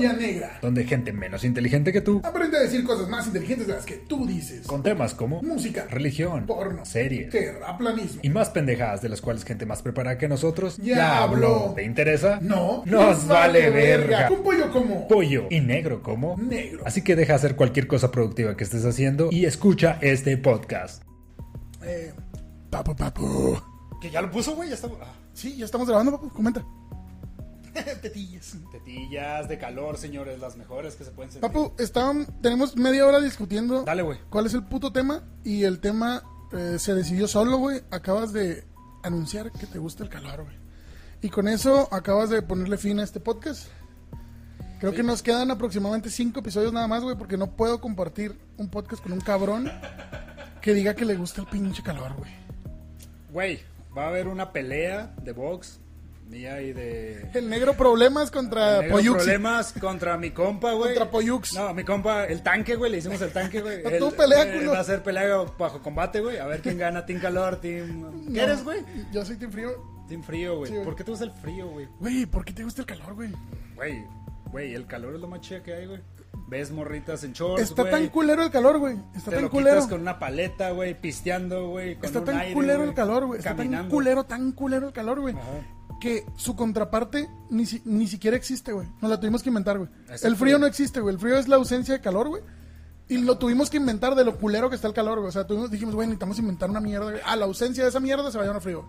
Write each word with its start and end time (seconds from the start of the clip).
Negra. 0.00 0.58
donde 0.62 0.84
gente 0.84 1.12
menos 1.12 1.44
inteligente 1.44 1.92
que 1.92 2.00
tú, 2.00 2.20
Aprende 2.24 2.56
a 2.58 2.60
decir 2.60 2.84
cosas 2.84 3.08
más 3.08 3.26
inteligentes 3.26 3.66
de 3.66 3.74
las 3.74 3.84
que 3.86 3.94
tú 3.96 4.26
dices. 4.26 4.66
con 4.66 4.82
temas 4.82 5.14
como 5.14 5.42
Música, 5.42 5.86
religión, 5.90 6.46
porno, 6.46 6.84
series 6.84 7.30
terraplanismo. 7.30 8.20
y 8.22 8.28
más 8.30 8.50
pendejadas 8.50 9.02
de 9.02 9.08
las 9.08 9.20
cuales 9.20 9.44
gente 9.44 9.66
más 9.66 9.82
preparada 9.82 10.18
que 10.18 10.28
nosotros 10.28 10.76
Ya 10.78 11.22
habló. 11.22 11.72
¿Te 11.76 11.84
interesa? 11.84 12.38
No. 12.42 12.82
Nos 12.86 13.26
vale 13.26 13.70
verga. 13.70 14.28
Un 14.30 14.42
pollo 14.42 14.70
como 14.70 15.06
Pollo 15.08 15.46
y 15.50 15.60
negro 15.60 16.02
como 16.02 16.36
negro. 16.36 16.82
Así 16.86 17.02
que 17.02 17.16
deja 17.16 17.34
hacer 17.34 17.56
cualquier 17.56 17.86
cosa 17.86 18.10
productiva 18.10 18.56
que 18.56 18.64
estés 18.64 18.84
haciendo 18.84 19.28
y 19.30 19.44
escucha 19.44 19.98
este 20.00 20.36
podcast. 20.36 21.02
Eh, 21.84 22.12
papu, 22.70 22.94
papu. 22.94 23.58
Que 24.00 24.10
ya 24.10 24.22
lo 24.22 24.30
puso, 24.30 24.54
güey, 24.54 24.68
ya 24.68 24.74
está. 24.74 24.88
Sí, 25.32 25.56
ya 25.56 25.64
estamos 25.64 25.86
grabando, 25.88 26.12
papu. 26.12 26.28
Comenta. 26.30 26.64
Tetillas. 28.02 28.56
Tetillas 28.72 29.48
de 29.48 29.58
calor, 29.58 29.96
señores, 29.98 30.38
las 30.38 30.56
mejores 30.56 30.96
que 30.96 31.04
se 31.04 31.10
pueden 31.10 31.30
sentir. 31.32 31.48
Papu, 31.48 31.72
estaban, 31.78 32.26
tenemos 32.40 32.76
media 32.76 33.06
hora 33.06 33.20
discutiendo 33.20 33.82
Dale, 33.82 34.02
güey. 34.02 34.18
cuál 34.30 34.46
es 34.46 34.54
el 34.54 34.64
puto 34.64 34.92
tema 34.92 35.22
y 35.44 35.64
el 35.64 35.80
tema 35.80 36.22
eh, 36.52 36.76
se 36.78 36.94
decidió 36.94 37.28
solo, 37.28 37.58
güey. 37.58 37.82
Acabas 37.90 38.32
de 38.32 38.64
anunciar 39.02 39.52
que 39.52 39.66
te 39.66 39.78
gusta 39.78 40.02
el 40.02 40.08
calor, 40.08 40.44
güey. 40.44 40.56
Y 41.22 41.28
con 41.28 41.48
eso 41.48 41.88
acabas 41.92 42.30
de 42.30 42.42
ponerle 42.42 42.78
fin 42.78 42.98
a 43.00 43.04
este 43.04 43.20
podcast. 43.20 43.68
Creo 44.80 44.94
que 44.94 45.02
nos 45.02 45.22
quedan 45.22 45.50
aproximadamente 45.50 46.08
cinco 46.08 46.40
episodios 46.40 46.72
nada 46.72 46.88
más, 46.88 47.02
güey, 47.02 47.14
porque 47.14 47.36
no 47.36 47.54
puedo 47.54 47.82
compartir 47.82 48.38
un 48.56 48.70
podcast 48.70 49.02
con 49.02 49.12
un 49.12 49.20
cabrón 49.20 49.70
que 50.62 50.72
diga 50.72 50.94
que 50.94 51.04
le 51.04 51.16
gusta 51.16 51.42
el 51.42 51.46
pinche 51.48 51.82
calor, 51.82 52.14
güey. 52.16 52.30
Güey, 53.30 53.60
va 53.96 54.04
a 54.04 54.08
haber 54.08 54.26
una 54.26 54.52
pelea 54.52 55.14
de 55.22 55.32
box 55.32 55.80
mía 56.30 56.62
y 56.62 56.72
de. 56.72 57.28
El 57.34 57.50
negro 57.50 57.74
problemas 57.74 58.30
contra 58.30 58.80
Negro 58.80 58.96
Poyuxi. 58.96 59.24
problemas 59.24 59.72
contra 59.72 60.16
mi 60.16 60.30
compa, 60.30 60.72
güey. 60.72 60.94
Contra 60.94 61.10
Poyux. 61.10 61.54
No, 61.54 61.74
mi 61.74 61.84
compa, 61.84 62.24
el 62.26 62.42
tanque, 62.42 62.76
güey, 62.76 62.90
le 62.92 62.98
hicimos 62.98 63.20
el 63.20 63.32
tanque, 63.32 63.60
güey. 63.60 63.82
Tú 63.98 64.12
pelea, 64.12 64.44
eh, 64.44 64.58
culo. 64.58 64.72
Va 64.72 64.80
a 64.80 64.84
ser 64.84 65.02
pelea 65.02 65.36
bajo 65.58 65.82
combate, 65.82 66.20
güey. 66.20 66.38
A 66.38 66.46
ver 66.46 66.60
quién 66.62 66.78
gana, 66.78 67.04
Team 67.04 67.20
Calor, 67.20 67.56
Team... 67.60 68.24
¿Qué 68.26 68.30
No, 68.30 68.42
eres, 68.42 68.64
güey? 68.64 68.78
Yo 69.12 69.24
soy 69.24 69.36
team 69.36 69.50
frío. 69.50 69.70
Team 70.08 70.22
Frío, 70.22 70.56
güey. 70.56 70.72
Sí. 70.72 70.78
¿Por 70.82 70.96
qué 70.96 71.04
te 71.04 71.10
gusta 71.12 71.24
el 71.24 71.30
frío, 71.32 71.68
güey? 71.68 71.86
Güey, 72.00 72.26
¿por 72.26 72.44
qué 72.44 72.52
te 72.52 72.64
gusta 72.64 72.82
el 72.82 72.86
calor, 72.86 73.14
güey? 73.14 73.30
Güey, 73.76 74.04
güey, 74.50 74.74
el 74.74 74.86
calor 74.86 75.14
es 75.14 75.20
lo 75.20 75.28
más 75.28 75.40
chido 75.40 75.62
que 75.62 75.72
hay, 75.74 75.86
güey. 75.86 76.00
Ves 76.48 76.72
morritas 76.72 77.22
en 77.22 77.32
shorts, 77.32 77.62
Está 77.62 77.82
güey. 77.82 77.92
tan 77.92 78.08
culero 78.08 78.42
el 78.42 78.50
calor, 78.50 78.78
güey. 78.78 78.96
Está 79.14 79.30
Te 79.30 79.36
tan 79.36 79.44
lo 79.44 79.50
culero. 79.50 79.76
quitas 79.76 79.88
con 79.88 80.00
una 80.00 80.18
paleta, 80.18 80.70
güey, 80.70 81.00
pisteando, 81.00 81.68
güey. 81.68 81.96
Está 82.02 82.18
un 82.18 82.24
tan 82.24 82.38
aire, 82.38 82.54
culero 82.54 82.78
güey, 82.78 82.88
el 82.88 82.94
calor, 82.96 83.26
güey. 83.26 83.38
Está 83.38 83.54
tan 83.54 83.88
culero, 83.88 84.24
tan 84.24 84.50
culero 84.50 84.88
el 84.88 84.92
calor, 84.92 85.20
güey. 85.20 85.34
Que 86.00 86.24
su 86.36 86.56
contraparte 86.56 87.28
ni, 87.50 87.66
si- 87.66 87.82
ni 87.84 88.06
siquiera 88.06 88.36
existe, 88.36 88.72
güey. 88.72 88.88
Nos 89.02 89.10
la 89.10 89.20
tuvimos 89.20 89.42
que 89.42 89.50
inventar, 89.50 89.76
güey. 89.78 89.90
El 90.22 90.36
frío 90.36 90.58
no 90.58 90.66
existe, 90.66 91.00
güey. 91.00 91.14
El 91.14 91.20
frío 91.20 91.36
es 91.36 91.46
la 91.46 91.56
ausencia 91.56 91.94
de 91.94 92.00
calor, 92.00 92.28
güey. 92.28 92.42
Y 93.08 93.18
lo 93.18 93.38
tuvimos 93.38 93.68
que 93.70 93.76
inventar 93.76 94.14
de 94.14 94.24
lo 94.24 94.38
culero 94.38 94.70
que 94.70 94.76
está 94.76 94.88
el 94.88 94.94
calor, 94.94 95.18
güey. 95.18 95.28
O 95.28 95.32
sea, 95.32 95.46
tuvimos, 95.46 95.70
dijimos, 95.70 95.94
güey, 95.94 96.06
necesitamos 96.06 96.38
inventar 96.38 96.70
una 96.70 96.80
mierda, 96.80 97.10
güey. 97.10 97.22
A 97.26 97.36
la 97.36 97.44
ausencia 97.44 97.82
de 97.82 97.90
esa 97.90 98.00
mierda 98.00 98.30
se 98.30 98.38
va 98.38 98.44
a 98.44 98.46
llamar 98.46 98.62
frío. 98.62 98.88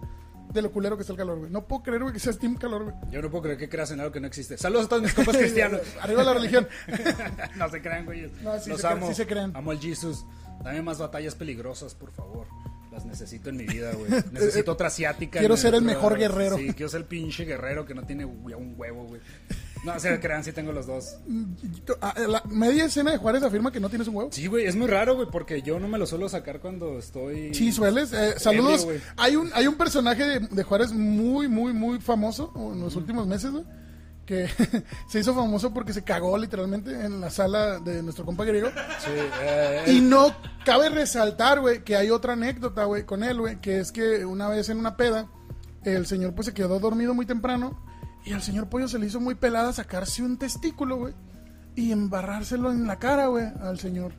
De 0.54 0.62
lo 0.62 0.72
culero 0.72 0.96
que 0.98 1.02
está 1.02 1.14
el 1.14 1.18
calor, 1.18 1.40
güey. 1.40 1.52
No 1.52 1.66
puedo 1.66 1.82
creer, 1.84 2.02
güey, 2.02 2.14
que 2.14 2.20
seas 2.20 2.38
team 2.38 2.56
calor, 2.56 2.84
güey. 2.84 2.96
Yo 3.12 3.22
no 3.22 3.30
puedo 3.32 3.44
creer 3.44 3.58
que 3.58 3.68
creas 3.70 3.90
en 3.92 4.00
algo 4.00 4.12
que 4.12 4.20
no 4.20 4.28
existe. 4.28 4.58
Saludos 4.58 4.86
a 4.86 4.90
todos 4.90 5.02
mis 5.02 5.14
compas 5.14 5.36
cristianos. 5.38 5.82
Arriba 6.02 6.24
la 6.24 6.34
religión. 6.34 6.68
no 7.58 7.70
se 7.70 7.82
crean, 7.82 8.06
güey. 8.06 8.32
No, 8.44 8.60
sí 8.60 8.70
Los 8.70 8.82
se 8.82 8.88
crean, 8.88 8.98
amo. 8.98 9.08
sí 9.08 9.14
se 9.16 9.28
crean. 9.28 9.56
Amo 9.56 9.72
al 9.72 9.80
Jesus. 9.80 10.26
Dame 10.64 10.82
más 10.82 11.00
batallas 11.00 11.36
peligrosas, 11.36 11.96
por 11.96 12.12
favor. 12.12 12.46
Las 12.92 13.06
necesito 13.06 13.50
en 13.50 13.58
mi 13.58 13.66
vida, 13.66 13.94
güey. 13.94 14.12
Necesito 14.32 14.74
otra 14.74 14.88
asiática. 14.88 15.40
Quiero 15.40 15.56
ser 15.56 15.76
el 15.76 15.82
mejor 15.82 16.18
guerrero. 16.18 16.58
Sí, 16.58 16.74
quiero 16.74 16.90
ser 16.90 17.02
el 17.02 17.08
pinche 17.08 17.46
guerrero 17.46 17.86
que 17.86 17.94
no 17.94 18.04
tiene 18.04 18.26
un 18.26 18.76
huevo, 18.78 19.06
güey. 19.06 19.22
No, 19.84 20.00
se 20.00 20.20
crean, 20.20 20.44
sí 20.44 20.52
tengo 20.52 20.72
los 20.72 20.86
dos. 20.86 21.16
Ah, 22.02 22.14
La 22.28 22.44
media 22.50 22.86
escena 22.86 23.12
de 23.12 23.18
Juárez 23.18 23.42
afirma 23.44 23.72
que 23.72 23.80
no 23.80 23.90
tienes 23.90 24.08
un 24.08 24.16
huevo. 24.16 24.30
Sí, 24.32 24.46
güey, 24.46 24.66
es 24.66 24.76
muy 24.76 24.88
raro, 24.88 25.16
güey, 25.16 25.28
porque 25.32 25.62
yo 25.62 25.80
no 25.80 25.88
me 25.88 25.98
lo 25.98 26.06
suelo 26.06 26.30
sacar 26.30 26.60
cuando 26.60 27.00
estoy... 27.00 27.54
Sí, 27.54 27.72
sueles. 27.72 28.14
Eh, 28.14 28.36
saludos. 28.38 28.88
hay 29.18 29.36
un 29.36 29.50
hay 29.54 29.68
un 29.68 29.76
personaje 29.76 30.24
de, 30.24 30.40
de 30.40 30.64
Juárez 30.64 30.92
muy, 30.92 31.48
muy, 31.48 31.74
muy 31.74 32.00
famoso 32.00 32.54
en 32.56 32.80
los 32.82 32.96
últimos 32.96 33.26
meses, 33.26 33.52
güey, 33.52 33.64
que 34.26 34.48
se 35.08 35.20
hizo 35.20 35.34
famoso 35.34 35.74
porque 35.74 35.94
se 35.94 36.04
cagó 36.04 36.38
literalmente 36.38 36.92
en 37.06 37.22
la 37.22 37.30
sala 37.30 37.80
de 37.80 38.02
nuestro 38.04 38.26
compa 38.26 38.46
griego. 38.46 38.70
Sí, 39.00 39.12
eh, 39.42 39.84
Y 39.88 40.02
no 40.02 40.34
cabe 40.66 40.90
resaltar, 40.90 41.60
güey, 41.60 41.84
que 41.84 41.96
hay 41.96 42.10
otra 42.10 42.34
anécdota, 42.34 42.86
güey, 42.86 43.06
con 43.06 43.24
él, 43.24 43.40
güey, 43.40 43.60
que 43.60 43.80
es 43.80 43.92
que 43.92 44.26
una 44.26 44.48
vez 44.48 44.70
en 44.70 44.78
una 44.78 44.96
peda, 44.98 45.28
el 45.84 46.06
señor 46.06 46.34
pues 46.34 46.46
se 46.46 46.54
quedó 46.54 46.80
dormido 46.80 47.14
muy 47.14 47.26
temprano 47.26 47.84
y 48.24 48.34
al 48.34 48.42
señor 48.42 48.70
Pollo 48.70 48.88
se 48.88 49.00
le 49.00 49.08
hizo 49.08 49.20
muy 49.20 49.36
pelada 49.36 49.74
sacarse 49.74 50.22
un 50.22 50.38
testículo, 50.38 50.98
güey, 50.98 51.14
y 51.76 51.92
embarrárselo 51.92 52.72
en 52.72 52.86
la 52.86 53.00
cara, 53.00 53.28
güey, 53.28 53.46
al 53.62 53.80
señor, 53.80 54.14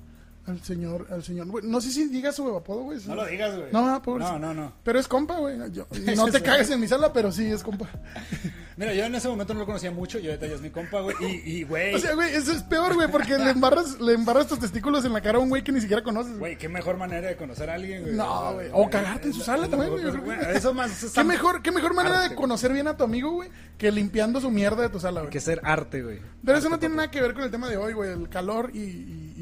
al 0.46 0.60
señor, 0.62 1.06
al 1.10 1.22
señor. 1.22 1.46
güey, 1.46 1.64
no 1.64 1.80
sé 1.80 1.90
si 1.92 2.08
diga 2.08 2.32
su 2.32 2.56
apodo, 2.56 2.82
güey. 2.82 2.98
No 3.06 3.14
lo 3.14 3.26
digas, 3.26 3.56
güey. 3.56 3.72
No, 3.72 3.86
no, 3.86 4.02
pobre. 4.02 4.24
No, 4.24 4.38
no, 4.38 4.52
no. 4.52 4.72
Pero 4.82 4.98
es 4.98 5.06
compa, 5.06 5.38
güey. 5.38 5.56
Yo- 5.70 5.86
No 6.16 6.26
te 6.26 6.42
cagues 6.42 6.70
en 6.70 6.80
mi 6.80 6.88
sala, 6.88 7.12
pero 7.12 7.30
sí 7.30 7.46
es 7.46 7.62
compa. 7.62 7.88
Mira, 8.76 8.94
yo 8.94 9.04
en 9.04 9.14
ese 9.14 9.28
momento 9.28 9.52
no 9.52 9.60
lo 9.60 9.66
conocía 9.66 9.90
mucho, 9.90 10.18
yo 10.18 10.30
ahorita 10.30 10.46
ya 10.46 10.54
es 10.54 10.62
mi 10.62 10.70
compa, 10.70 11.00
güey. 11.00 11.14
Y, 11.20 11.58
y, 11.58 11.62
güey, 11.62 11.94
O 11.94 11.98
sea, 11.98 12.14
güey, 12.14 12.34
eso 12.34 12.52
es 12.52 12.62
peor, 12.62 12.94
güey, 12.94 13.06
porque 13.08 13.36
le 13.38 13.50
embarras, 13.50 14.00
le 14.00 14.14
embarras 14.14 14.46
tus 14.48 14.58
testículos 14.58 15.04
en 15.04 15.12
la 15.12 15.20
cara 15.20 15.38
a 15.38 15.40
un 15.42 15.50
güey 15.50 15.62
que 15.62 15.72
ni 15.72 15.80
siquiera 15.80 16.02
conoces, 16.02 16.38
güey. 16.38 16.56
qué 16.56 16.68
mejor 16.70 16.96
manera 16.96 17.28
de 17.28 17.36
conocer 17.36 17.68
a 17.68 17.74
alguien, 17.74 18.02
güey. 18.02 18.14
No, 18.14 18.54
güey. 18.54 18.68
O 18.72 18.88
cagarte 18.88 19.28
en 19.28 19.34
su 19.34 19.42
sala 19.42 19.68
también, 19.68 19.90
güey. 19.92 20.04
Bueno, 20.22 20.42
eso 20.48 20.72
más... 20.72 21.02
eso 21.02 21.12
¿Qué 21.12 21.22
mejor, 21.22 21.62
qué 21.62 21.70
mejor 21.70 21.94
manera 21.94 22.22
arte, 22.22 22.30
de 22.30 22.34
conocer 22.34 22.72
bien 22.72 22.88
a 22.88 22.96
tu 22.96 23.04
amigo, 23.04 23.30
güey, 23.32 23.50
que 23.76 23.92
limpiando 23.92 24.40
su 24.40 24.50
mierda 24.50 24.82
de 24.82 24.88
tu 24.88 24.98
sala, 24.98 25.20
güey? 25.20 25.30
que 25.30 25.40
ser 25.40 25.60
arte, 25.64 26.02
güey. 26.02 26.20
Pero 26.44 26.58
eso 26.58 26.68
no 26.70 26.78
tiene 26.78 26.96
nada 26.96 27.10
que 27.10 27.20
ver 27.20 27.34
con 27.34 27.44
el 27.44 27.50
tema 27.50 27.68
de 27.68 27.76
hoy, 27.76 27.92
güey, 27.92 28.10
el 28.10 28.28
calor 28.30 28.70
y, 28.74 28.78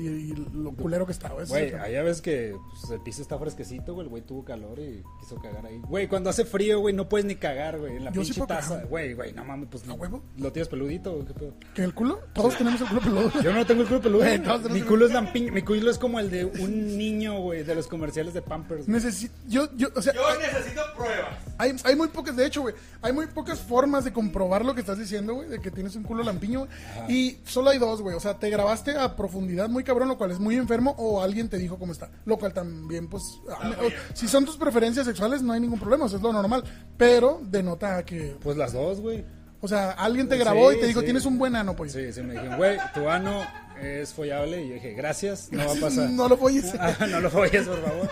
y- 0.09 0.47
lo 0.55 0.73
culero 0.73 1.07
que 1.07 1.13
está, 1.13 1.29
güey. 1.31 1.47
Güey, 1.47 1.75
allá 1.75 2.03
ves 2.03 2.21
que 2.21 2.57
pues, 2.71 2.91
el 2.93 3.01
piso 3.01 3.23
está 3.23 3.39
fresquecito, 3.39 3.95
güey. 3.95 4.07
El 4.07 4.11
güey 4.11 4.23
tuvo 4.23 4.45
calor 4.45 4.79
y 4.79 5.03
quiso 5.21 5.37
cagar 5.41 5.67
ahí. 5.67 5.81
Güey, 5.89 6.09
cuando 6.09 6.31
hace 6.31 6.45
frío, 6.45 6.81
güey, 6.81 6.95
no 6.95 7.09
puedes 7.09 7.25
ni 7.27 7.37
cagar, 7.37 7.79
güey. 7.79 7.97
En 7.97 8.05
la 8.05 8.11
Yo 8.13 8.23
sí 8.23 8.29
pinche 8.33 8.41
puedo 8.41 8.49
taza. 8.59 8.69
cagar. 8.75 8.87
Güey, 8.89 9.15
güey, 9.15 9.33
no 9.33 9.45
mames, 9.45 9.69
pues. 9.71 9.89
¿A 9.89 9.93
huevo? 9.95 10.23
¿Lo 10.39 10.53
tienes 10.53 10.69
peludito 10.69 11.13
o 11.15 11.25
qué 11.25 11.35
pedo? 11.35 11.55
¿Que 11.75 11.83
el 11.85 11.95
culo? 11.95 12.21
Todos 12.33 12.57
tenemos 12.57 12.81
el 12.81 12.89
culo 12.89 13.01
peludo. 13.01 13.33
Yo 13.43 13.53
no 13.53 13.67
tengo 13.67 13.83
el 13.83 13.89
culo 13.89 14.01
peludo. 14.01 14.23
Güey, 14.25 14.39
todos 14.43 14.71
mi 14.71 14.83
culo 14.83 15.07
es 15.07 15.13
lampiño. 15.13 15.53
Mi 15.53 15.63
culo 15.63 15.91
es 15.91 15.99
como 15.99 16.19
el 16.21 16.31
de 16.31 16.45
un 16.45 16.97
niño, 16.99 17.41
güey, 17.41 17.63
de 17.65 17.75
los 17.75 17.87
comerciales 17.87 18.35
de 18.35 18.43
Pampers. 18.43 18.87
güey. 18.87 18.95
Necesito, 18.95 19.35
yo, 19.49 19.69
yo, 19.77 19.89
o 19.95 20.03
sea, 20.03 20.13
Yo 20.15 20.21
necesito 20.39 20.81
pruebas. 20.97 21.29
hay, 21.59 21.75
hay 21.85 21.97
muy 21.97 22.09
pocas, 22.09 22.37
de 22.37 22.47
hecho, 22.47 22.63
güey, 22.63 22.75
hay 23.03 23.13
muy 23.13 23.27
pocas 23.27 23.59
formas 23.61 24.05
de 24.05 24.13
comprobar 24.13 24.65
lo 24.65 24.75
que 24.75 24.81
estás 24.81 24.99
diciendo, 24.99 25.35
güey, 25.35 25.49
de 25.49 25.61
que 25.61 25.71
tienes 25.71 25.97
un 25.97 26.03
culo 26.03 26.23
lampiño, 26.23 26.61
güey. 26.61 26.71
Y 27.13 27.39
solo 27.45 27.71
hay 27.71 27.79
dos, 27.79 28.01
güey, 28.03 28.15
o 28.17 28.21
sea, 28.21 28.39
te 28.39 28.51
grabaste 28.51 28.97
a 28.97 29.17
profundidad 29.17 29.69
muy 29.69 29.85
cabrón, 29.91 30.09
lo 30.09 30.17
cual 30.19 30.31
es 30.31 30.39
muy 30.39 30.57
enfermo, 30.57 30.95
o 30.99 31.21
alguien 31.23 31.49
te 31.49 31.59
dijo 31.59 31.79
cómo 31.79 31.93
está, 31.93 32.11
lo 32.25 32.39
cual 32.39 32.53
también, 32.53 33.09
pues, 33.09 33.23
a- 33.51 33.69
o- 33.71 34.15
si 34.15 34.27
son 34.29 34.45
tus 34.45 34.57
preferencias 34.57 35.07
sexuales, 35.07 35.43
no 35.43 35.53
hay 35.53 35.61
ningún 35.61 35.79
problema, 35.79 36.07
eso 36.07 36.17
es 36.17 36.23
lo 36.23 36.33
normal, 36.33 36.65
pero 36.97 37.41
denota 37.45 38.05
que, 38.05 38.37
Pues 38.43 38.57
las 38.57 38.73
dos, 38.73 39.01
güey. 39.01 39.25
o 39.61 39.69
sea, 39.69 39.91
alguien 39.93 40.29
te 40.29 40.37
grabó 40.39 40.71
Sí, 40.71 40.77
y 40.79 40.81
te 40.81 40.87
dijo, 40.87 41.01
sí. 41.01 41.07
tienes 41.07 41.25
un 41.27 41.39
buen 41.39 41.55
ano, 41.57 41.77
pues. 41.77 41.93
Sí, 41.93 42.13
sí, 42.13 42.23
me 42.23 42.33
dijeron, 42.35 42.57
güey, 42.57 42.79
tu 42.95 43.09
ano 43.09 43.43
es 43.83 44.13
follable. 44.15 44.63
Y 44.65 44.69
yo 44.69 44.75
dije, 44.75 44.93
gracias, 44.95 45.51
no 45.53 45.65
va 45.67 45.73
a 45.73 45.77
pasar. 45.81 46.11
No 46.11 46.29
lo 46.29 46.37
folles. 46.37 46.75
Ah, 46.81 47.07
no 47.09 47.21
lo 47.21 47.31
folles, 47.31 47.67
por 47.67 47.83
favor. 47.83 48.09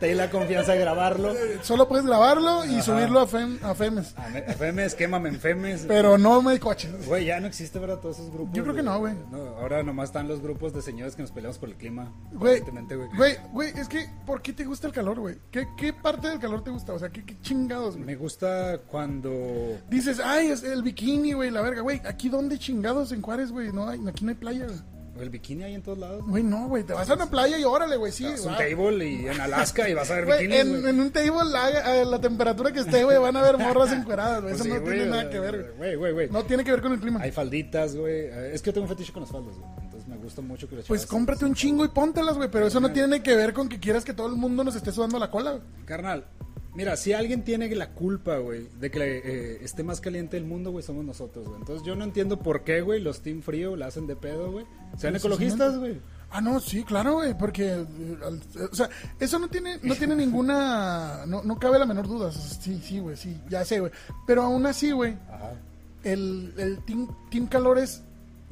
Te 0.00 0.06
di 0.08 0.14
la 0.14 0.30
confianza 0.30 0.72
de 0.72 0.78
grabarlo. 0.80 1.34
Solo 1.62 1.88
puedes 1.88 2.04
grabarlo 2.06 2.64
y 2.64 2.80
subirlo 2.82 3.20
a, 3.20 3.26
Fem, 3.26 3.58
a 3.62 3.74
Femes, 3.74 4.14
A 4.16 4.28
me- 4.28 4.38
a 4.40 4.52
Femes, 4.54 4.94
quémame 4.94 5.28
en 5.30 5.40
Femes. 5.40 5.84
pero 5.86 6.18
no 6.18 6.42
me 6.42 6.58
coches. 6.60 7.06
Güey, 7.06 7.26
ya 7.26 7.40
no 7.40 7.46
existe, 7.46 7.78
¿verdad? 7.78 7.98
Todos 7.98 8.18
esos 8.18 8.30
grupos. 8.32 8.54
Yo 8.54 8.62
creo 8.62 8.74
que 8.74 8.82
no, 8.82 8.98
güey. 8.98 9.14
ahora 9.58 9.82
nomás 9.82 10.08
están 10.10 10.28
los 10.28 10.40
grupos 10.42 10.72
de 10.72 10.82
señores 10.82 11.14
que 11.16 11.22
nos 11.22 11.30
peleamos 11.32 11.58
por 11.58 11.68
el 11.68 11.76
clima. 11.76 12.12
Güey. 12.32 12.60
güey, 13.16 13.36
güey, 13.52 13.72
es 13.76 13.88
que, 13.88 14.06
¿por 14.26 14.42
qué 14.42 14.52
te 14.52 14.64
gusta 14.64 14.86
el 14.86 14.92
calor, 14.92 15.18
güey? 15.20 15.36
¿Qué, 15.50 15.66
¿Qué 15.76 15.92
parte 15.92 16.28
del 16.28 16.38
calor 16.38 16.62
te 16.64 16.70
gusta? 16.70 16.92
O 16.92 16.98
sea, 16.98 17.08
¿qué, 17.10 17.24
qué 17.24 17.38
chingados, 17.40 17.94
güey? 17.94 18.06
Me 18.06 18.16
gusta 18.16 18.78
cuando. 18.88 19.78
Dices, 19.88 20.20
ay, 20.22 20.48
es 20.48 20.62
el 20.62 20.82
bikini, 20.82 21.32
güey, 21.32 21.50
la 21.50 21.60
verga, 21.62 21.80
güey. 21.82 22.00
¿Aquí 22.06 22.28
dónde 22.28 22.58
chingados 22.58 23.12
en 23.12 23.22
Juárez, 23.22 23.50
güey? 23.52 23.72
No 23.72 23.88
hay, 23.88 24.00
aquí 24.06 24.24
no 24.24 24.30
hay 24.30 24.36
playa, 24.36 24.66
güey. 24.66 24.78
El 25.20 25.30
bikini 25.30 25.64
hay 25.64 25.74
en 25.74 25.82
todos 25.82 25.98
lados. 25.98 26.22
Güey, 26.26 26.42
no, 26.42 26.68
güey, 26.68 26.82
te 26.84 26.92
vas 26.92 27.08
a 27.08 27.14
una 27.14 27.30
playa 27.30 27.58
y 27.58 27.64
órale, 27.64 27.96
güey, 27.96 28.12
sí. 28.12 28.26
Es 28.26 28.44
un 28.44 28.52
va. 28.52 28.58
table 28.58 29.08
y 29.08 29.26
en 29.26 29.40
Alaska 29.40 29.88
y 29.88 29.94
vas 29.94 30.10
a 30.10 30.14
ver 30.16 30.26
Güey, 30.26 30.46
bikinis. 30.46 30.60
en, 30.60 30.80
güey. 30.80 30.90
en 30.90 31.00
un 31.00 31.10
table, 31.10 31.50
la, 31.50 31.66
a 31.66 32.04
la 32.04 32.20
temperatura 32.20 32.72
que 32.72 32.80
esté, 32.80 33.04
güey, 33.04 33.16
van 33.18 33.36
a 33.36 33.42
ver 33.42 33.56
morras 33.58 33.92
encueradas, 33.98 34.42
güey. 34.42 34.54
Pues 34.54 34.54
Eso 34.54 34.64
sí, 34.64 34.70
no 34.70 34.80
güey, 34.80 34.96
tiene 34.96 35.10
nada 35.10 35.30
que 35.30 35.40
ver, 35.40 35.74
güey. 35.78 35.96
Güey, 35.96 36.12
güey. 36.12 36.30
No 36.30 36.44
tiene 36.44 36.64
que 36.64 36.70
ver 36.70 36.82
con 36.82 36.92
el 36.92 37.00
clima. 37.00 37.20
Hay 37.22 37.32
falditas, 37.32 37.96
güey. 37.96 38.26
Es 38.52 38.60
que 38.62 38.68
yo 38.70 38.74
tengo 38.74 38.84
un 38.84 38.90
fetiche 38.90 39.12
con 39.12 39.22
las 39.22 39.30
faldas, 39.32 39.56
güey. 39.56 39.68
Entonces 39.82 40.08
me 40.08 40.16
gusta 40.16 40.42
mucho 40.42 40.68
que 40.68 40.76
las 40.76 40.86
Pues 40.86 41.06
cómprate 41.06 41.44
un 41.44 41.54
chingo 41.54 41.84
y 41.84 41.88
póntelas, 41.88 42.36
güey, 42.36 42.50
pero 42.50 42.66
eso 42.66 42.80
no 42.80 42.92
tiene 42.92 43.22
que 43.22 43.34
ver 43.34 43.52
con 43.52 43.68
que 43.68 43.80
quieras 43.80 44.04
que 44.04 44.12
todo 44.12 44.26
el 44.26 44.34
mundo 44.34 44.64
nos 44.64 44.76
esté 44.76 44.92
sudando 44.92 45.18
la 45.18 45.30
cola, 45.30 45.52
güey. 45.52 45.62
Carnal, 45.86 46.26
mira, 46.76 46.96
si 46.96 47.14
alguien 47.14 47.42
tiene 47.42 47.74
la 47.74 47.90
culpa, 47.90 48.36
güey, 48.36 48.68
de 48.78 48.90
que 48.90 48.98
eh, 49.24 49.58
esté 49.62 49.82
más 49.82 50.00
caliente 50.00 50.36
el 50.36 50.44
mundo, 50.44 50.70
güey, 50.70 50.84
somos 50.84 51.04
nosotros, 51.04 51.46
güey. 51.46 51.58
Entonces 51.58 51.84
yo 51.86 51.96
no 51.96 52.04
entiendo 52.04 52.38
por 52.38 52.62
qué, 52.64 52.82
güey, 52.82 53.00
los 53.00 53.22
Team 53.22 53.42
Frío 53.42 53.74
la 53.76 53.86
hacen 53.86 54.06
de 54.06 54.14
pedo, 54.14 54.52
güey. 54.52 54.66
Sean 54.98 55.16
ecologistas, 55.16 55.78
güey. 55.78 55.98
Ah, 56.30 56.40
no, 56.40 56.60
sí, 56.60 56.84
claro, 56.84 57.14
güey, 57.14 57.36
porque, 57.38 57.72
eh, 57.72 57.86
eh, 58.56 58.68
o 58.70 58.74
sea, 58.74 58.90
eso 59.18 59.38
no 59.38 59.48
tiene, 59.48 59.78
no 59.82 59.94
tiene 59.94 60.14
ninguna, 60.14 61.24
no, 61.26 61.42
no 61.42 61.58
cabe 61.58 61.78
la 61.78 61.86
menor 61.86 62.06
duda, 62.06 62.30
sí, 62.32 62.80
sí, 62.82 62.98
güey, 62.98 63.16
sí, 63.16 63.40
ya 63.48 63.64
sé, 63.64 63.78
güey, 63.78 63.92
pero 64.26 64.42
aún 64.42 64.66
así, 64.66 64.90
güey, 64.90 65.16
el, 66.02 66.52
el 66.58 66.84
team, 66.84 67.08
team 67.30 67.46
Calor 67.46 67.78
es 67.78 68.02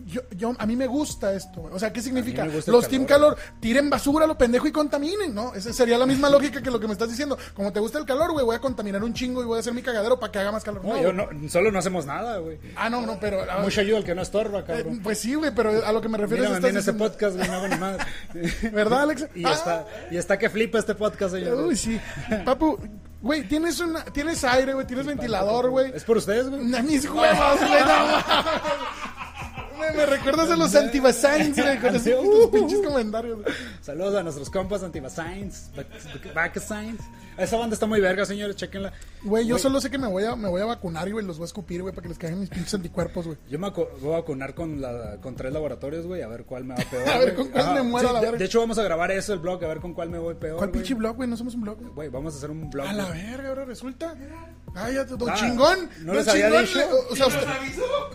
yo, 0.06 0.20
yo, 0.36 0.52
a 0.58 0.66
mí 0.66 0.76
me 0.76 0.86
gusta 0.86 1.32
esto, 1.32 1.62
güey. 1.62 1.72
O 1.74 1.78
sea, 1.78 1.92
¿qué 1.92 2.02
significa? 2.02 2.44
Los 2.66 2.88
Team 2.88 3.04
calor, 3.06 3.36
Calor 3.36 3.38
tiren 3.60 3.88
basura 3.88 4.24
a 4.24 4.28
lo 4.28 4.36
pendejo 4.36 4.66
y 4.66 4.72
contaminen, 4.72 5.34
¿no? 5.34 5.54
Esa 5.54 5.72
sería 5.72 5.96
la 5.96 6.04
misma 6.06 6.28
lógica 6.28 6.60
que 6.62 6.70
lo 6.70 6.78
que 6.80 6.86
me 6.86 6.92
estás 6.92 7.08
diciendo. 7.08 7.38
Como 7.54 7.72
te 7.72 7.80
gusta 7.80 7.98
el 7.98 8.04
calor, 8.04 8.32
güey, 8.32 8.44
voy 8.44 8.56
a 8.56 8.58
contaminar 8.58 9.02
un 9.04 9.14
chingo 9.14 9.42
y 9.42 9.46
voy 9.46 9.56
a 9.56 9.60
hacer 9.60 9.72
mi 9.72 9.82
cagadero 9.82 10.18
para 10.18 10.32
que 10.32 10.38
haga 10.40 10.52
más 10.52 10.64
calor. 10.64 10.84
No, 10.84 10.94
No, 10.94 11.02
yo 11.02 11.12
no, 11.12 11.28
solo 11.48 11.70
no 11.72 11.78
hacemos 11.78 12.04
nada, 12.06 12.38
güey. 12.38 12.58
Ah, 12.76 12.90
no, 12.90 13.02
no, 13.06 13.18
pero... 13.20 13.50
a- 13.50 13.60
Mucha 13.60 13.80
ayuda 13.82 13.98
al 13.98 14.04
que 14.04 14.14
no 14.14 14.22
estorba, 14.22 14.60
eh, 14.60 14.64
cabrón. 14.66 15.00
pues 15.02 15.18
sí, 15.20 15.34
güey, 15.34 15.52
pero 15.54 15.86
a 15.86 15.92
lo 15.92 16.00
que 16.00 16.08
me 16.08 16.18
refiero 16.18 16.42
Mírame 16.44 16.58
es... 16.68 16.72
en 16.74 16.78
este 16.78 16.92
podcast, 16.92 17.36
güey, 17.36 17.48
no 17.48 17.54
hago 17.54 17.68
ni 17.68 17.76
más. 17.76 17.96
¿Verdad, 18.72 19.02
Alex? 19.02 19.26
Y 19.34 19.44
Ah. 19.46 19.52
está, 19.52 19.86
y 20.10 20.16
está 20.16 20.38
que 20.38 20.50
flipa 20.50 20.78
este 20.78 20.94
podcast, 20.94 21.34
señor. 21.34 21.54
Uy, 21.60 21.76
sí. 21.76 22.00
Papu, 22.44 22.78
güey, 23.22 23.46
tienes, 23.48 23.78
una, 23.80 24.04
tienes 24.04 24.42
aire, 24.44 24.74
güey, 24.74 24.86
tienes 24.86 25.06
ventilador, 25.06 25.70
güey. 25.70 25.92
Es 25.94 26.04
por 26.04 26.16
ustedes, 26.18 26.48
güey. 26.50 26.62
Mis 26.82 27.04
huevos, 27.08 27.58
güey, 27.60 27.80
no 27.84 28.44
mames. 29.84 29.96
Me, 29.96 30.06
recuerdas 30.06 30.50
a 30.50 30.56
los 30.56 30.74
antivasains, 30.74 31.56
güey, 31.56 31.78
con 31.78 31.96
esos 31.96 32.50
pinches 32.50 32.80
comentarios. 32.80 33.40
Saludos 33.80 34.14
a 34.16 34.22
nuestros 34.22 34.50
compas 34.50 34.82
Back 36.34 36.58
Science. 36.58 37.02
Esa 37.36 37.56
banda 37.56 37.74
está 37.74 37.86
muy 37.86 38.00
verga, 38.00 38.24
señores, 38.24 38.54
chequenla. 38.54 38.92
Güey, 39.24 39.46
yo 39.46 39.58
solo 39.58 39.80
sé 39.80 39.90
que 39.90 39.98
me 39.98 40.06
voy 40.06 40.24
a, 40.24 40.36
me 40.36 40.48
voy 40.48 40.62
a 40.62 40.66
vacunar, 40.66 41.10
güey, 41.10 41.24
los 41.24 41.38
voy 41.38 41.44
a 41.44 41.46
escupir, 41.46 41.82
güey, 41.82 41.92
para 41.92 42.02
que 42.02 42.08
les 42.10 42.18
caigan 42.18 42.38
mis 42.38 42.48
pinches 42.48 42.74
anticuerpos, 42.74 43.26
güey. 43.26 43.38
Yo 43.50 43.58
me 43.58 43.70
voy 43.70 44.12
a 44.12 44.18
vacunar 44.18 44.54
con, 44.54 44.80
la, 44.80 45.16
con 45.20 45.34
tres 45.34 45.52
laboratorios, 45.52 46.06
güey, 46.06 46.22
a 46.22 46.28
ver 46.28 46.44
cuál 46.44 46.64
me 46.64 46.74
va 46.74 46.84
peor. 46.88 47.08
A 47.14 47.18
ver 47.18 47.34
con 47.34 47.48
cuál 47.48 47.74
me 47.74 47.82
muero, 47.82 48.12
la 48.12 48.20
de, 48.20 48.26
verga. 48.26 48.38
de 48.38 48.44
hecho, 48.44 48.60
vamos 48.60 48.78
a 48.78 48.82
grabar 48.82 49.10
eso, 49.10 49.32
el 49.32 49.40
blog, 49.40 49.64
a 49.64 49.68
ver 49.68 49.80
con 49.80 49.94
cuál 49.94 50.10
me 50.10 50.18
voy 50.18 50.34
peor. 50.34 50.56
¿Cuál 50.58 50.70
güey. 50.70 50.80
pinche 50.80 50.94
blog, 50.94 51.16
güey? 51.16 51.28
No 51.28 51.36
somos 51.36 51.54
un 51.54 51.62
blog, 51.62 51.78
güey. 51.78 51.90
Güey, 51.92 52.08
vamos 52.08 52.34
a 52.34 52.38
hacer 52.38 52.50
un 52.50 52.70
blog. 52.70 52.86
A 52.86 52.92
la 52.92 53.10
verga, 53.10 53.48
ahora 53.48 53.64
resulta. 53.64 54.14
Ay, 54.76 54.94
ya, 54.94 55.04
don 55.04 55.30
Ah, 55.30 55.34
chingón. 55.34 55.88
¿no 56.00 56.06
don 56.06 56.16
les 56.16 56.26
había 56.28 56.46
chingón, 56.48 56.64
dicho? 56.64 56.78
le- 56.78 56.84
O 57.12 57.16
sea, 57.16 57.26
usted- 57.28 57.46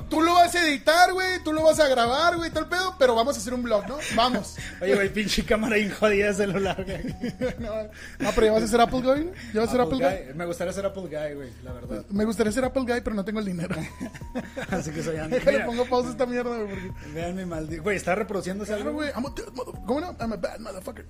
tú 0.09 0.21
lo 0.21 0.33
vas 0.33 0.53
a 0.55 0.67
editar, 0.67 1.13
güey, 1.13 1.41
tú 1.43 1.53
lo 1.53 1.63
vas 1.63 1.79
a 1.79 1.87
grabar, 1.87 2.35
güey, 2.35 2.51
tal 2.51 2.67
pedo, 2.67 2.95
pero 2.99 3.15
vamos 3.15 3.37
a 3.37 3.39
hacer 3.39 3.53
un 3.53 3.63
blog, 3.63 3.87
¿no? 3.87 3.97
Vamos. 4.15 4.55
Oye, 4.81 4.93
güey, 4.95 5.13
pinche 5.13 5.45
cámara 5.45 5.77
bien 5.77 5.89
jodida 5.91 6.27
de 6.27 6.33
celular, 6.33 6.83
güey. 6.83 7.15
no, 7.59 7.71
no, 8.19 8.31
pero 8.35 8.47
ya 8.47 8.51
vas 8.51 8.63
a 8.63 8.67
ser 8.67 8.81
Apple 8.81 8.99
Guy. 9.01 9.31
¿Ya 9.53 9.61
vas 9.61 9.69
a 9.69 9.71
ser 9.71 9.81
Apple, 9.81 9.97
Guy? 9.99 10.25
Guy. 10.25 10.33
Me 10.35 10.45
gustaría 10.45 10.73
ser 10.73 10.85
Apple 10.85 11.03
Guy, 11.03 11.33
güey, 11.35 11.49
la 11.63 11.71
verdad. 11.73 12.05
Me 12.09 12.25
gustaría 12.25 12.51
ser 12.51 12.65
Apple 12.65 12.81
Guy, 12.83 13.01
pero 13.01 13.15
no 13.15 13.23
tengo 13.23 13.39
el 13.39 13.45
dinero. 13.45 13.75
Así 14.69 14.91
que 14.91 15.01
soy 15.01 15.15
Déjale, 15.15 15.51
Mira, 15.59 15.65
pongo 15.65 15.85
pausa 15.85 16.09
a 16.09 16.11
esta 16.11 16.25
mierda, 16.25 16.57
güey, 16.57 16.67
porque... 16.69 17.09
Vean 17.13 17.35
mi 17.35 17.45
maldito. 17.45 17.83
Güey, 17.83 17.95
está 17.97 18.15
reproduciéndose 18.15 18.73
Claro, 18.73 18.89
algo, 18.89 18.99
güey, 18.99 19.09
I'm 19.11 19.25
a 19.25 19.29
mother- 19.29 19.85
¿Cómo 19.85 20.01
no? 20.01 20.15
I'm 20.19 20.33
a 20.33 20.35
bad 20.35 20.59
motherfucker. 20.59 21.05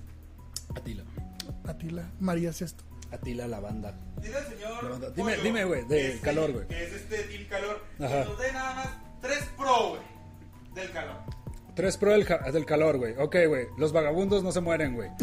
Atila. 0.76 1.02
Atila, 1.66 2.04
María 2.20 2.52
Sexto. 2.52 2.84
Atila 3.12 3.46
la 3.48 3.60
banda. 3.60 3.94
Dile 4.20 4.36
al 4.36 4.46
señor. 4.46 4.82
La 4.84 4.90
banda. 4.90 5.10
Dime- 5.10 5.32
Pollo, 5.32 5.42
dime, 5.42 5.64
güey, 5.64 5.84
de 5.86 6.12
es 6.14 6.20
calor, 6.20 6.50
el- 6.50 6.52
güey. 6.56 6.68
Que 6.68 6.84
es 6.84 6.92
este 6.92 7.22
Team 7.24 7.44
Calor. 7.48 7.80
Ajá. 8.00 8.22
Que 8.22 8.28
nos 8.28 8.38
dé 8.38 8.52
nada 8.52 8.74
más 8.74 8.88
3 9.20 9.38
Pro, 9.56 9.88
güey. 9.90 10.00
Del 10.74 10.90
calor. 10.92 11.16
3 11.74 11.96
Pro 11.96 12.10
del, 12.12 12.26
del 12.52 12.66
calor, 12.66 12.98
güey. 12.98 13.14
Ok, 13.18 13.36
güey. 13.48 13.66
Los 13.78 13.92
vagabundos 13.92 14.42
no 14.42 14.52
se 14.52 14.60
mueren, 14.60 14.94
güey. 14.94 15.10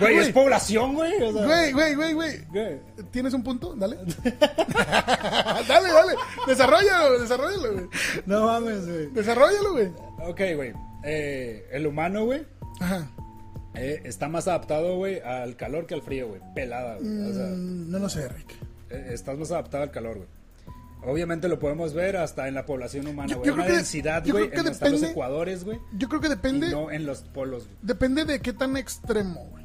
Güey, 0.00 0.18
es 0.18 0.30
población, 0.30 0.94
güey. 0.94 1.22
O 1.22 1.32
sea, 1.32 1.44
Güey, 1.46 1.70
güey, 1.72 1.94
güey, 1.94 2.12
güey. 2.14 2.44
güey. 2.46 2.80
¿Tienes 3.12 3.32
un 3.32 3.44
punto? 3.44 3.76
Dale. 3.76 3.96
dale, 5.68 5.88
dale. 5.92 6.14
Desarrollalo, 6.48 7.20
desarrollalo, 7.20 7.72
güey. 7.74 7.86
No 8.26 8.44
mames, 8.46 8.88
güey. 8.88 9.06
Desarrollalo, 9.12 9.72
güey. 9.72 9.86
Ok, 10.26 10.40
güey. 10.56 10.72
Eh, 11.04 11.68
el 11.70 11.86
humano, 11.86 12.24
güey, 12.24 12.44
Ajá. 12.80 13.08
Eh, 13.74 14.02
está 14.04 14.28
más 14.28 14.46
adaptado, 14.48 14.96
güey, 14.96 15.20
al 15.20 15.56
calor 15.56 15.86
que 15.86 15.94
al 15.94 16.02
frío, 16.02 16.28
güey. 16.28 16.40
Pelada, 16.54 16.96
güey. 16.96 17.30
O 17.30 17.34
sea, 17.34 17.46
Mm, 17.46 17.90
no 17.90 17.98
lo 17.98 18.08
sé, 18.08 18.28
Rick. 18.28 18.52
eh, 18.90 19.10
estás 19.12 19.36
más 19.38 19.50
adaptado 19.50 19.82
al 19.82 19.90
calor, 19.90 20.16
güey. 20.16 20.28
Obviamente 21.06 21.48
lo 21.48 21.58
podemos 21.58 21.92
ver 21.92 22.16
hasta 22.16 22.48
en 22.48 22.54
la 22.54 22.64
población 22.64 23.06
humana, 23.06 23.34
güey. 23.36 23.50
Una 23.50 23.62
creo 23.62 23.66
que- 23.72 23.76
densidad, 23.76 24.24
güey, 24.26 24.44
en 24.44 24.50
están 24.52 24.64
los 24.66 24.80
depende- 24.80 25.10
ecuadores, 25.10 25.64
güey. 25.64 25.78
Yo 25.98 26.08
creo 26.08 26.20
que 26.20 26.28
Y 26.28 26.30
depende, 26.30 26.70
no 26.70 26.90
en 26.90 27.04
los 27.04 27.20
polos, 27.22 27.64
güey. 27.64 27.76
depende 27.82 28.24
de 28.24 28.40
qué 28.40 28.52
tan 28.54 28.76
extremo, 28.78 29.44
güey. 29.50 29.63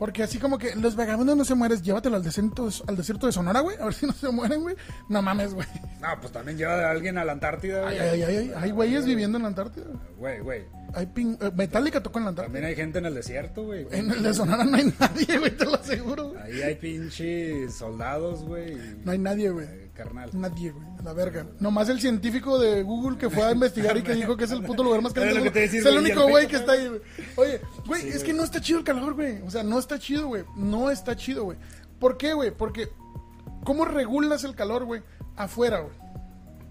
Porque 0.00 0.22
así 0.24 0.38
como 0.38 0.56
que 0.58 0.74
los 0.74 0.96
vagabundos 0.96 1.36
no 1.36 1.44
se 1.44 1.54
mueren, 1.54 1.80
llévatelo 1.80 2.16
al 2.16 2.24
desierto, 2.24 2.68
al 2.88 2.96
desierto 2.96 3.26
de 3.26 3.32
Sonora, 3.32 3.60
güey. 3.60 3.76
A 3.78 3.84
ver 3.84 3.94
si 3.94 4.06
no 4.06 4.12
se 4.14 4.28
mueren, 4.30 4.62
güey. 4.62 4.74
No 5.08 5.20
mames, 5.22 5.54
güey. 5.54 5.68
No, 6.00 6.08
pues 6.20 6.32
también 6.32 6.56
lleva 6.56 6.72
a 6.88 6.90
alguien 6.90 7.18
a 7.18 7.24
la 7.24 7.32
Antártida, 7.32 7.82
güey. 7.82 7.98
ay, 7.98 8.22
ay, 8.22 8.36
ay. 8.36 8.52
Hay 8.56 8.70
güeyes 8.72 9.04
viviendo 9.04 9.36
en 9.36 9.42
la 9.42 9.48
Antártida. 9.50 9.84
Güey, 10.16 10.40
güey. 10.40 10.64
Hay 10.94 11.06
pin... 11.06 11.36
eh, 11.40 11.50
Metallica 11.54 12.02
tocó 12.02 12.18
en 12.18 12.24
la 12.24 12.30
También 12.32 12.64
Antártida. 12.64 12.68
hay 12.68 12.74
gente 12.76 12.98
en 12.98 13.06
el 13.06 13.14
desierto, 13.14 13.62
güey. 13.64 13.86
En 13.92 14.10
el 14.10 14.22
de 14.22 14.32
Sonora 14.34 14.64
no 14.64 14.76
hay 14.76 14.92
nadie, 14.98 15.38
güey, 15.38 15.50
te 15.56 15.64
lo 15.66 15.74
aseguro. 15.74 16.30
güey. 16.30 16.42
Ahí 16.44 16.62
hay 16.62 16.74
pinches 16.76 17.74
soldados, 17.74 18.42
güey. 18.42 18.74
No 19.04 19.12
hay 19.12 19.18
nadie, 19.18 19.50
güey. 19.50 19.89
Carnal. 20.04 20.30
Nadie, 20.32 20.70
güey, 20.70 20.86
a 20.98 21.02
la 21.02 21.12
verga. 21.12 21.46
Nomás 21.60 21.88
el 21.88 22.00
científico 22.00 22.58
de 22.58 22.82
Google 22.82 23.18
que 23.18 23.28
fue 23.28 23.44
a 23.44 23.52
investigar 23.52 23.96
y 23.96 24.02
que 24.02 24.14
dijo 24.14 24.36
que 24.36 24.44
es 24.44 24.50
el 24.50 24.62
puto 24.62 24.82
lugar 24.82 25.02
más 25.02 25.12
caliente. 25.12 25.40
del 25.40 25.44
mundo. 25.44 25.60
Es 25.78 25.84
el 25.86 25.98
único 25.98 26.26
güey 26.28 26.46
que 26.46 26.56
está 26.56 26.72
ahí, 26.72 26.88
güey. 26.88 27.00
Oye, 27.36 27.60
güey, 27.86 28.00
Sí, 28.02 28.08
es 28.08 28.14
güey. 28.16 28.26
que 28.26 28.32
no 28.32 28.44
está 28.44 28.60
chido 28.60 28.78
el 28.78 28.84
calor, 28.84 29.14
güey. 29.14 29.42
O 29.42 29.50
sea, 29.50 29.62
no 29.62 29.78
está 29.78 29.98
chido, 29.98 30.28
güey. 30.28 30.44
No 30.56 30.90
está 30.90 31.16
chido, 31.16 31.44
güey. 31.44 31.58
¿Por 31.98 32.16
qué, 32.16 32.32
güey? 32.32 32.50
Porque, 32.50 32.88
¿cómo 33.64 33.84
regulas 33.84 34.44
el 34.44 34.54
calor, 34.54 34.84
güey? 34.84 35.02
Afuera, 35.36 35.80
güey. 35.80 35.94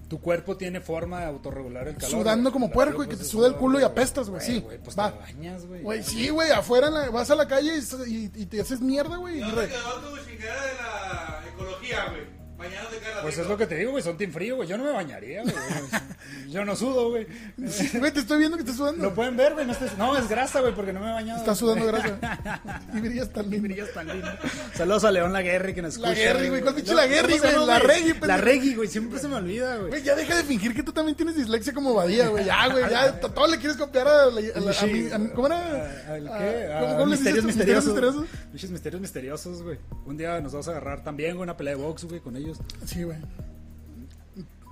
Tu 0.08 0.20
cuerpo 0.20 0.58
tiene 0.58 0.81
forma 0.81 1.20
de 1.20 1.26
autorregular 1.28 1.88
el 1.88 1.96
calor. 1.96 2.10
Sudando 2.10 2.52
como 2.52 2.72
puerco 2.72 3.04
y 3.04 3.06
que 3.06 3.10
pues, 3.10 3.20
te 3.20 3.24
es 3.26 3.30
suda 3.30 3.46
el 3.48 3.54
culo 3.54 3.80
y 3.80 3.84
apestas, 3.84 4.28
güey. 4.28 4.42
Sí, 4.42 4.60
Güey, 4.60 4.80
pues 4.81 4.98
va. 4.98 5.12
te 5.12 5.20
bañas, 5.20 5.68
güey. 5.68 5.84
Güey, 5.84 6.04
sí, 6.04 6.30
güey, 6.30 6.50
afuera 6.50 6.90
la- 6.90 7.12
vas 7.12 7.30
a 7.30 7.36
la 7.36 7.48
calle 7.48 7.74
y, 8.08 8.12
y- 8.16 8.31
y 8.34 8.46
te 8.48 8.60
haces 8.60 8.81
mierda, 8.81 9.18
güey. 9.18 9.36
y 9.38 9.42
¿Y 9.48 9.52
re- 9.52 9.68
quedó 9.68 10.00
tu 10.02 10.18
chingada 10.28 10.66
de 10.66 10.74
la 10.74 11.44
ecología, 11.54 12.06
güey? 12.10 12.24
Bañados 12.59 12.91
de 12.91 12.97
cara 13.00 13.21
Pues 13.21 13.38
es 13.38 13.47
lo 13.47 13.57
que 13.57 13.65
te 13.65 13.75
digo, 13.75 13.91
güey. 13.91 14.03
Son 14.03 14.17
team 14.17 14.31
frío, 14.31 14.57
güey. 14.57 14.67
Yo 14.67 14.77
no 14.77 14.83
me 14.83 14.91
bañaría, 14.91 15.44
güey. 15.44 15.56
Yo 16.50 16.65
no 16.65 16.75
sudo, 16.75 17.09
güey. 17.11 17.25
Sí, 17.69 17.97
güey, 18.00 18.11
te 18.11 18.19
estoy 18.19 18.39
viendo 18.39 18.57
que 18.57 18.63
estás 18.63 18.75
sudando. 18.77 19.01
Lo 19.03 19.13
pueden 19.13 19.38
ver, 19.38 19.53
güey. 19.53 19.65
No, 19.65 19.73
estés- 19.73 19.95
no, 19.97 20.17
es 20.17 20.27
grasa, 20.27 20.59
güey, 20.61 20.73
porque 20.75 20.91
no 20.94 21.00
me 21.00 21.07
he 21.09 21.13
bañado. 21.13 21.39
Estás 21.39 21.57
sudando 21.57 21.85
grasa. 21.85 22.19
Y 22.94 23.00
brillas 23.01 23.29
tan 23.31 23.50
lindo. 23.50 23.67
Brillas 23.67 23.94
tan 23.94 24.07
lindo. 24.07 24.27
Saludos 24.75 25.03
a 25.06 25.11
León 25.11 25.31
Laguerri 25.31 25.73
que 25.73 25.81
nos 25.81 25.97
La 25.97 26.11
escucha. 26.11 26.33
Guerri, 26.33 26.50
güey, 26.50 26.61
¿cuál 26.61 26.75
pinche 26.75 26.91
No, 26.91 26.97
La 26.97 27.07
Guerri, 27.07 27.38
¿cómo 27.38 27.50
se 27.51 27.56
güey? 27.56 27.67
La 27.67 27.79
Reggi, 27.79 28.07
La 28.13 28.19
pendejo. 28.19 28.41
Reggi, 28.41 28.75
güey. 28.75 28.88
Siempre 28.88 29.19
se 29.19 29.27
me 29.27 29.35
olvida, 29.35 29.75
güey. 29.77 29.89
Güey, 29.89 30.03
ya 30.03 30.15
deja 30.15 30.35
de 30.35 30.44
fingir 30.44 30.73
que 30.73 30.83
tú 30.83 30.91
también 30.91 31.15
tienes 31.15 31.35
dislexia 31.35 31.73
como 31.73 31.94
Badía, 31.94 32.27
güey. 32.29 32.45
Ya, 32.45 32.67
güey, 32.67 32.89
ya. 32.89 33.19
Todo 33.19 33.47
le 33.47 33.57
quieres 33.57 33.77
copiar 33.77 34.07
a, 34.07 34.25
la- 34.25 34.41
a, 34.56 34.59
la- 34.59 34.71
a 34.79 34.85
mí. 34.85 35.09
a 35.11 35.17
mí- 35.17 35.29
¿Cómo 35.35 35.47
era? 35.47 36.03
¿Al 36.09 36.27
Ah, 36.27 36.38
qué? 36.39 36.95
¿Cómo, 36.97 37.06
misterios 37.06 37.45
misteriosos. 37.45 38.25
misterios 38.69 39.01
misteriosos, 39.01 39.61
güey. 39.63 39.77
Un 40.06 40.17
día 40.17 40.39
nos 40.41 40.51
vamos 40.51 40.67
a 40.67 40.71
agarrar 40.71 41.04
también, 41.04 41.35
güey, 41.35 41.44
una 41.44 41.56
pelea 41.56 41.75
de 41.75 41.81
box, 41.81 42.06
güey, 42.06 42.19
con 42.19 42.35
ellos. 42.35 42.48
Sí, 42.85 43.03
güey. 43.03 43.18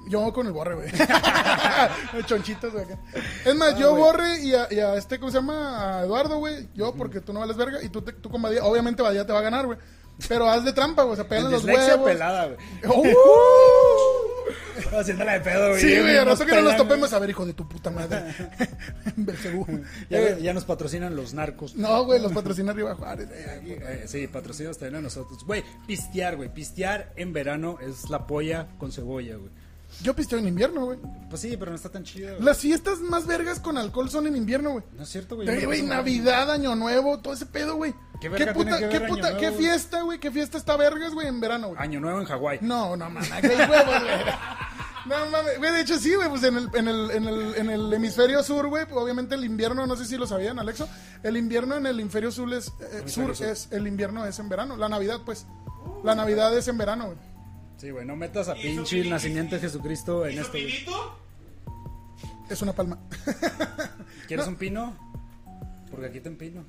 Yo 0.10 0.32
con 0.32 0.48
el 0.48 0.54
borre, 0.54 0.76
güey. 0.76 0.90
Chonchitos, 2.28 2.72
güey. 2.72 2.86
Es 3.44 3.56
más, 3.56 3.74
Ah, 3.74 3.78
yo 3.78 3.94
borre 3.96 4.40
y 4.42 4.54
a, 4.56 4.68
y 4.72 4.80
a 4.80 4.96
este, 4.96 5.20
¿cómo 5.20 5.32
se 5.32 5.38
llama? 5.40 5.98
A 6.00 6.04
Eduardo, 6.06 6.38
güey. 6.38 6.70
Yo, 6.76 6.94
porque 6.94 7.20
tú 7.20 7.34
no 7.34 7.42
vales 7.42 7.58
verga. 7.58 7.84
Y 7.84 7.90
tú, 7.90 8.02
te- 8.02 8.14
tú 8.14 8.30
con 8.30 8.42
Badía. 8.42 8.64
Obviamente 8.64 9.02
Badía 9.02 9.26
te 9.26 9.34
va 9.34 9.40
a 9.40 9.44
ganar, 9.44 9.66
güey. 9.66 9.78
Pero 10.30 10.50
hazle 10.50 10.72
trampa, 10.72 11.04
güey. 11.04 11.14
O 11.14 11.16
sea, 11.18 11.28
pégale 11.28 11.50
los 11.52 11.66
huevos. 11.66 12.06
pelada, 12.10 12.46
güey. 12.48 12.58
¡Uh! 12.98 14.27
Haciéndola 14.98 15.34
de 15.34 15.40
pedo, 15.42 15.70
güey. 15.70 15.82
Sí, 15.82 16.00
güey, 16.00 16.18
a 16.18 16.26
rato 16.26 16.46
que 16.46 16.56
no 16.56 16.62
nos 16.62 16.78
topemos. 16.78 17.12
A 17.14 17.20
ver, 17.20 17.30
hijo 17.30 17.46
de 17.46 17.54
tu 17.54 17.68
puta 17.68 17.90
madre. 17.90 18.24
Ya, 20.10 20.20
Eh, 20.20 20.38
ya 20.42 20.54
nos 20.54 20.66
patrocinan 20.66 21.16
los 21.16 21.34
narcos. 21.34 21.76
No, 21.76 22.06
güey, 22.06 22.22
los 22.22 22.32
patrocina 22.34 22.72
Arriba 22.72 22.96
Juárez. 22.96 23.30
eh. 23.32 23.62
Eh, 23.66 24.04
sí, 24.08 24.28
patrocinos 24.28 24.78
también 24.78 24.96
a 24.98 25.02
nosotros. 25.02 25.44
Güey, 25.46 25.64
pistear, 25.86 26.36
güey. 26.36 26.54
Pistear 26.54 27.14
en 27.16 27.34
verano 27.34 27.78
es 27.82 28.10
la 28.10 28.26
polla 28.28 28.68
con 28.78 28.92
cebolla, 28.92 29.36
güey. 29.36 29.52
Yo 30.02 30.14
pisteo 30.14 30.38
en 30.38 30.48
invierno, 30.50 30.86
güey. 30.86 31.00
Pues 31.30 31.42
sí, 31.42 31.56
pero 31.58 31.72
no 31.72 31.76
está 31.78 31.90
tan 31.90 32.04
chido. 32.04 32.32
güey. 32.34 32.44
Las 32.44 32.58
fiestas 32.60 33.00
más 33.00 33.26
vergas 33.26 33.60
con 33.62 33.78
alcohol 33.78 34.10
son 34.10 34.28
en 34.28 34.36
invierno, 34.36 34.72
güey. 34.72 34.84
No 34.96 35.04
es 35.04 35.10
cierto, 35.10 35.36
güey. 35.38 35.48
Güey, 35.48 35.62
no 35.62 35.66
güey. 35.68 35.82
Navidad, 35.84 36.52
Año 36.52 36.76
Nuevo, 36.76 37.20
todo 37.20 37.34
ese 37.34 37.46
pedo, 37.46 37.76
güey. 37.78 37.94
¿Qué 38.20 38.30
¿Qué, 38.30 38.30
verga 38.30 38.54
puta, 38.54 38.78
tiene 38.78 38.80
que 38.82 38.90
qué 38.90 39.00
ver 39.00 39.04
Año 39.04 39.16
puta, 39.16 39.22
Nuevo, 39.30 39.40
qué 39.40 39.50
güey? 39.50 39.62
fiesta, 39.64 40.02
güey? 40.02 40.20
¿Qué 40.20 40.32
fiesta 40.32 40.58
está 40.58 40.76
vergas, 40.78 41.14
güey, 41.14 41.28
en 41.28 41.40
verano, 41.40 41.68
güey? 41.70 41.80
Año 41.82 42.00
Nuevo 42.00 42.20
en 42.20 42.26
Hawái. 42.26 42.60
No, 42.62 42.96
no 42.98 43.10
mames, 43.10 43.32
qué 43.42 43.48
huevos, 43.48 43.86
güey. 44.04 44.18
No 45.06 45.26
mames, 45.28 45.58
güey, 45.58 45.72
de 45.72 45.82
hecho 45.82 45.98
sí, 45.98 46.14
güey, 46.16 46.28
pues 46.28 46.44
en 46.44 46.58
el, 46.58 46.70
en 46.74 46.88
el, 46.90 47.12
en 47.12 47.28
el, 47.30 47.56
en 47.56 47.70
el 47.70 47.94
hemisferio 47.94 48.44
sur, 48.44 48.68
güey, 48.68 48.86
pues, 48.86 48.98
obviamente 48.98 49.36
el 49.36 49.46
invierno, 49.46 49.88
no 49.88 49.96
sé 49.96 50.04
si 50.06 50.18
lo 50.18 50.28
sabían, 50.28 50.60
Alexo, 50.60 50.90
el 51.24 51.38
invierno 51.38 51.78
en 51.78 51.86
el 51.86 51.98
hemisferio 51.98 52.30
sur 52.30 52.54
es, 52.54 52.74
eh, 52.82 53.04
sur 53.08 53.34
sur. 53.34 53.48
es, 53.48 53.70
el 53.72 53.88
invierno 53.88 54.26
es 54.26 54.38
en 54.40 54.50
verano, 54.50 54.76
la 54.76 54.90
Navidad, 54.90 55.22
pues, 55.26 55.46
la 56.04 56.14
Navidad 56.14 56.58
es 56.58 56.68
en 56.68 56.78
verano, 56.78 57.06
güey. 57.06 57.18
Sí, 57.78 57.90
güey, 57.92 58.06
no 58.06 58.18
metas 58.18 58.50
a 58.50 58.58
¿Y 58.58 58.64
pinche 58.64 59.00
el 59.00 59.10
nacimiento 59.10 59.56
de 59.56 59.62
Jesucristo 59.62 60.26
en 60.26 60.34
¿Y 60.34 60.36
su 60.36 60.42
esto, 60.42 60.52
güey. 60.52 60.66
pinito? 60.66 61.20
Es 62.50 62.62
una 62.62 62.74
palma. 62.74 63.00
¿Quieres 64.28 64.48
un 64.48 64.58
pino? 64.58 64.94
Porque 65.98 66.12
aquí 66.12 66.20
te 66.20 66.30
empino. 66.30 66.64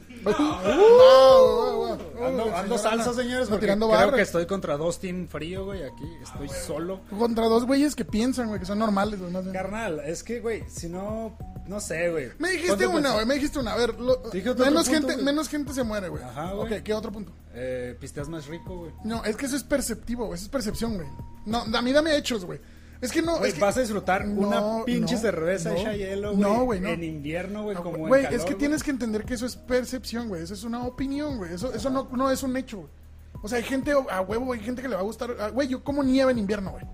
Ando, 2.54 2.78
salsa, 2.78 3.12
señores, 3.12 3.46
porque 3.50 3.66
tirando 3.66 3.90
creo 3.90 4.12
que 4.14 4.22
estoy 4.22 4.46
contra 4.46 4.78
dos 4.78 4.98
team 5.00 5.28
frío, 5.28 5.66
güey, 5.66 5.82
aquí. 5.82 6.10
Estoy 6.22 6.48
solo. 6.48 7.02
Contra 7.10 7.44
dos 7.44 7.66
güeyes 7.66 7.94
que 7.94 8.06
piensan, 8.06 8.48
güey, 8.48 8.58
que 8.58 8.64
son 8.64 8.78
normales, 8.78 9.20
güey. 9.20 9.30
Carnal, 9.52 10.00
es 10.00 10.22
que, 10.22 10.40
güey, 10.40 10.64
si 10.66 10.88
no, 10.88 11.36
no 11.66 11.78
sé, 11.78 12.10
güey. 12.10 12.30
Me 12.38 12.52
dijiste 12.52 12.86
una, 12.86 13.12
güey, 13.12 13.26
me 13.26 13.34
dijiste 13.34 13.58
una. 13.58 13.74
A 13.74 13.76
ver, 13.76 13.94
menos, 13.98 14.88
gente, 14.88 15.18
menos 15.18 15.50
gente 15.50 15.74
se 15.74 15.82
muere, 15.82 16.08
güey. 16.08 16.22
Ajá, 16.22 16.54
güey. 16.54 16.78
Ok, 16.78 16.82
¿qué 16.82 16.94
otro 16.94 17.12
punto? 17.12 17.30
Eh, 17.52 17.98
pisteas 18.00 18.30
más 18.30 18.46
rico, 18.46 18.78
güey. 18.78 18.92
No, 19.04 19.22
es 19.26 19.36
que 19.36 19.44
eso 19.44 19.56
es 19.56 19.62
perceptivo, 19.62 20.24
güey. 20.24 20.36
Eso 20.36 20.44
es 20.44 20.50
percepción, 20.50 20.94
güey. 20.94 21.08
No, 21.44 21.66
a 21.70 21.82
mí 21.82 21.92
dame 21.92 22.16
hechos, 22.16 22.46
güey. 22.46 22.60
Es 23.00 23.12
que 23.12 23.22
no, 23.22 23.44
es 23.44 23.54
que- 23.54 23.60
vas 23.60 23.76
a 23.76 23.80
disfrutar 23.80 24.26
No, 24.26 24.48
una 24.48 24.84
pinche 24.84 25.14
no, 25.14 25.20
cerveza 25.20 25.70
no. 25.72 25.92
hielo, 25.92 26.30
güey. 26.34 26.40
No, 26.40 26.64
güey, 26.64 26.80
no. 26.80 26.88
En 26.88 27.04
invierno, 27.04 27.62
güey, 27.62 27.76
como 27.76 27.98
Güey, 27.98 28.26
es 28.30 28.44
que 28.44 28.54
tienes 28.54 28.82
que 28.82 28.90
entender 28.90 29.24
que 29.24 29.34
eso 29.34 29.46
es 29.46 29.54
percepción, 29.56 30.28
güey. 30.28 30.42
Eso 30.42 30.54
es 30.54 30.64
una 30.64 30.84
opinión, 30.84 31.36
güey. 31.38 31.54
Eso, 31.54 31.72
eso 31.72 31.90
no, 31.90 32.08
no 32.12 32.30
es 32.30 32.42
un 32.42 32.56
hecho, 32.56 32.78
güey. 32.78 32.90
O 33.40 33.48
sea, 33.48 33.58
hay 33.58 33.64
gente 33.64 33.92
a 33.92 34.20
huevo, 34.20 34.52
hay 34.52 34.58
gente 34.60 34.82
que 34.82 34.88
le 34.88 34.94
va 34.96 35.00
a 35.00 35.04
gustar. 35.04 35.36
ah, 35.38 35.48
Güey, 35.50 35.68
yo 35.68 35.84
como 35.84 36.02
nieve 36.02 36.32
en 36.32 36.38
invierno, 36.38 36.72
güey. 36.72 36.84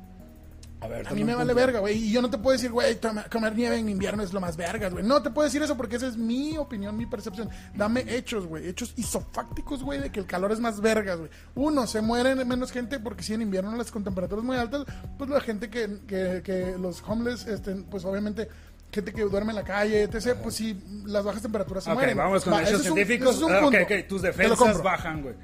A 0.84 0.88
ver, 0.88 1.08
A 1.08 1.12
mí 1.12 1.24
me 1.24 1.34
vale 1.34 1.52
punto. 1.54 1.66
verga, 1.66 1.78
güey. 1.80 1.96
Y 1.96 2.12
yo 2.12 2.20
no 2.20 2.28
te 2.28 2.36
puedo 2.36 2.52
decir, 2.52 2.70
güey, 2.70 2.98
comer 3.32 3.54
nieve 3.54 3.78
en 3.78 3.88
invierno 3.88 4.22
es 4.22 4.32
lo 4.34 4.40
más 4.40 4.56
vergas, 4.56 4.92
güey. 4.92 5.02
No 5.04 5.22
te 5.22 5.30
puedo 5.30 5.46
decir 5.46 5.62
eso 5.62 5.76
porque 5.76 5.96
esa 5.96 6.06
es 6.08 6.16
mi 6.16 6.58
opinión, 6.58 6.94
mi 6.96 7.06
percepción. 7.06 7.48
Dame 7.74 8.04
hechos, 8.06 8.46
güey. 8.46 8.68
Hechos 8.68 8.92
isofácticos, 8.96 9.82
güey, 9.82 10.00
de 10.00 10.12
que 10.12 10.20
el 10.20 10.26
calor 10.26 10.52
es 10.52 10.60
más 10.60 10.80
vergas, 10.80 11.18
güey. 11.18 11.30
Uno, 11.54 11.86
se 11.86 12.02
muere 12.02 12.34
menos 12.44 12.70
gente 12.70 13.00
porque 13.00 13.22
si 13.22 13.32
en 13.32 13.40
invierno 13.42 13.74
las 13.76 13.90
con 13.90 14.04
temperaturas 14.04 14.44
muy 14.44 14.56
altas, 14.56 14.84
pues 15.16 15.30
la 15.30 15.40
gente 15.40 15.70
que, 15.70 16.00
que, 16.06 16.42
que 16.44 16.76
los 16.78 17.02
homeless, 17.06 17.46
este, 17.46 17.74
pues 17.90 18.04
obviamente 18.04 18.48
gente 18.92 19.12
que 19.12 19.22
duerme 19.22 19.50
en 19.50 19.56
la 19.56 19.64
calle, 19.64 20.02
etc., 20.04 20.36
pues 20.40 20.54
sí, 20.54 20.80
las 21.06 21.24
bajas 21.24 21.42
temperaturas 21.42 21.82
se 21.82 21.90
Ok, 21.90 21.96
mueren. 21.96 22.16
vamos 22.16 22.44
con 22.44 22.52
Va, 22.52 22.58
hechos 22.62 22.74
ese 22.74 22.82
es 22.84 22.90
un- 22.90 22.94
científicos. 22.96 23.36
es 23.36 23.42
un 23.42 23.52
Ah, 23.52 23.86
tus 24.08 24.22
defensas 24.22 24.82
bajan, 24.82 25.22
güey. 25.22 25.34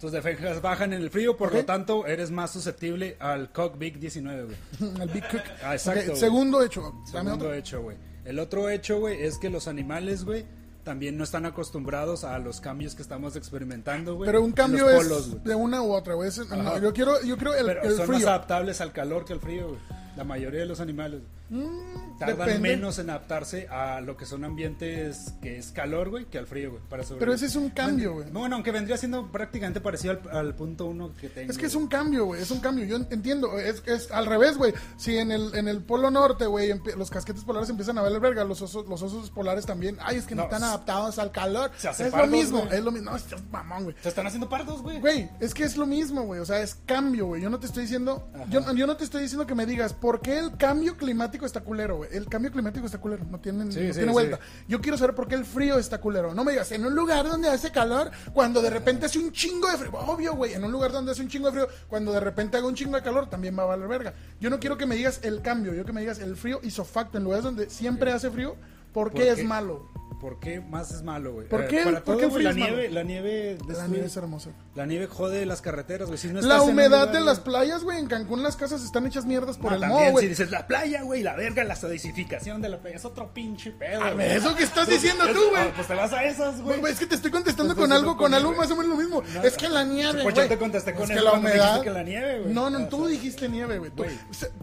Tus 0.00 0.12
defensas 0.12 0.60
bajan 0.60 0.92
en 0.92 1.00
el 1.00 1.10
frío, 1.10 1.36
por 1.36 1.54
lo 1.54 1.64
tanto, 1.64 2.06
eres 2.06 2.30
más 2.30 2.50
susceptible 2.50 3.16
al 3.18 3.50
Cock 3.50 3.78
Big 3.78 3.98
19, 3.98 4.44
güey. 4.44 4.56
El 5.02 5.08
Big 5.08 5.26
Cook. 5.28 5.40
Ah, 5.64 5.72
exacto, 5.72 6.14
segundo 6.16 6.62
hecho. 6.62 6.92
Segundo 7.10 7.52
hecho, 7.52 7.82
güey. 7.82 7.96
El 8.24 8.38
otro 8.38 8.68
hecho, 8.68 8.98
güey, 8.98 9.22
es 9.22 9.38
que 9.38 9.48
los 9.48 9.68
animales, 9.68 10.24
güey, 10.24 10.44
también 10.82 11.16
no 11.16 11.24
están 11.24 11.46
acostumbrados 11.46 12.24
a 12.24 12.38
los 12.38 12.60
cambios 12.60 12.94
que 12.94 13.02
estamos 13.02 13.36
experimentando, 13.36 14.16
güey. 14.16 14.26
Pero 14.26 14.42
un 14.42 14.52
cambio 14.52 14.84
los 14.84 14.92
es 14.92 14.98
polos, 14.98 15.30
güey. 15.30 15.42
de 15.44 15.54
una 15.54 15.82
u 15.82 15.92
otra, 15.92 16.14
güey. 16.14 16.30
No, 16.50 16.78
yo 16.78 16.92
quiero, 16.92 17.22
yo 17.22 17.36
quiero 17.36 17.54
el, 17.54 17.66
Pero 17.66 17.82
el 17.82 17.96
son 17.96 18.10
más 18.10 18.22
adaptables 18.24 18.80
al 18.80 18.92
calor 18.92 19.24
que 19.24 19.32
al 19.32 19.40
frío, 19.40 19.68
güey. 19.68 19.80
La 20.16 20.24
mayoría 20.24 20.60
de 20.60 20.66
los 20.66 20.80
animales. 20.80 21.20
Tardan 21.48 21.68
Mm, 21.68 22.18
depende. 22.18 22.58
menos 22.58 22.98
en 22.98 23.08
adaptarse 23.10 23.68
a 23.68 24.00
lo 24.00 24.16
que 24.16 24.26
son 24.26 24.44
ambientes 24.44 25.32
que 25.40 25.58
es 25.58 25.70
calor, 25.70 26.10
güey, 26.10 26.24
que 26.24 26.38
al 26.38 26.46
frío, 26.46 26.70
güey. 26.72 26.82
Para 26.88 27.02
sobrevivir. 27.04 27.20
Pero 27.20 27.32
ese 27.34 27.46
es 27.46 27.54
un 27.54 27.70
cambio, 27.70 28.14
güey. 28.14 28.30
Bueno, 28.30 28.56
aunque 28.56 28.72
vendría 28.72 28.96
siendo 28.96 29.30
prácticamente 29.30 29.80
parecido 29.80 30.18
al, 30.32 30.36
al 30.36 30.54
punto 30.56 30.86
uno 30.86 31.12
que 31.20 31.28
tengo. 31.28 31.50
Es 31.52 31.56
que 31.58 31.66
es 31.66 31.74
un 31.76 31.86
cambio, 31.86 32.24
güey, 32.24 32.42
es 32.42 32.50
un 32.50 32.58
cambio. 32.58 32.84
Yo 32.84 32.96
entiendo, 33.10 33.58
es, 33.60 33.82
es 33.86 34.10
al 34.10 34.26
revés, 34.26 34.56
güey. 34.56 34.72
Si 34.96 35.16
en 35.18 35.30
el, 35.30 35.54
en 35.54 35.68
el 35.68 35.82
polo 35.82 36.10
norte, 36.10 36.46
güey, 36.46 36.72
los 36.96 37.10
casquetes 37.10 37.44
polares 37.44 37.68
empiezan 37.70 37.96
a 37.98 38.02
valer 38.02 38.18
verga, 38.20 38.42
los 38.42 38.60
osos, 38.62 38.86
los 38.88 39.02
osos 39.02 39.30
polares 39.30 39.66
también. 39.66 39.98
Ay, 40.00 40.16
es 40.16 40.24
que 40.26 40.34
no, 40.34 40.42
No, 40.42 40.44
están 40.48 40.64
adaptados 40.64 41.18
al 41.20 41.30
calor. 41.30 41.70
se 41.76 41.88
hace 41.88 42.06
es 42.06 42.10
pardos, 42.10 42.28
lo 42.30 42.36
mismo, 42.36 42.64
es 42.72 42.82
lo 42.82 42.90
mismo. 42.90 43.10
No, 43.12 43.16
es 43.16 43.24
mamón, 43.52 43.84
güey. 43.84 43.96
Se 44.02 44.08
están 44.08 44.26
haciendo 44.26 44.48
pardos, 44.48 44.82
güey. 44.82 44.98
Güey, 44.98 45.28
es 45.38 45.54
que 45.54 45.62
es 45.62 45.76
lo 45.76 45.86
mismo, 45.86 46.22
güey. 46.22 46.40
O 46.40 46.44
sea, 46.46 46.60
es 46.60 46.74
cambio, 46.86 47.26
güey. 47.26 47.42
Yo 47.42 47.50
no 47.50 47.60
te 47.60 47.66
estoy 47.66 47.82
diciendo. 47.82 48.28
Yo, 48.50 48.72
yo 48.74 48.86
no 48.88 48.96
te 48.96 49.04
estoy 49.04 49.22
diciendo 49.22 49.46
que 49.46 49.54
me 49.54 49.64
digas 49.66 49.92
por 50.06 50.20
qué 50.20 50.38
el 50.38 50.56
cambio 50.56 50.96
climático 50.96 51.44
está 51.46 51.62
culero, 51.62 51.96
güey. 51.96 52.10
El 52.12 52.28
cambio 52.28 52.52
climático 52.52 52.86
está 52.86 52.98
culero. 52.98 53.24
No 53.28 53.40
tiene, 53.40 53.64
Sí, 53.72 53.80
no 53.80 53.86
sí, 53.86 53.90
tiene 53.92 54.06
sí. 54.06 54.12
vuelta. 54.12 54.38
Yo 54.68 54.80
quiero 54.80 54.96
saber 54.96 55.16
por 55.16 55.26
qué 55.26 55.34
el 55.34 55.44
frío 55.44 55.78
está 55.80 55.98
culero. 56.00 56.32
No 56.32 56.44
me 56.44 56.52
digas, 56.52 56.70
en 56.70 56.86
un 56.86 56.94
lugar 56.94 57.26
donde 57.26 57.48
hace 57.48 57.72
calor, 57.72 58.12
cuando 58.32 58.62
de 58.62 58.70
repente 58.70 59.06
hace 59.06 59.18
un 59.18 59.32
chingo 59.32 59.68
de 59.68 59.76
frío. 59.78 59.90
Obvio, 59.94 60.36
güey. 60.36 60.52
En 60.54 60.62
un 60.62 60.70
lugar 60.70 60.92
donde 60.92 61.10
hace 61.10 61.22
un 61.22 61.28
chingo 61.28 61.46
de 61.50 61.54
frío, 61.54 61.68
cuando 61.88 62.12
de 62.12 62.20
repente 62.20 62.56
haga 62.56 62.68
un 62.68 62.76
chingo 62.76 62.94
de 62.94 63.02
calor, 63.02 63.28
también 63.28 63.58
va 63.58 63.64
a 63.64 63.66
valer 63.66 63.88
verga. 63.88 64.14
Yo 64.38 64.48
no 64.48 64.60
quiero 64.60 64.78
que 64.78 64.86
me 64.86 64.94
digas 64.94 65.18
el 65.24 65.42
cambio. 65.42 65.74
Yo 65.74 65.84
que 65.84 65.92
me 65.92 66.02
digas 66.02 66.20
el 66.20 66.36
frío 66.36 66.60
isofacto. 66.62 67.18
En 67.18 67.24
lugares 67.24 67.42
donde 67.42 67.68
siempre 67.68 68.12
hace 68.12 68.30
frío, 68.30 68.54
¿por 68.92 69.10
qué 69.10 69.22
¿Por 69.22 69.26
es 69.26 69.34
qué? 69.38 69.42
malo? 69.44 69.90
¿Por 70.20 70.40
qué 70.40 70.60
más 70.60 70.90
es 70.92 71.02
malo, 71.02 71.34
güey? 71.34 71.46
¿Por 71.48 71.64
Eh, 71.64 71.68
qué? 71.68 71.82
Para 71.84 71.96
¿Por 72.02 72.16
todo, 72.16 72.18
qué 72.18 72.30
frío 72.30 72.48
la 72.48 72.52
nieve, 72.54 72.88
la 72.90 73.02
nieve, 73.02 73.58
La 73.60 73.66
destruye- 73.74 73.88
nieve 73.88 74.06
es 74.06 74.16
hermosa. 74.16 74.50
la 74.74 74.86
nieve 74.86 75.06
jode 75.06 75.44
las 75.44 75.60
carreteras, 75.60 76.08
güey. 76.08 76.18
Si 76.18 76.28
no 76.28 76.34
La 76.34 76.40
estás 76.40 76.56
en 76.56 76.62
un 76.64 76.70
humedad 76.70 77.00
lugar, 77.00 77.12
de 77.14 77.20
las 77.20 77.40
playas, 77.40 77.82
güey. 77.84 77.98
En 77.98 78.06
Cancún 78.06 78.42
las 78.42 78.56
casas 78.56 78.82
están 78.82 79.06
hechas 79.06 79.26
mierdas 79.26 79.58
por 79.58 79.72
Ah, 79.72 79.74
el 79.76 79.80
también, 79.82 80.00
moho, 80.02 80.12
güey. 80.12 80.24
si 80.24 80.28
dices 80.30 80.50
la 80.50 80.66
playa, 80.66 81.02
güey, 81.02 81.22
la 81.22 81.36
verga, 81.36 81.64
la 81.64 81.76
sodificación 81.76 82.62
de 82.62 82.68
la 82.70 82.78
playa, 82.80 82.96
es 82.96 83.04
otro 83.04 83.32
pinche 83.34 83.72
pedo. 83.72 84.00
A 84.02 84.12
güey. 84.12 84.28
ver, 84.28 84.36
eso 84.38 84.54
que 84.56 84.64
estás 84.64 84.88
diciendo 84.88 85.24
tú, 85.32 85.40
Ah, 85.54 85.60
güey. 85.60 85.72
Pues 85.74 85.86
te 85.86 85.94
vas 85.94 86.12
a 86.12 86.24
esas, 86.24 86.60
güey. 86.62 86.80
Güey, 86.80 86.92
es 86.92 86.98
que 86.98 87.06
te 87.06 87.14
estoy 87.14 87.30
contestando 87.30 87.74
Te 87.74 87.80
con 87.80 87.92
algo, 87.92 88.16
con 88.16 88.26
con 88.26 88.34
algo 88.34 88.52
más 88.54 88.70
o 88.70 88.76
menos 88.76 88.92
lo 88.92 88.96
mismo. 88.96 89.22
No, 89.34 89.42
es 89.42 89.54
que 89.56 89.68
la 89.68 89.84
nieve, 89.84 90.22
pues 90.22 90.34
güey. 90.34 90.46
yo 90.46 90.48
te 90.48 90.58
contesté 90.58 90.94
con 90.94 91.02
es 91.10 91.10
que 91.18 91.22
la 91.22 91.32
humedad. 91.32 91.82
que 91.82 91.90
la 91.90 92.02
nieve, 92.02 92.40
güey. 92.40 92.54
No, 92.54 92.70
no, 92.70 92.88
tú 92.88 93.06
dijiste 93.06 93.48
nieve, 93.48 93.78
güey. 93.78 93.92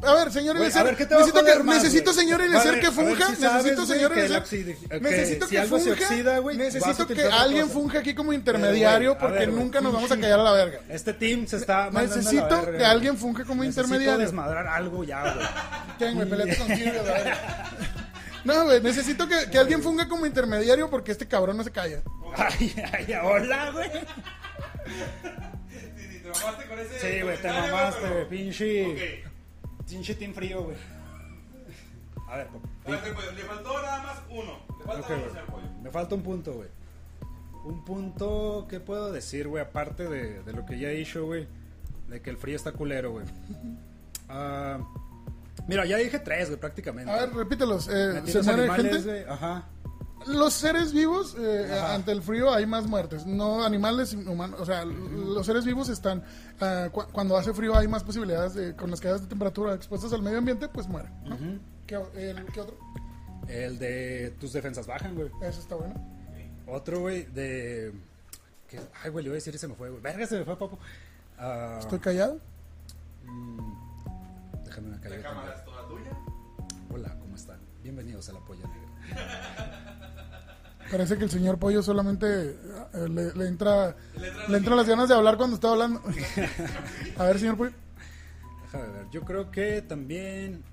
A 0.02 0.14
ver, 0.16 0.32
señor 0.32 0.56
Güey, 0.58 0.64
Eliezer, 0.68 0.82
a 0.82 0.84
ver, 0.84 0.96
¿qué 0.98 1.06
te 1.06 1.14
va 1.16 1.22
a 1.22 1.26
necesito, 1.26 1.64
necesito 1.66 2.14
señor 2.14 2.42
ver, 2.42 2.80
que 2.80 2.92
funja. 2.92 3.36
si 3.36 3.42
necesito 3.42 3.86
señor 3.86 4.14
que 4.14 4.26
Eliezer. 4.26 4.44
Necesito 5.44 5.48
si 5.48 5.56
que 5.56 5.62
algo 5.62 5.80
se 5.80 5.90
funja. 5.96 6.06
oxida, 6.06 6.38
güey, 6.40 6.58
vas 6.58 6.62
a 6.62 6.70
necesito 6.70 6.98
que 6.98 7.14
utilizar 7.14 7.28
otra 7.32 7.42
alguien 7.44 7.70
funja 7.70 8.00
aquí 8.00 8.14
como 8.16 8.34
intermediario 8.34 9.18
porque 9.18 9.40
ver, 9.40 9.50
nunca 9.54 9.82
nos 9.82 9.94
vamos 9.94 10.12
a 10.12 10.16
callar 10.20 10.40
a 10.40 10.44
la 10.44 10.52
verga. 10.52 10.80
Este 10.90 11.14
team 11.14 11.48
se 11.48 11.58
está 11.58 11.90
mandando 11.92 12.00
a 12.00 12.04
la 12.04 12.16
Necesito 12.16 12.62
verga, 12.62 12.78
que 12.78 12.86
alguien 12.86 13.18
funja 13.18 13.44
como 13.46 13.64
Necesito 13.64 13.82
intermediario. 13.84 14.20
desmadrar 14.20 14.68
algo 14.68 15.04
ya, 15.04 15.34
güey. 15.34 15.46
¿Quién, 15.98 16.16
güey? 16.16 16.30
Peleate 16.30 16.58
contigo. 16.58 16.92
No, 18.46 18.66
güey, 18.66 18.82
necesito 18.82 19.26
que, 19.26 19.50
que 19.50 19.58
alguien 19.58 19.82
funga 19.82 20.10
como 20.10 20.26
intermediario 20.26 20.90
porque 20.90 21.14
este 21.14 21.26
cabrón 21.30 21.56
no 21.56 21.64
se 21.64 21.72
calla. 21.72 22.02
Ay, 22.36 22.76
ay, 22.92 23.16
hola, 23.24 23.72
güey. 23.72 23.90
Si, 25.70 26.08
si 26.12 26.20
te 26.20 26.28
mamaste 26.30 26.66
con 26.68 26.80
ese. 26.80 27.00
Sí, 27.00 27.22
güey, 27.22 27.38
te 27.42 27.48
mamaste, 27.48 28.10
güey, 28.10 28.28
pinche. 28.28 29.24
Pinche 29.88 30.16
team 30.16 30.34
frío, 30.34 30.64
güey. 30.64 30.76
A 32.28 32.38
ver. 32.38 32.48
Espérate, 32.80 33.14
pues, 33.14 33.34
le 33.36 33.44
faltó 33.44 33.74
nada 33.82 34.04
más 34.04 34.18
uno. 34.30 34.54
Le 34.80 34.86
falta 34.86 35.02
Ok, 35.02 35.10
uno, 35.10 35.18
güey. 35.20 35.30
señor 35.30 35.46
Pollo. 35.48 35.68
Me 35.84 35.92
falta 35.92 36.16
un 36.16 36.22
punto, 36.24 36.54
güey. 36.54 36.70
Un 37.66 37.86
punto, 37.86 38.66
¿qué 38.70 38.80
puedo 38.80 39.12
decir, 39.12 39.48
güey? 39.48 39.64
Aparte 39.64 40.10
de, 40.10 40.44
de 40.44 40.54
lo 40.54 40.66
que 40.66 40.78
ya 40.80 40.90
he 40.90 40.96
dicho, 40.96 41.26
güey. 41.26 41.48
De 42.10 42.22
que 42.22 42.30
el 42.30 42.38
frío 42.38 42.56
está 42.56 42.72
culero, 42.72 43.12
güey. 43.12 43.26
Ah, 44.30 44.80
mira, 45.68 45.86
ya 45.86 45.98
dije 45.98 46.18
tres, 46.18 46.48
güey, 46.48 46.60
prácticamente. 46.60 47.12
A 47.12 47.26
ver, 47.26 47.34
repítelos. 47.36 47.88
Eh, 47.88 48.22
¿Se 48.26 48.38
los 48.38 48.46
muere 48.48 48.62
animales, 48.64 48.92
gente? 49.04 49.10
güey. 49.10 49.24
Ajá. 49.30 49.68
Los 50.28 50.54
seres 50.54 50.94
vivos, 50.94 51.36
eh, 51.38 51.70
Ajá. 51.72 51.94
ante 51.96 52.14
el 52.14 52.22
frío 52.22 52.52
hay 52.52 52.66
más 52.66 52.88
muertes, 52.88 53.26
no 53.26 53.64
animales 53.64 54.14
humanos, 54.14 54.60
o 54.62 54.66
sea, 54.66 54.86
los 54.86 55.46
seres 55.46 55.66
vivos 55.66 55.90
están, 55.90 56.24
cu- 56.94 57.04
cuando 57.12 57.36
hace 57.38 57.54
frío 57.54 57.76
hay 57.78 57.90
más 57.90 58.06
posibilidades 58.06 58.54
de, 58.54 58.74
con 58.76 58.90
las 58.90 59.02
caídas 59.02 59.22
de 59.22 59.28
temperatura 59.28 59.74
expuestas 59.76 60.14
al 60.14 60.22
medio 60.22 60.38
ambiente, 60.38 60.70
pues 60.70 60.88
mueren. 60.88 61.12
¿no? 61.26 61.38
¿Qué, 61.88 61.98
o- 61.98 62.12
el- 62.16 62.46
qué 62.48 62.62
otro? 62.62 62.78
El 63.48 63.78
de 63.78 64.34
tus 64.40 64.54
defensas 64.54 64.88
bajan, 64.88 65.16
güey. 65.16 65.30
Eso 65.42 65.60
está 65.60 65.76
bueno. 65.76 65.94
Otro, 66.68 67.02
güey, 67.02 67.24
de. 67.26 67.92
que- 68.70 68.80
Ay, 69.04 69.12
güey, 69.12 69.24
le 69.24 69.28
iba 69.30 69.34
a 69.34 69.36
decir 69.36 69.54
y 69.54 69.58
se 69.58 69.68
me 69.68 69.76
fue, 69.76 69.90
güey. 69.90 70.02
Verga, 70.02 70.26
se 70.26 70.38
me 70.40 70.46
fue, 70.46 70.58
papo. 70.58 70.80
Ah, 71.38 71.78
¿Estoy 71.80 72.00
callado? 72.00 72.40
Déjame 74.66 74.88
una 74.88 74.98
La 74.98 75.02
cámara 75.02 75.22
también. 75.24 75.58
es 75.58 75.66
toda 75.66 75.88
tuya. 75.88 76.12
Hola, 76.94 77.18
¿cómo 77.20 77.36
están? 77.36 77.60
Bienvenidos 77.84 78.30
a 78.30 78.34
la 78.34 78.40
polla 78.40 78.66
negra. 78.68 78.90
Parece 80.90 81.18
que 81.18 81.24
el 81.24 81.30
señor 81.32 81.58
Pollo 81.58 81.82
solamente 81.82 82.52
eh, 82.52 83.10
le, 83.10 83.34
le 83.34 83.48
entra 83.48 83.96
Le 84.18 84.28
entra 84.28 84.48
le 84.50 84.58
entran 84.58 84.78
las 84.78 84.88
ganas 84.88 85.10
de 85.10 85.16
hablar 85.16 85.38
cuando 85.38 85.56
está 85.56 85.72
hablando. 85.72 86.02
A 87.18 87.24
ver, 87.26 87.40
señor 87.40 87.58
Pollo. 87.58 87.72
Déjame 88.64 88.88
ver. 88.94 89.10
Yo 89.12 89.22
creo 89.24 89.50
que 89.52 89.82
también. 89.82 90.64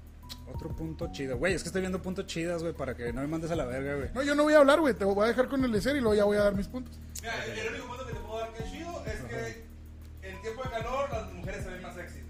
Otro 0.54 0.68
punto 0.74 1.10
chido. 1.12 1.36
Güey, 1.38 1.54
es 1.54 1.62
que 1.62 1.68
estoy 1.68 1.80
viendo 1.82 2.00
puntos 2.02 2.26
chidas, 2.26 2.62
güey, 2.62 2.74
para 2.74 2.94
que 2.96 3.12
no 3.12 3.20
me 3.20 3.26
mandes 3.26 3.50
a 3.50 3.56
la 3.56 3.64
verga, 3.64 3.94
güey. 3.96 4.08
No, 4.14 4.22
yo 4.22 4.34
no 4.34 4.42
voy 4.42 4.54
a 4.54 4.58
hablar, 4.58 4.80
güey, 4.80 4.94
te 4.94 5.04
voy 5.04 5.24
a 5.24 5.28
dejar 5.28 5.48
con 5.48 5.64
el 5.64 5.74
Ecer 5.74 5.96
y 5.96 6.00
luego 6.00 6.14
ya 6.14 6.24
voy 6.24 6.36
a 6.36 6.42
dar 6.44 6.54
mis 6.54 6.68
puntos. 6.68 6.98
Mira, 7.20 7.44
el, 7.44 7.58
el 7.58 7.68
único 7.74 7.86
punto 7.88 8.06
que 8.06 8.12
te 8.12 8.20
puedo 8.20 8.38
dar 8.40 8.52
que 8.52 8.62
es 8.64 8.70
chido 8.72 9.04
es 9.06 9.20
que 9.22 10.28
en 10.28 10.40
tiempo 10.42 10.62
de 10.62 10.70
calor 10.70 11.10
las 11.10 11.32
mujeres 11.32 11.64
se 11.64 11.70
ven 11.70 11.82
más 11.82 11.94
sexy. 11.94 12.20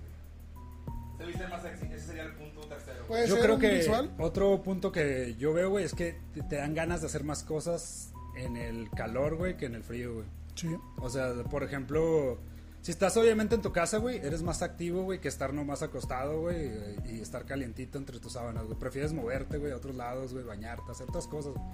Se 1.19 1.27
visten 1.27 1.51
más 1.51 1.63
sexy. 1.63 1.87
Ese 1.93 2.07
sería 2.07 2.23
el 2.25 2.33
punto 2.35 2.61
tercero. 2.63 3.05
Puede 3.07 3.27
Yo 3.29 3.35
ser 3.35 3.43
creo 3.45 3.55
un 3.57 3.61
que 3.61 3.75
visual. 3.75 4.11
otro 4.19 4.63
punto 4.63 4.91
que 4.93 5.35
yo 5.39 5.53
veo, 5.53 5.71
güey, 5.71 5.85
es 5.85 5.95
que 5.95 6.19
te, 6.33 6.43
te 6.43 6.57
dan 6.57 6.75
ganas 6.75 7.01
de 7.01 7.07
hacer 7.09 7.25
más 7.25 7.43
cosas 7.43 8.13
en 8.37 8.57
el 8.57 8.89
calor, 8.91 9.37
güey, 9.37 9.57
que 9.57 9.67
en 9.67 9.75
el 9.75 9.83
frío, 9.83 10.15
güey. 10.15 10.27
Sí. 10.55 10.69
O 10.99 11.09
sea, 11.11 11.33
por 11.51 11.63
ejemplo, 11.63 12.39
si 12.83 12.91
estás 12.93 13.17
obviamente 13.17 13.55
en 13.55 13.63
tu 13.63 13.73
casa, 13.73 13.99
güey, 13.99 14.17
eres 14.19 14.43
más 14.43 14.63
activo, 14.63 15.03
güey, 15.03 15.21
que 15.21 15.29
estar 15.29 15.53
nomás 15.53 15.83
acostado, 15.83 16.41
güey, 16.41 16.71
y 17.07 17.21
estar 17.21 17.45
calientito 17.45 17.99
entre 17.99 18.19
tus 18.21 18.33
sábanas, 18.33 18.65
güey. 18.65 18.79
Prefieres 18.79 19.13
moverte, 19.13 19.59
güey, 19.59 19.73
a 19.73 19.77
otros 19.77 19.95
lados, 19.97 20.33
güey, 20.33 20.45
bañarte, 20.45 20.91
hacer 20.91 21.09
otras 21.09 21.27
cosas. 21.27 21.53
güey. 21.55 21.65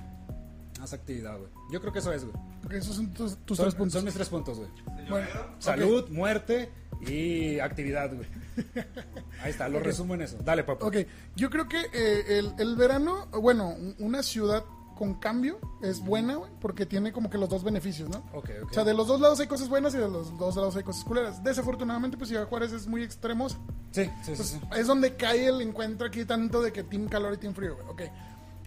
Más 0.81 0.93
actividad, 0.93 1.39
güey. 1.39 1.51
Yo 1.73 1.81
creo 1.81 1.93
que 1.93 2.01
eso 2.01 2.13
es, 2.13 2.23
güey. 2.25 2.37
Ok, 2.65 2.73
esos 2.73 2.97
son 2.97 3.13
tus, 3.15 3.37
tus 3.47 3.57
Son, 3.57 3.65
tres 3.67 3.75
puntos. 3.75 3.93
son 3.95 4.05
mis 4.05 4.15
tres 4.15 4.29
puntos, 4.29 4.59
güey. 4.59 4.69
Bueno. 5.09 5.27
Salud, 5.59 6.09
muerte 6.11 6.69
y 7.07 7.59
actividad, 7.61 8.13
güey. 8.15 8.29
Ahí 9.43 9.51
está, 9.53 9.69
lo 9.71 9.81
resumo 9.81 10.15
en 10.15 10.23
eso. 10.23 10.37
Dale, 10.45 10.65
papá. 10.65 10.87
Ok, 10.87 10.97
yo 11.35 11.49
creo 11.49 11.67
que 11.69 11.81
eh, 11.95 12.39
el, 12.39 12.53
el 12.59 12.77
verano, 12.77 13.27
bueno, 13.41 13.69
un- 13.71 13.97
una 14.01 14.23
ciudad 14.23 14.65
con 14.97 15.15
cambio 15.15 15.59
es 15.83 16.01
buena, 16.01 16.35
güey, 16.37 16.51
porque 16.61 16.87
tiene 16.87 17.13
como 17.13 17.31
que 17.31 17.39
los 17.39 17.49
dos 17.49 17.63
beneficios, 17.63 18.09
¿no? 18.09 18.25
O 18.33 18.43
sea, 18.73 18.83
de 18.83 18.95
los 18.95 19.07
dos 19.07 19.21
lados 19.21 19.39
hay 19.39 19.47
cosas 19.47 19.69
buenas 19.69 19.95
y 19.95 19.99
de 19.99 20.09
los 20.09 20.37
dos 20.39 20.57
lados 20.57 20.75
hay 20.75 20.83
cosas 20.83 21.05
culeras. 21.05 21.45
Desafortunadamente, 21.45 22.17
pues 22.17 22.29
Ciudad 22.31 22.49
Juárez 22.49 22.73
es 22.73 22.87
muy 22.89 23.03
extremosa. 23.03 23.59
Sí, 23.93 24.05
sí, 24.05 24.11
sí. 24.25 24.33
Pues, 24.37 24.49
sí. 24.49 24.61
es 24.77 24.87
donde 24.87 25.15
cae 25.17 25.47
el 25.47 25.61
encuentro 25.61 26.07
aquí 26.09 26.25
tanto 26.25 26.61
de 26.63 26.73
que 26.73 26.83
team 26.83 27.09
calor 27.09 27.35
y 27.35 27.37
team 27.37 27.55
frío, 27.55 27.77
güey. 27.77 27.87
Ok. 27.89 28.03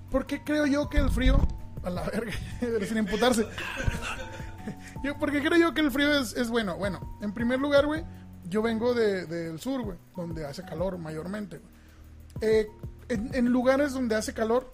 ¿Por 0.09 0.25
qué 0.25 0.43
creo 0.43 0.65
yo 0.65 0.88
que 0.89 1.00
el 1.00 1.09
frío... 1.09 1.38
A 1.83 1.89
la 1.89 2.03
verga, 2.03 2.31
sin 2.88 2.98
imputarse. 2.98 3.48
yo, 5.03 5.17
¿Por 5.17 5.31
qué 5.31 5.41
creo 5.41 5.57
yo 5.57 5.74
que 5.74 5.81
el 5.81 5.91
frío 5.91 6.19
es, 6.19 6.33
es 6.36 6.50
bueno? 6.50 6.77
Bueno, 6.77 7.17
en 7.21 7.33
primer 7.33 7.59
lugar, 7.59 7.86
güey, 7.86 8.03
yo 8.45 8.62
vengo 8.62 8.93
de- 8.93 9.25
del 9.25 9.59
sur, 9.59 9.81
güey, 9.83 9.98
donde 10.15 10.45
hace 10.45 10.63
calor 10.63 10.98
mayormente, 10.98 11.57
güey. 11.59 11.71
Eh, 12.41 12.67
en, 13.09 13.33
en 13.33 13.45
lugares 13.45 13.93
donde 13.93 14.15
hace 14.15 14.33
calor, 14.33 14.74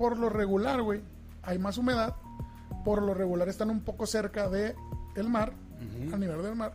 por 0.00 0.16
lo 0.18 0.30
regular, 0.30 0.80
güey, 0.80 1.02
hay 1.42 1.58
más 1.58 1.76
humedad. 1.76 2.16
Por 2.86 3.02
lo 3.02 3.12
regular 3.12 3.50
están 3.50 3.68
un 3.68 3.80
poco 3.80 4.06
cerca 4.06 4.48
de 4.48 4.74
el 5.14 5.28
mar, 5.28 5.52
a 6.10 6.16
nivel 6.16 6.42
del 6.42 6.56
mar. 6.56 6.74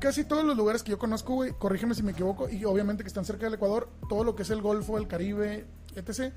Casi 0.00 0.24
todos 0.24 0.42
los 0.42 0.56
lugares 0.56 0.82
que 0.82 0.92
yo 0.92 0.98
conozco, 0.98 1.34
güey, 1.34 1.52
corrígeme 1.52 1.94
si 1.94 2.02
me 2.02 2.12
equivoco, 2.12 2.48
y 2.48 2.64
obviamente 2.64 3.04
que 3.04 3.08
están 3.08 3.26
cerca 3.26 3.44
del 3.44 3.52
Ecuador, 3.52 3.90
todo 4.08 4.24
lo 4.24 4.34
que 4.34 4.44
es 4.44 4.50
el 4.50 4.62
Golfo, 4.62 4.96
el 4.96 5.08
Caribe, 5.08 5.66
etc., 5.94 6.32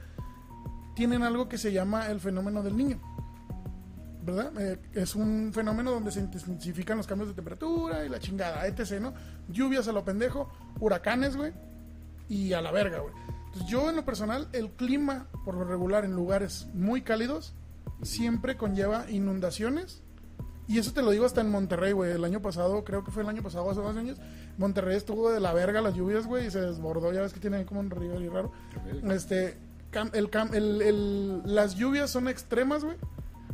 tienen 0.96 1.24
algo 1.24 1.48
que 1.48 1.58
se 1.58 1.72
llama 1.72 2.08
el 2.08 2.20
fenómeno 2.20 2.62
del 2.62 2.76
niño. 2.76 3.00
¿Verdad? 4.22 4.52
Eh, 4.60 4.82
es 4.92 5.16
un 5.16 5.52
fenómeno 5.54 5.92
donde 5.92 6.12
se 6.12 6.20
intensifican 6.20 6.98
los 6.98 7.08
cambios 7.08 7.30
de 7.30 7.36
temperatura 7.36 8.06
y 8.06 8.10
la 8.10 8.20
chingada, 8.20 8.68
etc., 8.68 9.00
¿no? 9.00 9.14
Lluvias 9.48 9.88
a 9.88 9.94
lo 9.94 10.04
pendejo, 10.04 10.52
huracanes, 10.82 11.38
güey, 11.38 11.54
y 12.28 12.52
a 12.52 12.62
la 12.62 12.74
verga, 12.74 13.00
güey. 13.00 13.14
Entonces, 13.54 13.70
yo 13.70 13.90
en 13.90 13.96
lo 13.96 14.04
personal, 14.06 14.48
el 14.52 14.72
clima, 14.72 15.28
por 15.46 15.56
lo 15.56 15.64
regular, 15.64 16.06
en 16.06 16.14
lugares 16.16 16.68
muy 16.74 17.02
cálidos, 17.04 17.54
siempre 18.02 18.58
conlleva 18.58 19.10
inundaciones. 19.10 20.02
Y 20.68 20.80
eso 20.80 20.94
te 20.94 21.02
lo 21.04 21.12
digo 21.12 21.26
hasta 21.26 21.42
en 21.42 21.52
Monterrey, 21.52 21.92
güey. 21.92 22.12
El 22.12 22.24
año 22.24 22.42
pasado, 22.42 22.84
creo 22.84 23.04
que 23.04 23.12
fue 23.12 23.22
el 23.24 23.30
año 23.30 23.44
pasado, 23.44 23.70
hace 23.70 23.82
dos 23.82 23.96
años, 23.98 24.18
Monterrey 24.58 24.96
estuvo 24.96 25.30
de 25.30 25.40
la 25.40 25.54
verga 25.54 25.82
las 25.82 25.94
lluvias, 25.94 26.26
güey, 26.26 26.48
y 26.48 26.52
se 26.52 26.62
desbordó. 26.62 27.12
Ya 27.14 27.22
ves 27.22 27.34
que 27.34 27.40
tiene 27.40 27.58
ahí 27.58 27.66
como 27.66 27.82
un 27.82 27.90
río 27.90 28.18
ahí 28.18 28.28
raro. 28.30 28.52
Este, 29.12 29.58
el, 30.14 30.32
cam- 30.32 30.54
el- 30.56 30.82
el- 30.82 31.42
las 31.46 31.76
lluvias 31.76 32.10
son 32.10 32.28
extremas, 32.30 32.84
güey. 32.84 32.98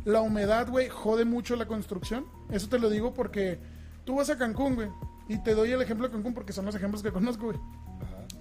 La 0.04 0.22
humedad, 0.22 0.68
güey, 0.70 0.88
jode 0.88 1.24
mucho 1.26 1.56
la 1.56 1.66
construcción. 1.66 2.24
Eso 2.50 2.68
te 2.68 2.78
lo 2.78 2.88
digo 2.88 3.12
porque 3.12 3.58
tú 4.04 4.14
vas 4.16 4.30
a 4.30 4.38
Cancún, 4.38 4.76
güey. 4.76 4.88
Y 5.28 5.38
te 5.42 5.54
doy 5.54 5.72
el 5.72 5.82
ejemplo 5.82 6.06
de 6.06 6.12
Cancún 6.12 6.32
porque 6.32 6.52
son 6.54 6.64
los 6.64 6.74
ejemplos 6.74 7.02
que 7.02 7.12
conozco, 7.12 7.46
güey. 7.46 7.58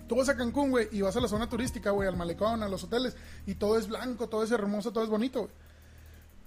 Tú 0.09 0.15
vas 0.15 0.27
a 0.27 0.35
Cancún, 0.35 0.71
güey, 0.71 0.87
y 0.91 1.01
vas 1.01 1.15
a 1.15 1.21
la 1.21 1.27
zona 1.27 1.47
turística, 1.47 1.91
güey, 1.91 2.09
al 2.09 2.17
malecón, 2.17 2.63
a 2.63 2.67
los 2.67 2.83
hoteles, 2.83 3.15
y 3.45 3.53
todo 3.53 3.77
es 3.77 3.87
blanco, 3.87 4.27
todo 4.27 4.43
es 4.43 4.49
hermoso, 4.49 4.91
todo 4.91 5.03
es 5.03 5.09
bonito, 5.09 5.41
güey. 5.41 5.51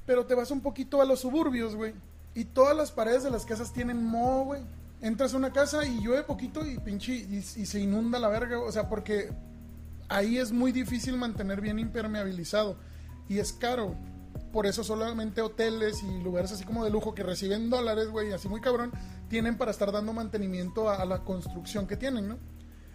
Pero 0.05 0.27
te 0.27 0.35
vas 0.35 0.51
un 0.51 0.63
poquito 0.63 1.01
a 1.01 1.05
los 1.05 1.21
suburbios, 1.21 1.77
güey, 1.77 1.95
y 2.35 2.45
todas 2.45 2.77
las 2.77 2.91
paredes 2.91 3.23
de 3.23 3.31
las 3.31 3.47
casas 3.47 3.73
tienen 3.73 4.05
moho, 4.05 4.47
güey. 4.47 4.63
Entras 5.01 5.33
a 5.33 5.37
una 5.37 5.53
casa 5.53 5.87
y 5.87 6.01
llueve 6.01 6.25
poquito 6.25 6.67
y 6.67 6.77
pinche, 6.79 7.15
y, 7.15 7.41
se 7.41 7.79
inunda 7.79 8.19
la 8.19 8.27
verga, 8.27 8.59
o 8.59 8.73
sea, 8.73 8.89
porque 8.89 9.31
ahí 10.09 10.39
es 10.39 10.51
muy 10.51 10.73
difícil 10.73 11.17
mantener 11.17 11.61
bien 11.61 11.79
impermeabilizado, 11.79 12.77
y 13.29 13.39
es 13.39 13.53
caro. 13.53 13.95
Por 14.53 14.67
eso 14.67 14.83
solamente 14.83 15.41
hoteles 15.41 16.03
y 16.03 16.21
lugares 16.21 16.51
así 16.51 16.65
como 16.65 16.83
de 16.83 16.91
lujo 16.91 17.15
que 17.15 17.23
reciben 17.23 17.71
dólares, 17.71 18.09
güey, 18.09 18.33
así 18.33 18.49
muy 18.49 18.61
cabrón, 18.61 18.91
tienen 19.29 19.57
para 19.57 19.71
estar 19.71 19.93
dando 19.93 20.13
mantenimiento 20.13 20.91
a 20.91 21.05
la 21.05 21.21
construcción 21.21 21.87
que 21.87 21.97
tienen, 21.97 22.29
¿no? 22.29 22.39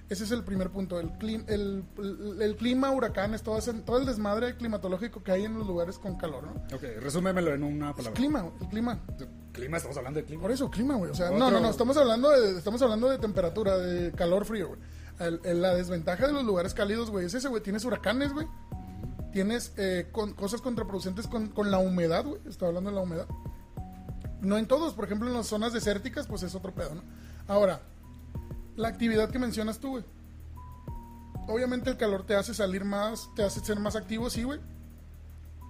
Ese 0.10 0.24
es 0.24 0.32
el 0.32 0.44
primer 0.44 0.70
punto. 0.70 1.00
El, 1.00 1.12
clim- 1.20 1.44
el, 1.48 1.84
el- 1.98 2.42
el 2.42 2.56
clima, 2.56 2.92
huracanes, 2.92 3.44
todo, 3.44 3.58
ese- 3.58 3.74
todo 3.74 3.98
el 3.98 4.06
desmadre 4.06 4.56
climatológico 4.56 5.22
que 5.22 5.32
hay 5.34 5.44
en 5.46 5.58
los 5.58 5.68
lugares 5.68 5.98
con 6.00 6.16
calor, 6.18 6.44
¿no? 6.46 6.52
Ok, 6.76 6.84
resúmemelo 7.02 7.54
en 7.54 7.64
una 7.64 7.94
palabra. 7.94 8.14
Clima, 8.16 8.42
güey, 8.42 8.54
el 8.62 8.68
clima. 8.70 9.00
Clima, 9.52 9.78
estamos 9.78 9.98
hablando 9.98 10.20
de 10.20 10.26
clima. 10.26 10.42
Por 10.44 10.52
eso, 10.52 10.70
clima, 10.72 10.96
güey. 10.96 11.12
O 11.12 11.16
sea, 11.16 11.26
Otro- 11.28 11.40
no, 11.40 11.52
no, 11.52 11.60
no, 11.60 11.70
estamos 11.70 11.98
hablando 11.98 12.30
de, 12.30 12.58
estamos 12.58 12.82
hablando 12.82 13.10
de 13.10 13.18
temperatura, 13.18 13.78
de 13.78 14.12
calor 14.14 14.46
frío, 14.46 14.70
güey. 14.70 14.80
El- 15.20 15.42
el- 15.44 15.62
la 15.62 15.74
desventaja 15.76 16.26
de 16.28 16.32
los 16.34 16.46
lugares 16.46 16.74
cálidos, 16.74 17.10
güey, 17.10 17.26
es 17.26 17.34
ese, 17.34 17.50
güey. 17.50 17.62
Tienes 17.62 17.84
huracanes, 17.84 18.32
güey. 18.34 18.48
Tienes 19.34 19.74
eh, 19.78 20.08
con- 20.14 20.34
cosas 20.34 20.62
contraproducentes 20.62 21.28
con, 21.28 21.48
con 21.50 21.70
la 21.70 21.80
humedad, 21.80 22.24
güey. 22.26 22.40
Estoy 22.48 22.70
hablando 22.70 22.92
de 22.92 22.96
la 22.96 23.02
humedad. 23.02 23.28
No 24.42 24.58
en 24.58 24.68
todos, 24.68 24.94
por 24.94 25.04
ejemplo, 25.06 25.28
en 25.28 25.34
las 25.34 25.48
zonas 25.48 25.74
desérticas, 25.74 26.28
pues 26.28 26.44
es 26.44 26.56
otro 26.56 26.74
pedo, 26.74 26.96
¿no? 26.96 27.02
Ahora, 27.48 27.82
la 28.78 28.88
actividad 28.88 29.30
que 29.30 29.40
mencionas 29.40 29.80
tú, 29.80 29.90
güey. 29.90 30.06
Obviamente 31.50 31.90
el 31.90 31.98
calor 31.98 32.26
te 32.26 32.36
hace 32.36 32.54
salir 32.54 32.86
más, 32.86 33.30
te 33.36 33.44
hace 33.44 33.60
ser 33.60 33.80
más 33.80 33.96
activo, 33.96 34.30
sí, 34.30 34.44
güey. 34.44 34.60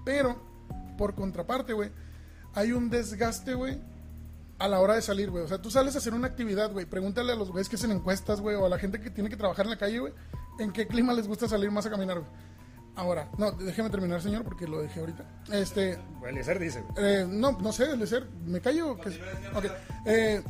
Pero, 0.05 0.39
por 0.97 1.15
contraparte, 1.15 1.73
güey, 1.73 1.91
hay 2.53 2.71
un 2.71 2.89
desgaste, 2.89 3.53
güey, 3.53 3.79
a 4.59 4.67
la 4.67 4.79
hora 4.79 4.95
de 4.95 5.01
salir, 5.01 5.29
güey. 5.29 5.43
O 5.43 5.47
sea, 5.47 5.61
tú 5.61 5.69
sales 5.69 5.95
a 5.95 5.99
hacer 5.99 6.13
una 6.13 6.27
actividad, 6.27 6.71
güey. 6.71 6.85
Pregúntale 6.85 7.31
a 7.31 7.35
los 7.35 7.51
güeyes 7.51 7.69
que 7.69 7.75
hacen 7.75 7.91
encuestas, 7.91 8.41
güey, 8.41 8.55
o 8.55 8.65
a 8.65 8.69
la 8.69 8.79
gente 8.79 8.99
que 8.99 9.09
tiene 9.11 9.29
que 9.29 9.37
trabajar 9.37 9.65
en 9.65 9.71
la 9.71 9.77
calle, 9.77 9.99
güey, 9.99 10.13
en 10.59 10.71
qué 10.71 10.87
clima 10.87 11.13
les 11.13 11.27
gusta 11.27 11.47
salir 11.47 11.69
más 11.71 11.85
a 11.85 11.89
caminar, 11.91 12.19
güey. 12.19 12.31
Ahora, 12.95 13.29
no, 13.37 13.51
déjeme 13.51 13.91
terminar, 13.91 14.19
señor, 14.23 14.43
porque 14.43 14.67
lo 14.67 14.81
dejé 14.81 14.99
ahorita. 14.99 15.23
Este, 15.51 15.99
Eliezer 16.27 16.57
dice, 16.57 16.81
güey. 16.81 17.05
eh, 17.05 17.25
no, 17.29 17.51
no 17.51 17.71
sé, 17.71 17.95
de 17.95 18.07
ser, 18.07 18.27
me 18.43 18.59
callo. 18.59 18.97
Eh, 20.05 20.41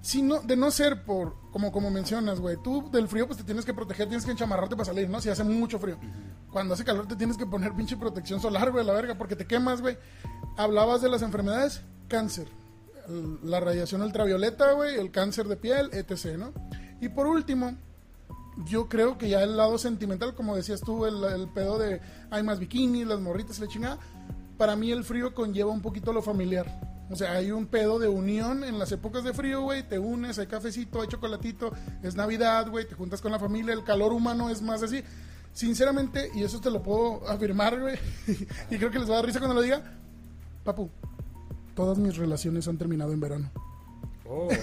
si 0.00 0.22
no, 0.22 0.40
de 0.40 0.56
no 0.56 0.70
ser 0.70 1.04
por, 1.04 1.34
como, 1.50 1.72
como 1.72 1.90
mencionas, 1.90 2.40
güey, 2.40 2.56
tú 2.62 2.88
del 2.90 3.08
frío 3.08 3.26
pues 3.26 3.38
te 3.38 3.44
tienes 3.44 3.64
que 3.64 3.74
proteger, 3.74 4.08
tienes 4.08 4.24
que 4.24 4.30
enchamarrarte 4.30 4.76
para 4.76 4.86
salir, 4.86 5.08
¿no? 5.08 5.20
Si 5.20 5.28
hace 5.28 5.44
mucho 5.44 5.78
frío. 5.78 5.98
Cuando 6.52 6.74
hace 6.74 6.84
calor 6.84 7.06
te 7.08 7.16
tienes 7.16 7.36
que 7.36 7.46
poner 7.46 7.74
pinche 7.74 7.96
protección 7.96 8.40
solar, 8.40 8.70
güey, 8.70 8.84
la 8.84 8.92
verga, 8.92 9.16
porque 9.16 9.36
te 9.36 9.46
quemas, 9.46 9.80
güey. 9.80 9.98
Hablabas 10.56 11.02
de 11.02 11.08
las 11.08 11.22
enfermedades, 11.22 11.82
cáncer, 12.08 12.48
la 13.42 13.60
radiación 13.60 14.02
ultravioleta, 14.02 14.72
güey, 14.72 14.96
el 14.96 15.10
cáncer 15.10 15.48
de 15.48 15.56
piel, 15.56 15.90
etc., 15.92 16.36
¿no? 16.38 16.52
Y 17.00 17.08
por 17.08 17.26
último, 17.26 17.76
yo 18.66 18.88
creo 18.88 19.18
que 19.18 19.28
ya 19.28 19.42
el 19.42 19.56
lado 19.56 19.78
sentimental, 19.78 20.34
como 20.34 20.56
decías 20.56 20.80
tú, 20.80 21.06
el, 21.06 21.22
el 21.24 21.48
pedo 21.48 21.78
de 21.78 22.00
hay 22.30 22.42
más 22.42 22.58
bikinis, 22.58 23.06
las 23.06 23.20
morritas 23.20 23.58
la 23.58 23.68
chingada, 23.68 23.98
para 24.56 24.76
mí 24.76 24.90
el 24.90 25.04
frío 25.04 25.34
conlleva 25.34 25.70
un 25.70 25.82
poquito 25.82 26.12
lo 26.12 26.22
familiar. 26.22 26.97
O 27.10 27.16
sea, 27.16 27.32
hay 27.32 27.50
un 27.50 27.66
pedo 27.66 27.98
de 27.98 28.08
unión 28.08 28.64
en 28.64 28.78
las 28.78 28.92
épocas 28.92 29.24
de 29.24 29.32
frío, 29.32 29.62
güey, 29.62 29.82
te 29.82 29.98
unes, 29.98 30.38
hay 30.38 30.46
cafecito, 30.46 31.00
hay 31.00 31.08
chocolatito, 31.08 31.72
es 32.02 32.14
Navidad, 32.14 32.68
güey, 32.68 32.86
te 32.86 32.94
juntas 32.94 33.20
con 33.22 33.32
la 33.32 33.38
familia, 33.38 33.72
el 33.72 33.82
calor 33.84 34.12
humano 34.12 34.50
es 34.50 34.60
más 34.60 34.82
así. 34.82 35.02
Sinceramente, 35.52 36.30
y 36.34 36.44
eso 36.44 36.60
te 36.60 36.70
lo 36.70 36.82
puedo 36.82 37.26
afirmar, 37.28 37.80
güey, 37.80 37.98
y 38.70 38.76
creo 38.76 38.90
que 38.90 38.98
les 38.98 39.08
va 39.08 39.14
a 39.14 39.16
dar 39.16 39.26
risa 39.26 39.38
cuando 39.38 39.54
lo 39.54 39.62
diga, 39.62 39.82
papu, 40.64 40.90
todas 41.74 41.96
mis 41.98 42.16
relaciones 42.16 42.68
han 42.68 42.76
terminado 42.76 43.12
en 43.12 43.20
verano. 43.20 43.50
Oh, 44.28 44.48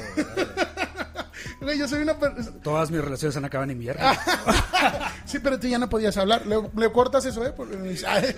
Güey, 1.61 1.79
yo 1.79 1.87
soy 1.87 2.03
una... 2.03 2.15
todas 2.61 2.91
mis 2.91 3.01
relaciones 3.01 3.35
han 3.37 3.45
acabado 3.45 3.71
en 3.71 3.77
invierno. 3.77 4.03
Sí, 5.25 5.39
pero 5.39 5.59
tú 5.59 5.67
ya 5.67 5.79
no 5.79 5.89
podías 5.89 6.15
hablar. 6.17 6.45
Le, 6.45 6.55
le 6.75 6.91
cortas 6.91 7.25
eso, 7.25 7.43
¿eh? 7.43 7.51
Porque 7.51 7.75
me 7.77 7.89
dice, 7.89 8.05
"Ay". 8.05 8.35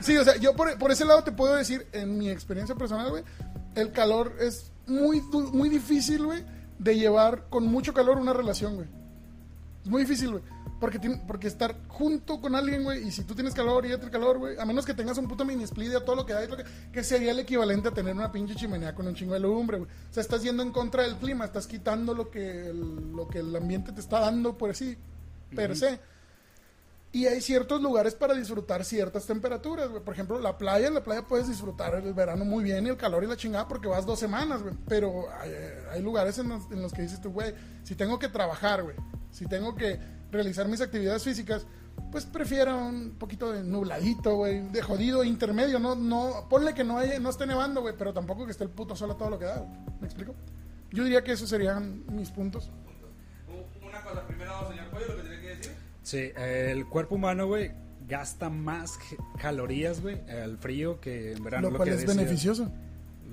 Sí, 0.00 0.16
o 0.16 0.24
sea, 0.24 0.36
yo 0.36 0.54
por, 0.54 0.76
por 0.78 0.90
ese 0.90 1.04
lado 1.04 1.22
te 1.24 1.32
puedo 1.32 1.54
decir, 1.54 1.86
en 1.92 2.18
mi 2.18 2.30
experiencia 2.30 2.74
personal, 2.74 3.10
güey, 3.10 3.24
el 3.74 3.92
calor 3.92 4.34
es 4.40 4.72
muy, 4.86 5.20
muy 5.52 5.68
difícil, 5.68 6.24
güey, 6.24 6.44
de 6.78 6.96
llevar 6.96 7.48
con 7.48 7.66
mucho 7.66 7.94
calor 7.94 8.18
una 8.18 8.32
relación, 8.32 8.76
güey. 8.76 8.88
Es 9.84 9.90
muy 9.90 10.02
difícil, 10.02 10.32
güey. 10.32 10.42
Porque, 10.80 10.98
porque 11.26 11.46
estar 11.46 11.76
junto 11.88 12.40
con 12.40 12.54
alguien, 12.54 12.82
güey, 12.82 13.06
y 13.06 13.10
si 13.10 13.24
tú 13.24 13.34
tienes 13.34 13.52
calor 13.52 13.84
y 13.84 13.88
tiene 13.88 14.10
calor, 14.10 14.38
güey, 14.38 14.58
a 14.58 14.64
menos 14.64 14.86
que 14.86 14.94
tengas 14.94 15.18
un 15.18 15.28
puto 15.28 15.44
mini 15.44 15.64
split 15.64 15.90
de 15.90 16.00
todo 16.00 16.16
lo 16.16 16.24
que 16.24 16.32
hay, 16.32 16.48
lo 16.48 16.56
que, 16.56 16.64
que 16.90 17.04
sería 17.04 17.32
el 17.32 17.38
equivalente 17.38 17.88
a 17.88 17.90
tener 17.92 18.14
una 18.14 18.32
pinche 18.32 18.54
chimenea 18.54 18.94
con 18.94 19.06
un 19.06 19.14
chingo 19.14 19.34
de 19.34 19.40
lumbre, 19.40 19.76
güey. 19.76 19.90
O 19.90 20.12
sea, 20.12 20.22
estás 20.22 20.42
yendo 20.42 20.62
en 20.62 20.70
contra 20.72 21.02
del 21.02 21.16
clima, 21.16 21.44
estás 21.44 21.66
quitando 21.66 22.14
lo 22.14 22.30
que 22.30 22.70
el, 22.70 23.12
lo 23.12 23.28
que 23.28 23.40
el 23.40 23.54
ambiente 23.54 23.92
te 23.92 24.00
está 24.00 24.20
dando, 24.20 24.56
por 24.56 24.70
así, 24.70 24.96
per 25.54 25.76
se. 25.76 26.00
Y 27.12 27.26
hay 27.26 27.40
ciertos 27.40 27.82
lugares 27.82 28.14
para 28.14 28.34
disfrutar 28.34 28.84
ciertas 28.84 29.26
temperaturas, 29.26 29.88
güey. 29.88 30.02
Por 30.02 30.14
ejemplo, 30.14 30.38
la 30.38 30.56
playa, 30.56 30.86
en 30.86 30.94
la 30.94 31.02
playa 31.02 31.26
puedes 31.26 31.48
disfrutar 31.48 31.94
el 31.96 32.14
verano 32.14 32.44
muy 32.44 32.62
bien 32.62 32.86
y 32.86 32.90
el 32.90 32.96
calor 32.96 33.24
y 33.24 33.26
la 33.26 33.36
chingada 33.36 33.66
porque 33.66 33.88
vas 33.88 34.06
dos 34.06 34.20
semanas, 34.20 34.62
güey. 34.62 34.74
Pero 34.86 35.24
hay, 35.40 35.50
hay 35.90 36.02
lugares 36.02 36.38
en 36.38 36.50
los, 36.50 36.70
en 36.70 36.80
los 36.80 36.92
que 36.92 37.02
dices 37.02 37.20
tú, 37.20 37.32
güey, 37.32 37.52
si 37.82 37.96
tengo 37.96 38.18
que 38.20 38.28
trabajar, 38.28 38.84
güey, 38.84 38.94
si 39.32 39.46
tengo 39.46 39.74
que 39.74 39.98
realizar 40.30 40.68
mis 40.68 40.80
actividades 40.80 41.24
físicas, 41.24 41.66
pues 42.12 42.26
prefiero 42.26 42.76
un 42.76 43.16
poquito 43.18 43.50
de 43.52 43.64
nubladito, 43.64 44.36
güey, 44.36 44.68
de 44.68 44.80
jodido, 44.80 45.24
intermedio, 45.24 45.80
no, 45.80 45.96
no, 45.96 46.46
ponle 46.48 46.74
que 46.74 46.84
no, 46.84 46.98
haya, 46.98 47.18
no 47.18 47.30
esté 47.30 47.44
nevando, 47.46 47.80
güey, 47.80 47.94
pero 47.96 48.12
tampoco 48.12 48.44
que 48.44 48.52
esté 48.52 48.64
el 48.64 48.70
puto 48.70 48.94
sol 48.94 49.10
a 49.10 49.16
todo 49.16 49.30
lo 49.30 49.38
que 49.38 49.46
da, 49.46 49.58
güey. 49.58 49.78
¿Me 50.00 50.06
explico? 50.06 50.34
Yo 50.92 51.04
diría 51.04 51.22
que 51.22 51.32
esos 51.32 51.48
serían 51.48 52.04
mis 52.12 52.30
puntos. 52.30 52.70
Una 53.82 54.02
cosa, 54.02 54.26
primero, 54.26 54.68
señor 54.68 54.86
Pollo, 54.90 55.08
lo 55.08 55.22
que. 55.22 55.29
Sí, 56.10 56.30
el 56.36 56.86
cuerpo 56.86 57.14
humano, 57.16 57.46
güey, 57.46 57.70
gasta 58.08 58.50
más 58.50 58.98
calorías, 59.40 60.00
güey, 60.00 60.18
al 60.28 60.58
frío 60.58 61.00
que 61.00 61.32
en 61.32 61.44
verano. 61.44 61.70
lo 61.70 61.76
cual 61.76 61.88
que 61.88 61.94
es 61.94 62.00
decía. 62.02 62.14
beneficioso. 62.14 62.72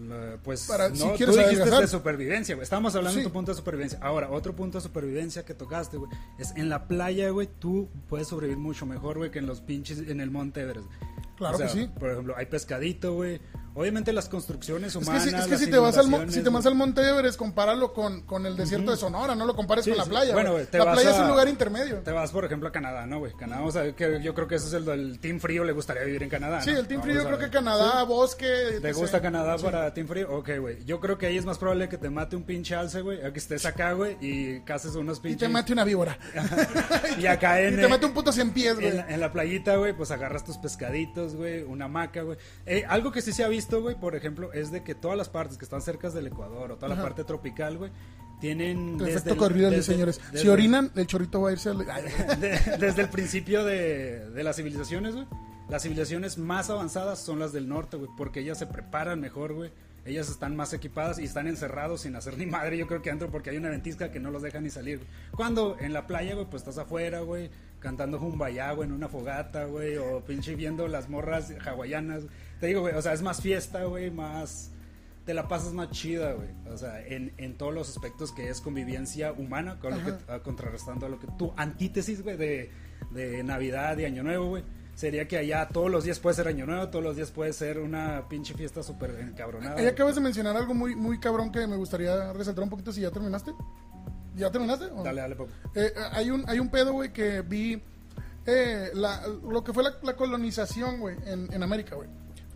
La- 0.08 0.38
pues 0.44 0.68
Para- 0.68 0.90
no, 0.90 0.96
si 0.96 1.02
tú 1.02 1.32
dijiste 1.32 1.42
adelgazar. 1.42 1.82
de 1.82 1.88
supervivencia, 1.88 2.54
güey. 2.54 2.64
Estábamos 2.64 2.94
hablando 2.96 3.14
Sí. 3.16 3.20
de 3.24 3.26
tu 3.26 3.34
punto 3.34 3.52
de 3.52 3.58
supervivencia. 3.58 3.98
Ahora, 4.04 4.30
otro 4.30 4.56
punto 4.56 4.78
de 4.78 4.84
supervivencia 4.84 5.44
que 5.44 5.56
tocaste, 5.56 5.98
güey, 5.98 6.12
es 6.38 6.54
en 6.56 6.70
la 6.70 6.88
playa, 6.88 7.32
güey, 7.32 7.48
tú 7.60 7.90
puedes 8.08 8.28
sobrevivir 8.28 8.60
mucho 8.62 8.86
mejor, 8.86 9.18
güey, 9.18 9.32
que 9.32 9.40
en 9.40 9.48
los 9.48 9.62
pinches, 9.62 9.98
en 10.08 10.22
el 10.22 10.30
Monte 10.30 10.62
Everest. 10.62 10.88
Claro 11.36 11.56
O 11.56 11.58
sea, 11.58 11.66
que 11.68 11.74
sí. 11.74 11.90
Por 12.00 12.12
ejemplo, 12.12 12.36
hay 12.38 12.46
pescadito, 12.46 13.16
güey, 13.16 13.42
Obviamente 13.78 14.12
las 14.12 14.28
construcciones 14.28 14.96
Es 14.96 14.98
que, 14.98 15.04
humanas. 15.06 15.24
si, 15.24 15.36
es 15.36 15.46
que 15.46 15.58
si 15.58 15.70
te 15.70 15.78
vas 15.78 15.98
al 15.98 16.32
si 16.32 16.42
te 16.42 16.50
vas 16.50 16.66
al 16.66 16.74
Monte 16.76 17.08
Everest, 17.08 17.38
compáralo 17.38 17.94
con, 17.94 18.22
con 18.24 18.46
el 18.46 18.58
desierto 18.58 18.92
de 18.92 18.98
Sonora, 18.98 19.36
no 19.36 19.46
lo 19.46 19.56
compares 19.56 19.86
Sí, 19.86 19.92
con 19.92 20.00
la 20.00 20.04
sí. 20.06 20.10
playa. 20.10 20.34
Bueno, 20.34 20.56
te 20.70 20.78
la 20.80 20.86
vas 20.86 20.96
playa 20.96 21.12
es 21.12 21.20
un 21.20 21.28
lugar 21.28 21.48
intermedio. 21.48 21.98
Te 22.00 22.12
vas, 22.12 22.32
por 22.32 22.44
ejemplo, 22.44 22.70
a 22.70 22.72
Canadá, 22.72 23.06
¿no, 23.06 23.20
güey? 23.20 23.34
Canadá, 23.34 23.62
o 23.64 23.72
sea, 23.72 23.96
que 23.96 24.20
yo 24.22 24.34
creo 24.34 24.48
que 24.48 24.56
ese 24.56 24.68
es 24.68 24.74
el 24.74 25.20
Team 25.20 25.40
Frío, 25.40 25.64
le 25.64 25.74
gustaría 25.74 26.04
vivir 26.04 26.24
en 26.24 26.30
Canadá. 26.30 26.62
Sí, 26.62 26.72
¿no? 26.72 26.80
el 26.80 26.88
Team 26.88 27.02
Frío, 27.04 27.24
creo 27.26 27.38
que 27.38 27.50
Canadá, 27.50 28.04
bosque. 28.04 28.80
¿Te 28.82 28.92
gusta 28.94 29.22
Canadá 29.22 29.58
para 29.58 29.94
Team 29.94 30.08
Frío? 30.08 30.28
Ok, 30.36 30.50
güey. 30.60 30.84
Yo 30.86 31.00
creo 31.00 31.18
que 31.18 31.28
ahí 31.28 31.38
es 31.38 31.46
más 31.46 31.58
probable 31.60 31.88
que 31.88 31.98
te 31.98 32.10
mate 32.10 32.36
un 32.36 32.44
pinche 32.44 32.74
alce, 32.76 33.02
güey, 33.02 33.24
a 33.24 33.32
que 33.32 33.40
estés 33.40 33.66
acá, 33.66 33.94
güey, 33.94 34.18
y 34.22 34.62
cases 34.62 34.96
unos 34.96 35.20
Y 35.20 35.22
pinches. 35.22 35.40
te 35.40 35.50
mate 35.50 35.74
una 35.74 35.84
víbora. 35.84 36.18
Y 37.20 37.26
acá 37.26 37.62
en. 37.62 37.76
y 37.76 37.78
te 37.82 37.88
mate 37.88 38.06
un 38.06 38.14
puto 38.14 38.32
100 38.32 38.52
pies, 38.52 38.76
güey. 38.76 38.88
En 38.88 38.98
la, 38.98 39.10
en 39.14 39.20
la 39.20 39.32
playita, 39.32 39.76
güey, 39.76 39.94
pues 39.94 40.12
agarras 40.12 40.44
tus 40.44 40.58
pescaditos, 40.58 41.36
güey, 41.36 41.64
una 41.64 41.86
hamaca, 41.86 42.22
güey. 42.22 42.38
Eh, 42.66 42.84
algo 42.88 43.12
que 43.12 43.22
sí 43.22 43.32
se 43.34 43.44
ha 43.44 43.48
visto, 43.48 43.67
güey, 43.82 43.96
por 44.00 44.16
ejemplo, 44.16 44.52
es 44.54 44.72
de 44.72 44.84
que 44.84 44.96
todas 44.96 45.18
las 45.18 45.30
partes 45.30 45.58
que 45.58 45.66
están 45.66 45.82
cerca 45.82 46.10
del 46.10 46.28
Ecuador 46.28 46.72
o 46.72 46.76
toda 46.76 46.88
la 46.90 46.94
Ajá. 46.96 47.04
parte 47.04 47.24
tropical, 47.24 47.78
güey, 47.78 47.92
tienen... 48.40 49.00
Efecto 49.02 49.32
el- 49.34 49.38
Coriolis, 49.38 49.80
desde- 49.80 49.94
señores. 49.94 50.22
Si 50.34 50.48
orinan, 50.48 50.92
el 50.96 51.08
chorrito 51.08 51.42
va 51.42 51.50
a 51.50 51.52
irse 51.54 51.70
al... 51.70 51.78
De- 52.40 52.60
desde 52.80 53.02
el 53.02 53.10
principio 53.10 53.64
de, 53.66 54.30
de 54.30 54.44
las 54.44 54.56
civilizaciones, 54.56 55.16
güey. 55.16 55.28
Las 55.70 55.84
civilizaciones 55.84 56.38
más 56.38 56.70
avanzadas 56.70 57.20
son 57.20 57.40
las 57.40 57.52
del 57.52 57.68
norte, 57.68 57.98
güey, 57.98 58.10
porque 58.18 58.40
ellas 58.40 58.58
se 58.58 58.68
preparan 58.68 59.20
mejor, 59.20 59.54
güey. 59.54 59.72
Ellas 60.06 60.30
están 60.30 60.56
más 60.56 60.72
equipadas 60.72 61.20
y 61.20 61.26
están 61.26 61.48
encerrados 61.48 62.02
sin 62.02 62.16
hacer 62.16 62.38
ni 62.38 62.46
madre, 62.46 62.78
yo 62.78 62.88
creo 62.88 63.02
que 63.02 63.10
adentro, 63.10 63.30
porque 63.30 63.50
hay 63.50 63.58
una 63.58 63.70
ventisca 63.70 64.10
que 64.10 64.22
no 64.22 64.32
los 64.32 64.42
deja 64.42 64.62
ni 64.62 64.70
salir. 64.70 65.00
güey. 65.00 65.10
Cuando 65.36 65.76
en 65.82 65.92
la 65.92 66.08
playa, 66.08 66.34
güey, 66.36 66.46
pues 66.50 66.62
estás 66.62 66.78
afuera, 66.78 67.20
güey, 67.20 67.50
cantando 67.80 68.18
jumbayá, 68.18 68.72
güey, 68.72 68.88
en 68.88 68.96
una 68.96 69.10
fogata, 69.10 69.66
güey, 69.66 69.98
o 69.98 70.24
pinche 70.24 70.56
viendo 70.56 70.88
las 70.88 71.10
morras 71.10 71.52
hawaianas. 71.66 72.24
Te 72.60 72.68
digo, 72.68 72.82
güey, 72.82 72.96
o 72.96 73.02
sea, 73.02 73.14
es 73.14 73.22
más 73.22 73.42
fiesta, 73.42 73.84
güey, 73.86 74.12
más... 74.12 74.72
Te 75.26 75.34
la 75.34 75.48
pasas 75.50 75.74
más 75.74 75.92
chida, 75.92 76.32
güey. 76.34 76.48
O 76.74 76.78
sea, 76.78 77.06
en, 77.06 77.34
en 77.38 77.58
todos 77.58 77.74
los 77.74 77.90
aspectos 77.90 78.32
que 78.32 78.48
es 78.50 78.62
convivencia 78.62 79.34
humana, 79.34 79.78
con 79.80 79.92
lo 79.94 80.06
que, 80.06 80.14
ah, 80.30 80.40
contrarrestando 80.40 81.06
a 81.06 81.10
lo 81.10 81.20
que 81.20 81.28
tu 81.38 81.52
antítesis, 81.58 82.24
güey, 82.24 82.38
de, 82.38 82.72
de 83.12 83.44
Navidad 83.44 83.98
y 83.98 84.06
Año 84.06 84.24
Nuevo, 84.24 84.48
güey. 84.48 84.64
Sería 84.96 85.28
que 85.28 85.38
allá 85.38 85.68
todos 85.68 85.92
los 85.92 86.06
días 86.06 86.20
puede 86.20 86.36
ser 86.38 86.48
Año 86.48 86.66
Nuevo, 86.66 86.88
todos 86.88 87.04
los 87.04 87.16
días 87.18 87.30
puede 87.32 87.52
ser 87.52 87.78
una 87.80 88.28
pinche 88.30 88.54
fiesta 88.54 88.82
súper 88.82 89.12
encabronada. 89.20 89.76
Ahí 89.76 89.86
acabas 89.86 90.16
de 90.16 90.22
mencionar 90.22 90.56
algo 90.56 90.74
muy, 90.74 90.96
muy 90.96 91.20
cabrón 91.20 91.52
que 91.52 91.68
me 91.68 91.76
gustaría 91.76 92.32
resaltar 92.32 92.64
un 92.64 92.70
poquito 92.70 92.94
si 92.94 93.02
ya 93.02 93.12
terminaste. 93.12 93.52
¿Ya 94.36 94.50
terminaste? 94.50 94.86
o? 94.86 95.04
Dale, 95.04 95.22
dale, 95.22 95.36
Pop. 95.36 95.50
Eh, 95.76 95.92
hay, 96.14 96.30
un, 96.32 96.48
hay 96.50 96.60
un 96.60 96.70
pedo, 96.70 96.94
güey, 96.94 97.12
que 97.12 97.42
vi 97.42 97.84
eh, 98.46 98.92
la- 98.94 99.28
lo 99.28 99.62
que 99.64 99.74
fue 99.74 99.84
la, 99.84 99.94
la 100.04 100.16
colonización, 100.16 101.00
güey, 101.02 101.18
en, 101.26 101.52
en 101.52 101.64
América, 101.64 101.96
güey. 101.96 102.08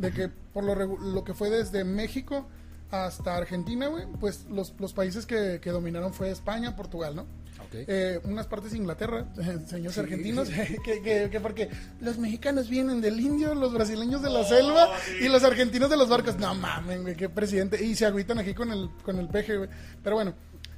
De 0.02 0.12
que 0.12 0.30
por 0.54 0.64
lo, 0.64 0.76
lo 0.98 1.24
que 1.24 1.34
fue 1.34 1.50
desde 1.50 1.84
México 1.84 2.48
hasta 2.90 3.38
Argentina, 3.38 3.88
güey, 3.88 4.06
pues 4.20 4.46
los, 4.50 4.74
los 4.80 4.94
países 4.94 5.26
que, 5.26 5.60
que 5.62 5.70
dominaron 5.70 6.14
fue 6.14 6.30
España, 6.32 6.76
Portugal, 6.76 7.16
¿no? 7.16 7.22
Ok. 7.22 7.74
Eh, 7.88 8.20
unas 8.26 8.48
partes 8.48 8.72
de 8.72 8.80
Inglaterra, 8.80 9.28
señores 9.68 9.94
Sí. 9.94 10.00
argentinos, 10.02 10.50
que, 10.84 11.02
que- 11.02 11.30
que 11.32 11.40
porque 11.40 11.70
los 12.02 12.18
mexicanos 12.18 12.68
vienen 12.68 13.00
del 13.00 13.20
indio, 13.20 13.56
los 13.56 13.72
brasileños 13.72 14.22
de 14.22 14.30
la 14.30 14.44
selva 14.44 14.90
y 15.22 15.30
los 15.30 15.44
argentinos 15.44 15.90
de 15.90 15.96
los 15.96 16.10
barcos. 16.10 16.38
No 16.38 16.54
mames, 16.56 17.02
güey, 17.02 17.16
qué 17.16 17.30
presidente. 17.30 17.82
Y 17.84 17.96
se 17.96 18.06
agüitan 18.06 18.40
aquí 18.40 18.54
con 18.54 18.72
el, 18.72 18.90
con 19.06 19.18
el 19.20 19.30
peje, 19.30 19.56
güey. 19.58 19.70
Pero 20.04 20.16
bueno, 20.18 20.34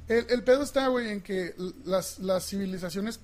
el, 0.06 0.26
el 0.28 0.44
pedo 0.44 0.62
está, 0.62 0.86
güey, 0.88 1.08
en 1.08 1.20
que 1.22 1.54
las, 1.84 2.20
las 2.20 2.46
civilizaciones 2.46 3.18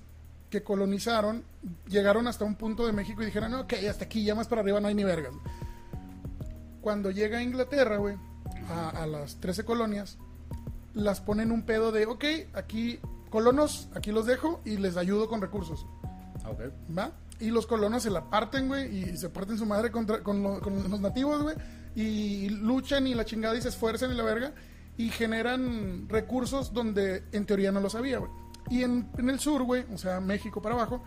que 0.49 0.63
colonizaron 0.63 1.45
llegaron 1.87 2.27
hasta 2.27 2.43
un 2.43 2.55
punto 2.55 2.85
de 2.85 2.91
México 2.91 3.21
y 3.21 3.25
dijeron, 3.27 3.53
ok, 3.53 3.73
hasta 3.89 4.03
aquí, 4.03 4.25
ya 4.25 4.35
más 4.35 4.49
para 4.49 4.61
arriba 4.61 4.81
no 4.81 4.89
hay 4.89 4.95
ni 4.95 5.05
vergas. 5.05 5.31
Cuando 6.81 7.11
llega 7.11 7.37
a 7.39 7.43
Inglaterra, 7.43 7.97
güey, 7.97 8.15
a, 8.69 8.89
a 8.89 9.07
las 9.07 9.35
13 9.39 9.63
colonias, 9.65 10.17
las 10.93 11.21
ponen 11.21 11.51
un 11.51 11.63
pedo 11.63 11.91
de, 11.91 12.05
ok, 12.05 12.25
aquí 12.53 12.99
colonos, 13.29 13.87
aquí 13.95 14.11
los 14.11 14.25
dejo 14.25 14.61
y 14.65 14.77
les 14.77 14.97
ayudo 14.97 15.29
con 15.29 15.41
recursos, 15.41 15.85
Ok. 16.45 16.61
¿va? 16.97 17.11
Y 17.39 17.49
los 17.49 17.65
colonos 17.65 18.03
se 18.03 18.09
la 18.11 18.29
parten, 18.29 18.67
güey, 18.67 18.95
y 19.13 19.17
se 19.17 19.29
parten 19.29 19.57
su 19.57 19.65
madre 19.65 19.89
contra, 19.91 20.21
con, 20.21 20.43
lo- 20.43 20.59
con 20.59 20.89
los 20.89 20.99
nativos, 20.99 21.41
güey, 21.41 21.55
y 21.95 22.49
luchan 22.49 23.07
y 23.07 23.13
la 23.15 23.25
chingada 23.25 23.55
y 23.57 23.61
se 23.61 23.69
esfuerzan 23.69 24.11
y 24.11 24.15
la 24.15 24.23
verga, 24.23 24.53
y 24.97 25.09
generan 25.09 26.07
recursos 26.09 26.73
donde 26.73 27.23
en 27.31 27.45
teoría 27.45 27.71
no 27.71 27.79
los 27.79 27.95
había, 27.95 28.19
güey. 28.19 28.29
Y 28.69 28.83
en, 28.83 29.09
en 29.17 29.29
el 29.29 29.39
sur, 29.39 29.63
güey, 29.63 29.85
o 29.93 29.97
sea, 29.97 30.19
México 30.19 30.61
para 30.61 30.75
abajo, 30.75 31.03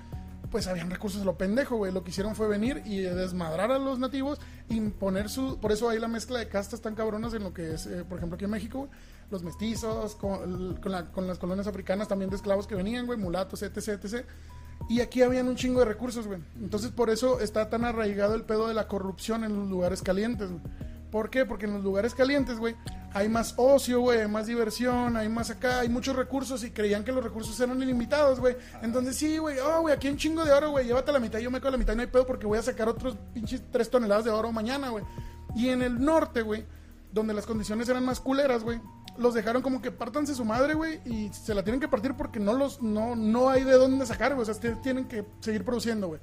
pues 0.54 0.68
habían 0.68 0.88
recursos 0.88 1.24
lo 1.24 1.36
pendejo, 1.36 1.74
güey. 1.74 1.90
Lo 1.90 2.04
que 2.04 2.10
hicieron 2.10 2.36
fue 2.36 2.46
venir 2.46 2.80
y 2.84 3.00
desmadrar 3.00 3.72
a 3.72 3.78
los 3.80 3.98
nativos, 3.98 4.38
imponer 4.68 5.28
su... 5.28 5.58
Por 5.58 5.72
eso 5.72 5.88
hay 5.88 5.98
la 5.98 6.06
mezcla 6.06 6.38
de 6.38 6.46
castas 6.46 6.80
tan 6.80 6.94
cabronas 6.94 7.34
en 7.34 7.42
lo 7.42 7.52
que 7.52 7.74
es, 7.74 7.86
eh, 7.86 8.04
por 8.08 8.18
ejemplo, 8.18 8.36
aquí 8.36 8.44
en 8.44 8.52
México. 8.52 8.88
Los 9.32 9.42
mestizos, 9.42 10.14
con, 10.14 10.76
con 10.76 11.06
con 11.06 11.26
las 11.26 11.40
colonias 11.40 11.66
africanas 11.66 12.06
también 12.06 12.30
de 12.30 12.36
esclavos 12.36 12.68
que 12.68 12.76
venían, 12.76 13.04
güey, 13.04 13.18
mulatos, 13.18 13.64
etc, 13.64 13.88
etc. 14.00 14.24
Y 14.88 15.00
aquí 15.00 15.22
habían 15.22 15.48
un 15.48 15.56
chingo 15.56 15.80
de 15.80 15.86
recursos, 15.86 16.24
güey. 16.28 16.38
Entonces, 16.60 16.92
por 16.92 17.10
eso 17.10 17.40
está 17.40 17.68
tan 17.68 17.84
arraigado 17.84 18.36
el 18.36 18.44
pedo 18.44 18.68
de 18.68 18.74
la 18.74 18.86
corrupción 18.86 19.42
en 19.42 19.56
los 19.56 19.68
lugares 19.68 20.02
calientes, 20.02 20.52
güey. 20.52 20.62
¿Por 21.14 21.30
qué? 21.30 21.46
Porque 21.46 21.66
en 21.66 21.74
los 21.74 21.84
lugares 21.84 22.12
calientes, 22.12 22.58
güey, 22.58 22.74
hay 23.12 23.28
más 23.28 23.54
ocio, 23.56 24.00
güey, 24.00 24.22
hay 24.22 24.26
más 24.26 24.48
diversión, 24.48 25.16
hay 25.16 25.28
más 25.28 25.48
acá, 25.48 25.78
hay 25.78 25.88
muchos 25.88 26.16
recursos 26.16 26.64
y 26.64 26.72
creían 26.72 27.04
que 27.04 27.12
los 27.12 27.22
recursos 27.22 27.60
eran 27.60 27.80
ilimitados, 27.80 28.40
güey. 28.40 28.56
Entonces, 28.82 29.14
sí, 29.14 29.38
güey, 29.38 29.60
oh, 29.60 29.82
güey, 29.82 29.94
aquí 29.94 30.08
hay 30.08 30.14
un 30.14 30.18
chingo 30.18 30.44
de 30.44 30.50
oro, 30.50 30.70
güey, 30.70 30.88
llévate 30.88 31.12
la 31.12 31.20
mitad, 31.20 31.38
yo 31.38 31.52
me 31.52 31.60
quedo 31.60 31.70
la 31.70 31.76
mitad 31.76 31.92
y 31.92 31.96
no 31.98 32.02
hay 32.02 32.08
pedo 32.08 32.26
porque 32.26 32.48
voy 32.48 32.58
a 32.58 32.62
sacar 32.62 32.88
otros 32.88 33.16
pinches 33.32 33.62
tres 33.70 33.88
toneladas 33.90 34.24
de 34.24 34.32
oro 34.32 34.50
mañana, 34.50 34.88
güey. 34.88 35.04
Y 35.54 35.68
en 35.68 35.82
el 35.82 36.04
norte, 36.04 36.42
güey, 36.42 36.66
donde 37.12 37.32
las 37.32 37.46
condiciones 37.46 37.88
eran 37.88 38.04
más 38.04 38.18
culeras, 38.18 38.64
güey, 38.64 38.80
los 39.16 39.34
dejaron 39.34 39.62
como 39.62 39.80
que 39.80 39.92
partanse 39.92 40.34
su 40.34 40.44
madre, 40.44 40.74
güey, 40.74 41.00
y 41.04 41.32
se 41.32 41.54
la 41.54 41.62
tienen 41.62 41.78
que 41.78 41.86
partir 41.86 42.14
porque 42.16 42.40
no 42.40 42.54
los, 42.54 42.82
no, 42.82 43.14
no 43.14 43.50
hay 43.50 43.62
de 43.62 43.74
dónde 43.74 44.04
sacar, 44.04 44.34
güey, 44.34 44.50
o 44.50 44.52
sea, 44.52 44.80
tienen 44.82 45.04
que 45.04 45.24
seguir 45.38 45.64
produciendo, 45.64 46.08
güey. 46.08 46.20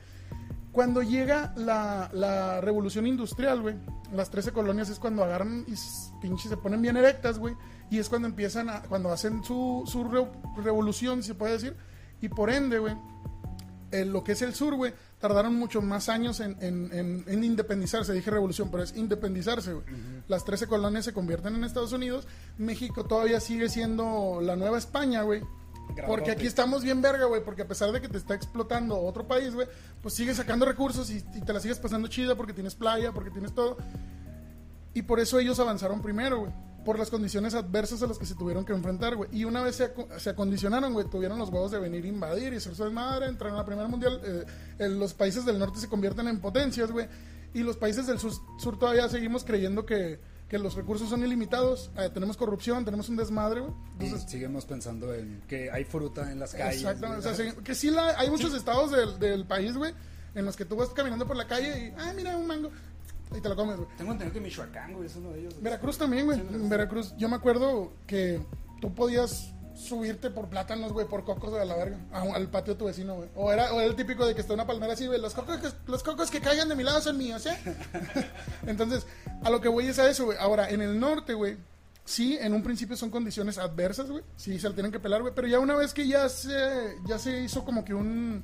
Cuando 0.71 1.01
llega 1.01 1.53
la, 1.57 2.09
la 2.13 2.61
revolución 2.61 3.05
industrial, 3.05 3.61
güey, 3.61 3.75
las 4.13 4.29
13 4.29 4.51
colonias 4.53 4.89
es 4.89 4.99
cuando 4.99 5.23
agarran 5.23 5.65
y 5.67 5.73
pinche 6.21 6.47
se 6.47 6.55
ponen 6.57 6.81
bien 6.81 6.95
erectas, 6.97 7.39
güey, 7.39 7.55
y 7.89 7.99
es 7.99 8.07
cuando 8.07 8.27
empiezan 8.29 8.69
a, 8.69 8.81
cuando 8.83 9.11
hacen 9.11 9.43
su, 9.43 9.83
su 9.85 10.03
re- 10.05 10.31
revolución, 10.63 11.21
si 11.23 11.27
se 11.29 11.35
puede 11.35 11.53
decir, 11.53 11.75
y 12.21 12.29
por 12.29 12.49
ende, 12.49 12.79
güey, 12.79 12.95
en 13.91 14.13
lo 14.13 14.23
que 14.23 14.31
es 14.31 14.41
el 14.41 14.53
sur, 14.53 14.75
güey, 14.75 14.93
tardaron 15.19 15.53
muchos 15.55 15.83
más 15.83 16.07
años 16.07 16.39
en, 16.39 16.55
en, 16.61 16.89
en- 16.93 17.25
en 17.27 17.43
independizarse. 17.43 18.13
Dije 18.13 18.31
revolución, 18.31 18.69
pero 18.71 18.83
es 18.83 18.95
independizarse, 18.95 19.73
güey. 19.73 19.85
Las 20.29 20.45
13 20.45 20.67
colonias 20.67 21.03
se 21.03 21.11
convierten 21.13 21.55
en 21.55 21.65
Estados 21.65 21.91
Unidos. 21.91 22.25
México 22.57 23.03
todavía 23.03 23.41
sigue 23.41 23.67
siendo 23.67 24.39
la 24.41 24.55
nueva 24.55 24.77
España, 24.77 25.23
güey. 25.23 25.41
Porque 26.07 26.31
aquí 26.31 26.47
estamos 26.47 26.83
bien 26.83 27.01
verga, 27.01 27.25
güey, 27.25 27.43
porque 27.43 27.63
a 27.63 27.67
pesar 27.67 27.91
de 27.91 28.01
que 28.01 28.07
te 28.07 28.17
está 28.17 28.33
explotando 28.35 28.99
otro 28.99 29.27
país, 29.27 29.53
güey, 29.53 29.67
pues 30.01 30.13
sigues 30.13 30.37
sacando 30.37 30.65
recursos 30.65 31.09
y, 31.09 31.17
y 31.35 31.41
te 31.41 31.53
la 31.53 31.59
sigues 31.59 31.79
pasando 31.79 32.07
chida 32.07 32.35
porque 32.35 32.53
tienes 32.53 32.75
playa, 32.75 33.11
porque 33.11 33.31
tienes 33.31 33.53
todo. 33.53 33.77
Y 34.93 35.03
por 35.03 35.19
eso 35.19 35.39
ellos 35.39 35.59
avanzaron 35.59 36.01
primero, 36.01 36.39
güey. 36.41 36.51
Por 36.83 36.97
las 36.97 37.11
condiciones 37.11 37.53
adversas 37.53 38.01
a 38.01 38.07
las 38.07 38.17
que 38.17 38.25
se 38.25 38.33
tuvieron 38.33 38.65
que 38.65 38.73
enfrentar, 38.73 39.15
güey. 39.15 39.29
Y 39.31 39.45
una 39.45 39.61
vez 39.61 39.75
se, 39.75 39.93
se 40.17 40.31
acondicionaron, 40.31 40.93
güey, 40.93 41.05
tuvieron 41.07 41.37
los 41.37 41.49
huevos 41.49 41.71
de 41.71 41.79
venir 41.79 42.03
a 42.05 42.07
invadir 42.07 42.53
y 42.53 42.57
hacer 42.57 42.73
su 42.75 42.83
desmadre, 42.83 43.27
entrar 43.27 43.51
en 43.51 43.57
la 43.57 43.65
Primera 43.65 43.87
Mundial. 43.87 44.19
eh, 44.23 44.45
eh, 44.79 44.89
los 44.89 45.13
países 45.13 45.45
del 45.45 45.59
norte 45.59 45.79
se 45.79 45.87
convierten 45.87 46.27
en 46.27 46.39
potencias, 46.39 46.91
güey. 46.91 47.07
Y 47.53 47.61
los 47.61 47.77
países 47.77 48.07
del 48.07 48.17
sur, 48.17 48.31
sur 48.57 48.79
todavía 48.79 49.07
seguimos 49.09 49.43
creyendo 49.43 49.85
que, 49.85 50.19
que 50.51 50.59
los 50.59 50.75
recursos 50.75 51.09
son 51.09 51.23
ilimitados. 51.23 51.91
eh, 51.97 52.09
tenemos 52.13 52.35
corrupción, 52.35 52.83
tenemos 52.83 53.07
un 53.07 53.15
desmadre, 53.15 53.61
güey. 53.61 53.71
Y 54.01 54.03
Entonces, 54.03 54.29
seguimos 54.29 54.65
pensando 54.65 55.13
en 55.13 55.41
que 55.47 55.71
hay 55.71 55.85
fruta 55.85 56.29
en 56.29 56.39
las 56.39 56.51
calles. 56.51 56.81
Exactamente. 56.81 57.25
O 57.25 57.33
sea, 57.33 57.51
sí, 57.51 57.55
que 57.63 57.73
sí 57.73 57.89
la, 57.89 58.19
hay 58.19 58.29
muchos 58.29 58.53
estados 58.53 58.91
del, 58.91 59.17
del 59.17 59.45
país, 59.47 59.77
güey, 59.77 59.93
en 60.35 60.43
los 60.43 60.57
que 60.57 60.65
tú 60.65 60.75
vas 60.75 60.89
caminando 60.89 61.25
por 61.25 61.37
la 61.37 61.47
calle 61.47 61.87
y, 61.87 61.93
ah, 61.97 62.11
mira, 62.13 62.35
un 62.35 62.47
mango. 62.47 62.69
Y 63.33 63.39
te 63.39 63.47
lo 63.47 63.55
comes, 63.55 63.77
güey. 63.77 63.87
Tengo 63.95 64.11
entendido 64.11 64.33
que 64.33 64.41
Michoacán, 64.41 64.93
güey, 64.93 65.05
es 65.05 65.15
uno 65.15 65.29
de 65.29 65.39
ellos. 65.39 65.61
Veracruz 65.61 65.97
también, 65.97 66.25
güey. 66.25 66.37
En 66.37 66.67
Veracruz, 66.67 67.15
yo 67.17 67.29
me 67.29 67.37
acuerdo 67.37 67.93
que 68.05 68.45
tú 68.81 68.93
podías 68.93 69.53
subirte 69.75 70.29
por 70.29 70.47
plátanos, 70.49 70.93
güey, 70.93 71.07
por 71.07 71.23
cocos 71.23 71.53
de 71.53 71.65
la 71.65 71.75
verga, 71.75 71.97
a- 72.11 72.21
al 72.21 72.49
patio 72.49 72.73
de 72.73 72.79
tu 72.79 72.85
vecino, 72.85 73.15
güey. 73.15 73.29
O 73.35 73.51
era, 73.51 73.73
o 73.73 73.79
era 73.79 73.85
el 73.89 73.95
típico 73.95 74.25
de 74.25 74.35
que 74.35 74.41
está 74.41 74.53
una 74.53 74.67
palmera 74.67 74.93
así, 74.93 75.07
güey, 75.07 75.19
los 75.21 75.33
cocos, 75.33 75.57
que, 75.57 75.69
los 75.87 76.03
cocos 76.03 76.29
que 76.29 76.39
caigan 76.41 76.69
de 76.69 76.75
mi 76.75 76.83
lado 76.83 77.01
son 77.01 77.17
míos, 77.17 77.45
¿eh? 77.45 77.57
Entonces, 78.67 79.05
a 79.43 79.49
lo 79.49 79.61
que 79.61 79.67
voy 79.69 79.87
es 79.87 79.99
a 79.99 80.09
eso, 80.09 80.25
güey. 80.25 80.37
Ahora, 80.39 80.69
en 80.69 80.81
el 80.81 80.99
norte, 80.99 81.33
güey, 81.33 81.57
sí, 82.05 82.37
en 82.39 82.53
un 82.53 82.63
principio 82.63 82.95
son 82.97 83.09
condiciones 83.09 83.57
adversas, 83.57 84.09
güey. 84.09 84.23
Sí, 84.35 84.59
se 84.59 84.67
la 84.69 84.75
tienen 84.75 84.91
que 84.91 84.99
pelar, 84.99 85.21
güey. 85.21 85.33
Pero 85.35 85.47
ya 85.47 85.59
una 85.59 85.75
vez 85.75 85.93
que 85.93 86.07
ya 86.07 86.27
se, 86.29 86.95
ya 87.07 87.17
se 87.19 87.41
hizo 87.41 87.63
como 87.65 87.83
que 87.85 87.93
un 87.93 88.43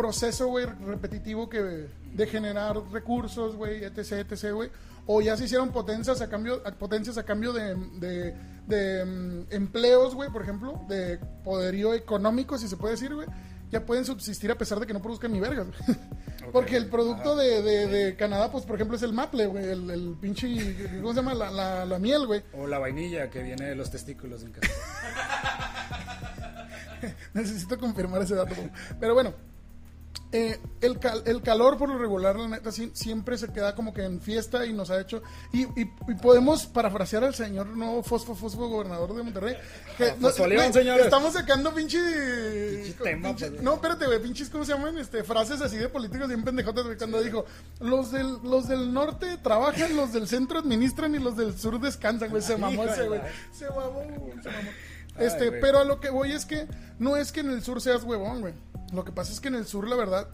proceso, 0.00 0.46
güey, 0.48 0.64
repetitivo 0.86 1.48
que 1.50 1.60
de 1.60 2.26
generar 2.26 2.76
recursos, 2.90 3.54
güey, 3.56 3.84
etc, 3.84 4.12
etc, 4.30 4.52
güey. 4.54 4.70
O 5.06 5.20
ya 5.20 5.36
se 5.36 5.44
hicieron 5.44 5.70
potencias 5.72 6.20
a 6.22 6.28
cambio, 6.28 6.62
potencias 6.78 7.18
a 7.18 7.24
cambio 7.24 7.52
de, 7.52 7.74
de, 7.98 8.34
de, 8.66 9.04
mm, 9.04 9.46
empleos, 9.50 10.14
güey, 10.14 10.30
por 10.30 10.42
ejemplo, 10.42 10.80
de 10.88 11.18
poderío 11.44 11.92
económico, 11.94 12.56
si 12.58 12.68
se 12.68 12.76
puede 12.76 12.94
decir, 12.94 13.14
güey. 13.14 13.26
ya 13.70 13.84
pueden 13.84 14.04
subsistir 14.04 14.50
a 14.50 14.56
pesar 14.58 14.80
de 14.80 14.86
que 14.86 14.92
no 14.94 15.02
produzcan 15.02 15.32
ni 15.32 15.40
vergas. 15.40 15.66
güey. 15.66 15.98
Porque 16.52 16.76
el 16.76 16.86
producto 16.88 17.36
de, 17.36 17.62
de- 17.62 18.16
Canadá, 18.16 18.50
pues 18.50 18.64
por 18.64 18.76
ejemplo, 18.76 18.96
es 18.96 19.02
el 19.02 19.12
maple, 19.12 19.46
güey. 19.46 19.64
El, 19.64 19.90
el 19.90 20.16
pinche. 20.20 20.48
¿Cómo 21.00 21.10
se 21.12 21.16
llama? 21.20 21.34
La, 21.34 21.50
la- 21.50 21.84
la 21.84 21.98
miel, 21.98 22.26
güey. 22.26 22.42
O 22.54 22.66
la 22.66 22.78
vainilla 22.78 23.28
que 23.30 23.42
viene 23.42 23.66
de 23.66 23.74
los 23.76 23.90
testículos 23.90 24.42
en 24.42 24.52
casa. 24.52 24.72
Necesito 27.34 27.78
confirmar 27.78 28.22
ese 28.22 28.34
dato. 28.34 28.54
Pero 28.98 29.14
bueno, 29.14 29.32
eh, 30.32 30.60
el, 30.80 30.98
cal- 31.00 31.22
el 31.26 31.42
calor 31.42 31.76
por 31.76 31.88
lo 31.88 31.98
regular, 31.98 32.36
la 32.38 32.46
neta, 32.48 32.70
sí- 32.70 32.90
siempre 32.94 33.36
se 33.36 33.52
queda 33.52 33.74
como 33.74 33.92
que 33.92 34.04
en 34.04 34.20
fiesta 34.20 34.64
y 34.64 34.72
nos 34.72 34.90
ha 34.90 35.00
hecho. 35.00 35.22
Y, 35.52 35.62
y- 35.80 35.92
y 36.08 36.14
podemos 36.22 36.66
parafrasear 36.66 37.24
al 37.24 37.34
señor 37.34 37.66
nuevo 37.68 38.02
Fosfo 38.02 38.34
Fosfo, 38.36 38.68
gobernador 38.68 39.14
de 39.14 39.22
Monterrey. 39.24 39.56
Que, 39.98 40.12
no- 40.18 40.28
güey, 40.62 40.72
señores. 40.72 41.04
Estamos 41.06 41.32
sacando 41.32 41.74
pinche. 41.74 41.98
tema, 43.02 43.30
pinche- 43.30 43.50
pues. 43.50 43.62
no, 43.62 43.74
espérate, 43.74 44.06
güey, 44.06 44.22
pinches, 44.22 44.48
¿cómo 44.50 44.64
se 44.64 44.72
llaman? 44.72 44.96
Este, 44.98 45.24
frases 45.24 45.60
así 45.60 45.76
de 45.76 45.88
políticos 45.88 46.28
bien 46.28 46.44
pendejotas, 46.44 46.84
güey. 46.84 46.96
Cuando 46.96 47.20
dijo: 47.22 47.44
los 47.80 48.12
del, 48.12 48.38
los 48.44 48.68
del 48.68 48.92
norte 48.92 49.36
trabajan, 49.42 49.96
los 49.96 50.12
del 50.12 50.28
centro 50.28 50.60
administran 50.60 51.14
y 51.14 51.18
los 51.18 51.36
del 51.36 51.58
sur 51.58 51.80
descansan, 51.80 52.30
güey. 52.30 52.42
Se 52.42 52.56
mamó 52.56 52.84
ese, 52.84 53.08
güey. 53.08 53.20
Se 53.52 53.66
mamó, 53.68 54.02
se 54.42 54.48
mamó. 54.48 54.70
Este, 55.18 55.52
pero 55.52 55.80
a 55.80 55.84
lo 55.84 56.00
que 56.00 56.08
voy 56.08 56.32
es 56.32 56.46
que 56.46 56.66
no 56.98 57.16
es 57.16 57.32
que 57.32 57.40
en 57.40 57.50
el 57.50 57.62
sur 57.62 57.80
seas 57.82 58.04
huevón, 58.04 58.40
güey. 58.40 58.54
Lo 58.92 59.04
que 59.04 59.12
pasa 59.12 59.32
es 59.32 59.40
que 59.40 59.48
en 59.48 59.54
el 59.54 59.66
sur, 59.66 59.88
la 59.88 59.96
verdad, 59.96 60.28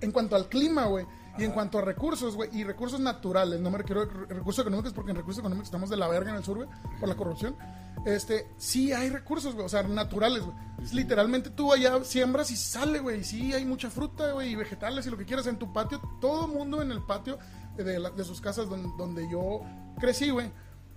en 0.00 0.10
cuanto 0.10 0.34
al 0.36 0.48
clima, 0.48 0.86
güey, 0.86 1.06
y 1.38 1.44
en 1.44 1.52
cuanto 1.52 1.78
a 1.78 1.82
recursos, 1.82 2.34
güey, 2.34 2.50
y 2.52 2.64
recursos 2.64 3.00
naturales, 3.00 3.60
no 3.60 3.70
me 3.70 3.78
refiero 3.78 4.02
a 4.02 4.04
re- 4.04 4.26
recursos 4.34 4.62
económicos, 4.62 4.92
porque 4.92 5.12
en 5.12 5.16
recursos 5.16 5.38
económicos 5.40 5.68
estamos 5.68 5.88
de 5.88 5.96
la 5.96 6.08
verga 6.08 6.30
en 6.30 6.36
el 6.36 6.44
sur, 6.44 6.56
güey, 6.58 6.68
por 7.00 7.08
la 7.08 7.14
corrupción. 7.16 7.56
Este, 8.04 8.48
sí 8.58 8.92
hay 8.92 9.08
recursos, 9.08 9.54
güey, 9.54 9.64
o 9.64 9.68
sea, 9.68 9.82
naturales, 9.84 10.42
güey. 10.42 10.56
Literalmente 10.92 11.50
tú 11.50 11.72
allá 11.72 12.02
siembras 12.04 12.50
y 12.50 12.56
sale, 12.56 12.98
güey, 12.98 13.20
y 13.20 13.24
sí 13.24 13.52
hay 13.54 13.64
mucha 13.64 13.88
fruta, 13.88 14.32
güey, 14.32 14.50
y 14.50 14.54
vegetales 14.56 15.06
y 15.06 15.10
lo 15.10 15.16
que 15.16 15.24
quieras 15.24 15.46
en 15.46 15.56
tu 15.58 15.72
patio. 15.72 16.00
Todo 16.20 16.48
mundo 16.48 16.82
en 16.82 16.90
el 16.90 17.02
patio 17.02 17.38
de, 17.76 17.98
la- 18.00 18.10
de 18.10 18.24
sus 18.24 18.40
casas 18.40 18.68
don- 18.68 18.96
donde 18.98 19.30
yo 19.30 19.60
crecí, 20.00 20.30
güey. 20.30 20.50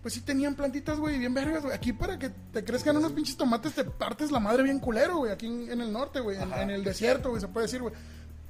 Pues 0.06 0.14
sí 0.14 0.22
tenían 0.22 0.54
plantitas, 0.54 1.00
güey, 1.00 1.18
bien 1.18 1.34
vergas, 1.34 1.64
güey. 1.64 1.74
Aquí 1.74 1.92
para 1.92 2.20
que 2.20 2.30
te 2.30 2.64
crezcan 2.64 2.96
unos 2.96 3.12
pinches 3.14 3.38
tomates 3.38 3.74
te 3.74 3.84
partes 3.86 4.30
la 4.30 4.40
madre 4.40 4.62
bien 4.62 4.78
culero, 4.80 5.18
güey. 5.18 5.32
Aquí 5.32 5.48
en, 5.48 5.72
en 5.72 5.82
el 5.82 5.92
norte, 5.92 6.20
güey. 6.20 6.38
En, 6.40 6.54
en 6.54 6.70
el 6.70 6.84
desierto, 6.84 7.30
güey, 7.30 7.42
se 7.42 7.48
puede 7.48 7.66
decir, 7.66 7.82
güey. 7.82 7.92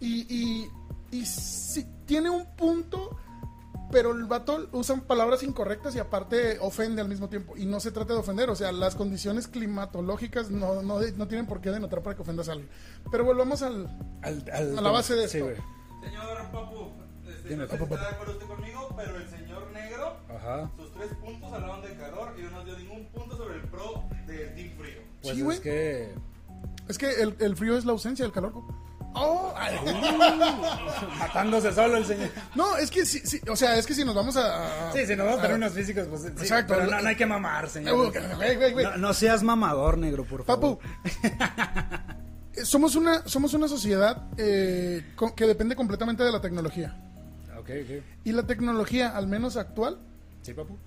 Y, 0.01 0.23
y, 0.29 0.69
y 1.17 1.25
sí, 1.25 1.87
tiene 2.05 2.29
un 2.29 2.45
punto, 2.57 3.17
pero 3.89 4.11
el 4.11 4.25
vato 4.25 4.67
usa 4.73 4.97
palabras 4.97 5.43
incorrectas 5.43 5.95
y 5.95 5.99
aparte 5.99 6.57
ofende 6.59 7.01
al 7.01 7.07
mismo 7.07 7.29
tiempo. 7.29 7.55
Y 7.55 7.65
no 7.65 7.79
se 7.79 7.91
trata 7.91 8.11
de 8.11 8.19
ofender, 8.19 8.49
o 8.49 8.55
sea, 8.57 8.73
las 8.73 8.95
condiciones 8.95 9.47
climatológicas 9.47 10.51
no, 10.51 10.81
no, 10.81 10.99
no 10.99 11.27
tienen 11.29 11.45
por 11.47 11.61
qué 11.61 11.71
denotar 11.71 12.03
para 12.03 12.17
que 12.17 12.21
ofendas 12.23 12.49
a 12.49 12.51
alguien. 12.51 12.69
Pero 13.09 13.23
volvamos 13.23 13.61
al... 13.61 13.87
Al- 14.23 14.43
al- 14.51 14.77
A 14.77 14.81
la 14.81 14.91
base 14.91 15.15
de 15.15 15.29
Sí, 15.29 15.37
esto. 15.37 15.49
güey. 15.51 15.57
Señor 16.03 16.51
Papu, 16.51 16.91
este, 17.29 17.47
Dime, 17.47 17.63
no 17.63 17.69
sé 17.69 17.77
si 17.77 17.79
Papu, 17.81 17.93
está 17.95 18.09
de 18.09 18.13
acuerdo 18.15 18.33
usted 18.33 18.45
conmigo, 18.47 18.93
pero 18.97 19.15
el 19.15 19.29
señor 19.29 19.44
Ajá. 20.29 20.69
sus 20.77 20.91
tres 20.93 21.09
puntos 21.23 21.51
hablaban 21.53 21.81
de 21.81 21.93
calor 21.95 22.33
y 22.37 22.43
no 22.43 22.51
nos 22.51 22.65
dio 22.65 22.77
ningún 22.77 23.05
punto 23.07 23.37
sobre 23.37 23.55
el 23.55 23.61
pro 23.63 24.03
del 24.27 24.55
team 24.55 24.69
frío. 24.77 24.99
Pues 25.21 25.35
Sí, 25.35 25.41
es 25.49 25.59
que. 25.59 26.13
Es 26.87 26.97
que 26.97 27.09
el, 27.21 27.35
el 27.39 27.55
frío 27.55 27.77
es 27.77 27.85
la 27.85 27.91
ausencia 27.93 28.23
del 28.25 28.31
calor. 28.31 28.53
Oh, 29.17 29.53
ay, 29.55 29.75
Matándose 31.19 31.71
solo 31.71 31.95
el 31.97 32.05
señor. 32.05 32.29
no, 32.53 32.75
es 32.77 32.91
que 32.91 33.05
sí, 33.05 33.21
sí, 33.23 33.39
o 33.49 33.55
sea, 33.55 33.77
es 33.77 33.85
que 33.87 33.93
si 33.93 34.03
nos 34.03 34.13
vamos 34.13 34.35
a... 34.35 34.91
Sí, 34.91 35.05
si 35.05 35.15
no 35.15 35.23
vamos 35.23 35.39
a 35.39 35.43
tener 35.43 35.55
unos 35.57 35.71
físicos, 35.71 36.05
pues. 36.09 36.21
sí, 36.23 36.27
Exacto. 36.27 36.73
Pero 36.77 36.91
no, 36.91 36.99
no 37.01 37.07
hay 37.07 37.15
que 37.15 37.25
mamar, 37.25 37.63
Eh, 37.65 37.69
señor. 37.69 38.11
güey. 38.73 38.83
No, 38.85 38.97
no 38.97 39.13
seas 39.13 39.41
mamador, 39.41 39.97
negro, 39.97 40.25
por 40.25 40.43
favor. 40.43 40.79
Papu, 40.79 40.89
eh, 42.55 42.65
somos 42.65 42.95
una, 42.95 43.25
somos 43.27 43.53
una 43.53 43.67
sociedad 43.69 44.27
eh, 44.37 45.05
que 45.35 45.47
depende 45.47 45.75
completamente 45.77 46.23
de 46.23 46.31
la 46.33 46.41
tecnología. 46.41 46.97
Ok, 47.57 47.69
ok. 47.83 48.03
Y 48.25 48.31
la 48.33 48.43
tecnología, 48.45 49.15
al 49.15 49.27
menos 49.27 49.55
actual, 49.57 49.97
Sí, 50.45 50.53
papu. 50.53 50.77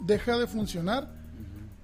deja 0.00 0.36
de 0.36 0.46
funcionar 0.46 1.10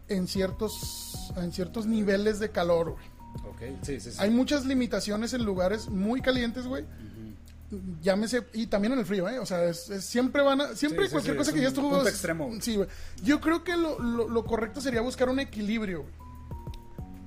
en 0.08 0.26
ciertos, 0.28 1.32
en 1.36 1.50
ciertos 1.52 1.86
niveles 1.86 2.38
de 2.40 2.50
calor, 2.50 2.92
güey. 2.92 3.04
Ok, 3.50 3.78
sí, 3.82 3.98
sí, 4.00 4.10
sí. 4.10 4.16
Hay 4.20 4.30
muchas 4.30 4.66
limitaciones 4.66 5.32
en 5.32 5.44
lugares 5.44 5.88
muy 5.88 6.20
calientes, 6.20 6.66
güey. 6.66 6.84
Llámese, 8.02 8.46
y 8.52 8.66
también 8.66 8.92
en 8.92 8.98
el 8.98 9.06
frío, 9.06 9.26
¿eh? 9.30 9.38
O 9.38 9.46
sea, 9.46 9.64
es, 9.64 9.88
es- 9.88 10.04
siempre 10.04 10.42
van 10.42 10.60
a, 10.60 10.76
siempre 10.76 11.08
cualquier 11.08 11.36
cosa 11.38 11.50
es 11.52 11.54
que 11.54 11.62
ya 11.62 11.68
estuvo. 11.68 12.06
extremo. 12.06 12.50
Sí, 12.60 12.76
güey. 12.76 12.86
Yo 13.24 13.40
creo 13.40 13.64
que 13.64 13.74
lo, 13.78 13.98
lo- 13.98 14.28
lo 14.28 14.44
correcto 14.44 14.82
sería 14.82 15.00
buscar 15.00 15.30
un 15.30 15.40
equilibrio, 15.40 16.02
güey. 16.02 16.12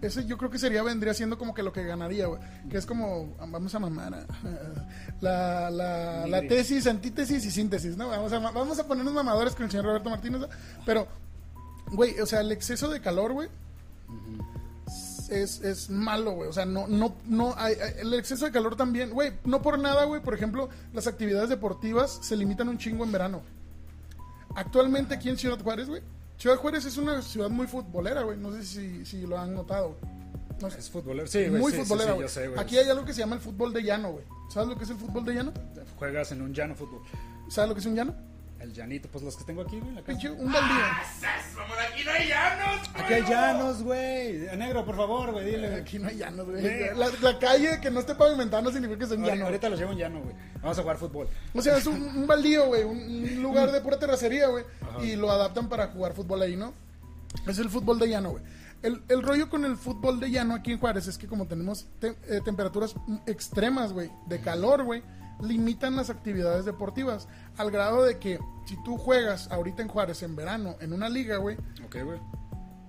Ese 0.08 0.26
yo 0.26 0.38
creo 0.38 0.50
que 0.50 0.60
sería, 0.60 0.84
vendría 0.84 1.14
siendo 1.14 1.38
como 1.38 1.54
que 1.54 1.64
lo 1.64 1.72
que 1.74 1.84
ganaría, 1.84 2.28
güey. 2.28 2.42
Que 2.70 2.78
es 2.78 2.86
como, 2.86 3.36
vamos 3.38 3.74
a 3.76 3.80
mamar, 3.80 4.14
a- 4.14 4.26
la, 5.22 5.70
la, 5.72 6.28
la 6.28 6.42
tesis, 6.48 6.88
antítesis 6.88 7.46
y 7.46 7.52
síntesis, 7.52 7.98
¿no? 7.98 8.08
Vamos 8.10 8.32
a, 8.34 8.40
vamos 8.40 8.80
a 8.80 8.88
ponernos 8.88 9.14
mamadores 9.14 9.56
con 9.56 9.66
el 9.66 9.72
señor 9.72 9.86
Roberto 9.86 10.10
Martínez, 10.10 10.42
¿no? 10.42 10.48
Pero, 10.86 11.08
güey, 11.92 12.20
o 12.20 12.26
sea, 12.26 12.42
el 12.42 12.52
exceso 12.52 12.90
de 12.90 13.02
calor, 13.02 13.34
güey, 13.34 13.50
es, 15.30 15.62
es 15.62 15.90
malo, 15.90 16.32
güey. 16.34 16.50
O 16.50 16.54
sea, 16.54 16.66
no, 16.66 16.88
no, 16.88 17.16
no, 17.26 17.54
hay, 17.58 17.74
hay- 17.76 17.94
el 18.02 18.14
exceso 18.14 18.46
de 18.46 18.52
calor 18.52 18.76
también, 18.76 19.10
güey, 19.12 19.34
no 19.44 19.62
por 19.62 19.80
nada, 19.80 20.06
güey. 20.06 20.22
Por 20.22 20.34
ejemplo, 20.36 20.70
las 20.94 21.08
actividades 21.08 21.50
deportivas 21.50 22.20
se 22.22 22.36
limitan 22.36 22.70
un 22.70 22.78
chingo 22.78 23.04
en 23.04 23.12
verano. 23.12 23.42
Actualmente 24.56 25.16
aquí 25.16 25.30
en 25.30 25.38
Ciudad 25.38 25.60
Juárez, 25.62 25.88
güey. 25.90 26.02
Ciudad 26.38 26.58
Juárez 26.58 26.86
es 26.86 26.98
una 26.98 27.22
ciudad 27.22 27.50
muy 27.50 27.68
futbolera, 27.68 28.24
güey. 28.24 28.38
No 28.38 28.52
sé 28.52 28.64
si, 28.64 29.06
si 29.06 29.22
lo 29.22 29.38
han 29.38 29.54
notado. 29.54 29.98
No 30.62 30.70
sé. 30.70 30.80
Es 30.80 30.90
futbolero. 30.90 31.28
Sí, 31.28 31.48
güey. 31.48 31.62
muy 31.62 31.72
sí, 31.72 31.78
sí, 31.78 31.84
futbolera, 31.84 32.12
sí, 32.12 32.16
güey. 32.16 32.28
yo 32.28 32.30
sé, 32.30 32.48
güey. 32.48 32.60
Aquí 32.60 32.78
hay 32.78 32.90
algo 32.90 33.06
que 33.06 33.14
se 33.14 33.20
llama 33.20 33.40
el 38.66 38.74
llanito, 38.74 39.08
pues 39.10 39.24
los 39.24 39.36
que 39.38 39.44
tengo 39.46 39.62
aquí, 39.62 39.78
güey. 39.80 39.90
en 39.90 39.96
La 39.96 40.02
casa. 40.04 40.32
Un 40.32 40.52
baldío. 40.52 40.76
¡Vamos, 41.56 41.78
aquí 41.92 42.04
no 42.04 42.12
hay 42.12 42.28
llanos! 42.28 42.90
Aquí 42.96 43.14
hay 43.14 43.22
güey! 43.22 43.32
llanos, 43.34 43.84
güey. 43.84 44.46
Eh, 44.48 44.56
Negro, 44.58 44.86
por 44.86 44.96
favor, 44.96 45.32
güey, 45.32 45.46
dile. 45.46 45.76
Aquí 45.76 46.00
no 46.00 46.08
hay 46.10 46.18
llanos, 46.18 46.46
güey. 46.46 46.62
Güey. 46.62 46.96
La, 46.98 47.08
la 47.22 47.40
calle 47.40 47.80
que 47.82 47.90
no 47.92 48.00
esté 48.02 48.16
pavimentada 48.16 48.62
no 48.62 48.72
significa 48.72 49.00
que 49.00 49.06
sea 49.08 49.16
un 49.16 49.22
Ahorita, 49.24 49.36
llano. 49.36 49.46
ahorita 49.46 49.70
los 49.70 49.80
llevo 49.80 49.92
en 49.94 49.98
llano, 49.98 50.22
güey. 50.22 50.36
Vamos 50.62 50.78
a 50.78 50.82
jugar 50.82 50.98
fútbol. 50.98 51.30
O 51.54 51.62
sea, 51.62 51.78
es 51.78 51.86
un, 51.86 52.02
un 52.02 52.28
baldío, 52.28 52.66
güey, 52.68 52.84
un, 52.84 52.98
un 52.98 53.42
lugar 53.42 53.72
de 53.72 53.80
pura 53.82 53.98
terracería, 54.00 54.48
güey. 54.48 54.66
Y 55.04 55.16
lo 55.16 55.32
adaptan 55.32 55.70
para 55.70 55.88
jugar 55.88 56.14
fútbol 56.14 56.42
ahí, 56.42 56.56
¿no? 56.56 56.74
Es 57.48 57.58
el 57.60 57.70
fútbol 57.70 58.00
de 58.00 58.10
llano, 58.10 58.32
güey. 58.32 58.44
El, 58.82 59.02
el 59.10 59.24
rollo 59.24 59.50
con 59.50 59.66
el 59.66 59.78
fútbol 59.78 60.20
de 60.20 60.30
llano 60.30 60.54
aquí 60.54 60.72
en 60.72 60.80
Juárez 60.80 61.08
es 61.08 61.18
que 61.18 61.28
como 61.28 61.48
tenemos 61.48 61.88
te- 62.00 62.16
eh, 62.28 62.40
temperaturas 62.44 62.94
extremas, 63.26 63.94
güey, 63.94 64.12
de 64.28 64.40
calor, 64.42 64.84
güey, 64.84 65.02
limitan 65.42 65.96
las 65.96 66.10
actividades 66.12 66.66
deportivas. 66.66 67.28
Al 67.58 67.72
grado 67.72 68.04
de 68.04 68.20
que 68.20 68.40
si 68.66 68.76
tú 68.84 68.98
juegas 68.98 69.50
ahorita 69.52 69.82
en 69.82 69.88
Juárez 69.88 70.24
en 70.24 70.36
verano 70.36 70.76
en 70.80 70.94
una 70.94 71.10
liga, 71.10 71.38
güey, 71.38 71.58
Ok, 71.86 71.98
güey. 72.04 72.20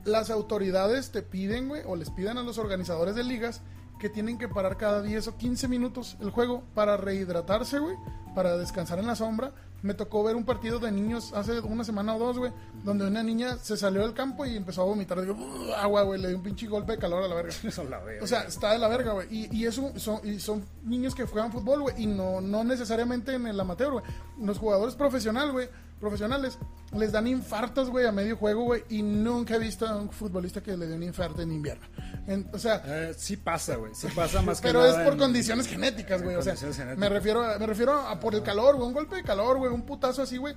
las 0.05 0.31
autoridades 0.31 1.11
te 1.13 1.23
piden, 1.23 1.69
güey, 1.69 1.83
o 1.87 1.97
les 1.97 2.11
piden 2.11 2.39
a 2.39 2.43
los 2.43 2.59
organizadores 2.59 3.15
de 3.15 3.25
ligas 3.25 3.63
que 3.99 4.09
tienen 4.11 4.39
que 4.39 4.49
parar 4.49 4.77
cada 4.77 5.03
10 5.03 5.29
o 5.29 5.37
15 5.37 5.69
minutos 5.69 6.17
el 6.21 6.31
juego 6.31 6.65
para 6.75 6.97
rehidratarse, 6.97 7.79
güey, 7.79 7.97
para 8.35 8.57
descansar 8.57 8.99
en 8.99 9.07
la 9.07 9.17
sombra. 9.17 9.53
Me 9.83 9.95
tocó 9.95 10.25
ver 10.25 10.35
un 10.37 10.45
partido 10.45 10.79
de 10.79 10.91
niños 10.91 11.33
hace 11.35 11.61
una 11.61 11.85
semana 11.85 12.17
o 12.17 12.19
dos, 12.19 12.39
güey, 12.39 12.53
donde 12.83 13.07
una 13.07 13.23
niña 13.23 13.57
se 13.59 13.77
salió 13.77 14.03
del 14.03 14.15
campo 14.15 14.45
y 14.47 14.57
empezó 14.57 14.83
a 14.83 14.85
vomitar. 14.87 15.21
Digo, 15.21 15.37
agua, 15.77 16.03
güey, 16.03 16.21
le 16.21 16.29
dio 16.29 16.37
un 16.39 16.43
pinche 16.43 16.67
golpe 16.67 16.93
de 16.93 16.99
calor 16.99 17.23
a 17.23 17.29
la 17.29 17.35
verga. 17.35 17.53
La 17.91 18.01
veo. 18.01 18.25
O 18.25 18.27
sea, 18.27 18.43
está 18.43 18.73
de 18.73 18.79
la 18.79 18.89
verga, 18.89 19.13
güey. 19.13 19.29
Y, 19.31 19.57
y 19.57 19.67
eso 19.67 19.93
son, 19.97 20.21
y 20.25 20.41
son 20.41 20.65
niños 20.83 21.15
que 21.15 21.25
juegan 21.25 21.53
fútbol, 21.53 21.83
güey. 21.83 22.03
Y 22.03 22.07
no, 22.07 22.41
no 22.41 22.65
necesariamente 22.65 23.35
en 23.35 23.47
el 23.47 23.61
amateur, 23.61 23.93
güey. 23.93 24.05
Los 24.41 24.59
jugadores 24.59 24.97
profesional, 24.97 25.53
güey, 25.53 25.69
profesionales, 26.01 26.59
les 26.93 27.11
dan 27.13 27.27
infartos, 27.27 27.91
güey, 27.91 28.07
a 28.07 28.13
medio 28.13 28.37
juego, 28.37 28.65
güey. 28.65 28.85
Y 28.89 29.03
nunca 29.03 29.57
he 29.57 29.59
visto 29.59 29.87
a 29.87 29.97
un 29.97 30.11
futbolista 30.11 30.63
que 30.63 30.77
le 30.77 30.87
dé 30.87 30.95
un 30.95 31.03
infarto 31.03 31.43
en 31.43 31.53
invierno. 31.53 31.87
En- 32.27 32.49
o 32.53 32.59
sea, 32.59 32.83
Eh, 32.85 33.15
sí 33.17 33.37
pasa, 33.37 33.77
güey. 33.77 33.95
Sí 33.95 34.07
pasa 34.15 34.43
más 34.43 34.61
que 34.61 34.69
pero 34.69 34.85
es 34.85 34.95
por 34.97 35.15
en- 35.15 35.19
condiciones 35.19 35.67
genéticas, 35.67 36.23
güey. 36.23 36.37
O 36.37 36.43
sea, 36.43 36.55
genéticas. 36.57 36.97
me 36.99 37.09
refiero, 37.09 37.43
a, 37.43 37.59
me 37.59 37.67
refiero 37.67 37.93
a 37.95 38.19
por 38.21 38.35
el 38.35 38.43
calor, 38.43 38.77
güey. 38.77 38.87
Un 38.89 38.95
golpe 38.95 39.17
de 39.17 39.23
calor, 39.23 39.59
güey. 39.59 39.73
Un 39.73 39.83
putazo 39.83 40.23
así, 40.23 40.37
güey. 40.37 40.55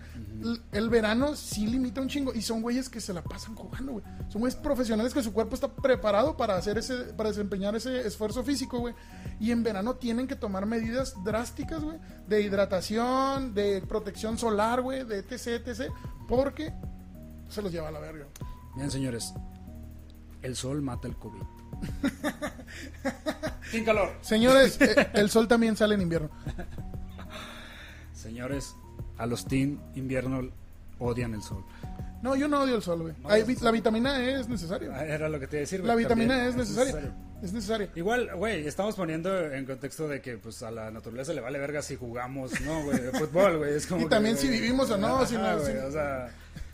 El 0.72 0.90
verano 0.90 1.36
sí 1.36 1.68
limita 1.68 2.02
un 2.02 2.08
chingo. 2.08 2.34
Y 2.34 2.42
son 2.42 2.62
güeyes 2.62 2.90
que 2.90 3.02
se 3.02 3.14
la 3.14 3.22
pasan 3.24 3.56
jugando, 3.56 3.94
güey. 3.94 4.06
Son 4.30 4.42
güeyes 4.42 4.56
profesionales 4.60 5.14
que 5.14 5.24
su 5.24 5.34
cuerpo 5.34 5.56
está 5.56 5.68
preparado 5.70 6.38
para 6.38 6.56
hacer 6.58 6.78
ese, 6.78 6.96
para 7.16 7.30
desempeñar 7.30 7.76
ese 7.76 8.06
esfuerzo 8.08 8.44
físico, 8.44 8.80
güey. 8.80 8.94
Y 9.40 9.52
en 9.52 9.64
verano 9.64 9.96
tienen 9.96 10.28
que 10.28 10.36
tomar 10.36 10.66
medidas 10.66 11.14
drásticas, 11.24 11.84
güey. 11.84 11.98
De 12.28 12.42
hidratación, 12.42 13.54
de 13.54 13.82
protección 13.88 14.38
solar, 14.38 14.82
güey. 14.82 15.04
De 15.06 15.24
etc, 15.36 15.68
etc. 15.68 15.92
Porque 16.28 16.74
se 17.50 17.62
los 17.62 17.72
lleva 17.72 17.90
a 17.90 17.92
la 17.92 18.00
verga. 18.00 18.26
Bien, 18.76 18.90
señores. 18.92 19.34
El 20.42 20.56
sol 20.56 20.82
mata 20.82 21.08
el 21.08 21.16
COVID. 21.18 21.42
Sin 23.72 23.84
calor. 23.84 24.14
Señores, 24.22 24.80
eh, 24.82 25.10
el 25.14 25.30
sol 25.30 25.48
también 25.48 25.76
sale 25.76 25.96
en 25.96 26.02
invierno. 26.02 26.30
Señores, 28.14 28.76
a 29.18 29.26
los 29.26 29.46
team 29.46 29.80
invierno 29.96 30.50
odian 31.00 31.34
el 31.34 31.42
sol. 31.42 31.64
No, 32.22 32.36
yo 32.36 32.48
no 32.48 32.62
odio 32.62 32.76
el 32.76 32.82
sol, 32.82 33.02
güey. 33.02 33.14
No, 33.22 33.30
La 33.62 33.72
vitamina 33.72 34.20
E 34.20 34.40
es 34.40 34.48
necesaria. 34.50 34.92
Ah, 34.94 35.06
Era 35.06 35.30
lo 35.30 35.40
que 35.40 35.48
te 35.48 35.58
iba 35.58 35.60
a 35.60 35.62
decir, 35.62 35.80
güey. 35.80 35.88
La 35.88 35.96
vitamina 35.96 36.46
E 36.46 36.50
es 36.50 36.56
necesaria. 36.56 36.90
Es 36.90 36.96
necesario. 36.96 37.29
Igual, 37.96 38.30
güey, 38.36 38.68
estamos 38.68 38.96
poniendo 38.96 39.52
en 39.52 39.66
contexto 39.66 40.08
de 40.08 40.22
que 40.22 40.38
pues 40.38 40.62
a 40.64 40.72
la 40.72 40.92
naturaleza 40.92 41.34
le 41.34 41.42
vale 41.42 41.58
verga 41.60 41.82
si 41.82 41.96
jugamos, 41.96 42.60
¿no, 42.62 42.84
güey? 42.84 43.00
Fútbol, 43.14 43.58
güey. 43.60 43.76
Es 43.76 43.88
como 43.88 44.02
Y 44.02 44.04
que, 44.06 44.10
también 44.10 44.38
si 44.38 44.48
vivimos 44.50 44.90
o 44.92 44.98
no, 44.98 45.16
ajá, 45.18 45.26
si 45.28 45.36
no- 45.36 45.60
si- 45.66 45.72
O 45.72 45.92
sea, 45.92 46.30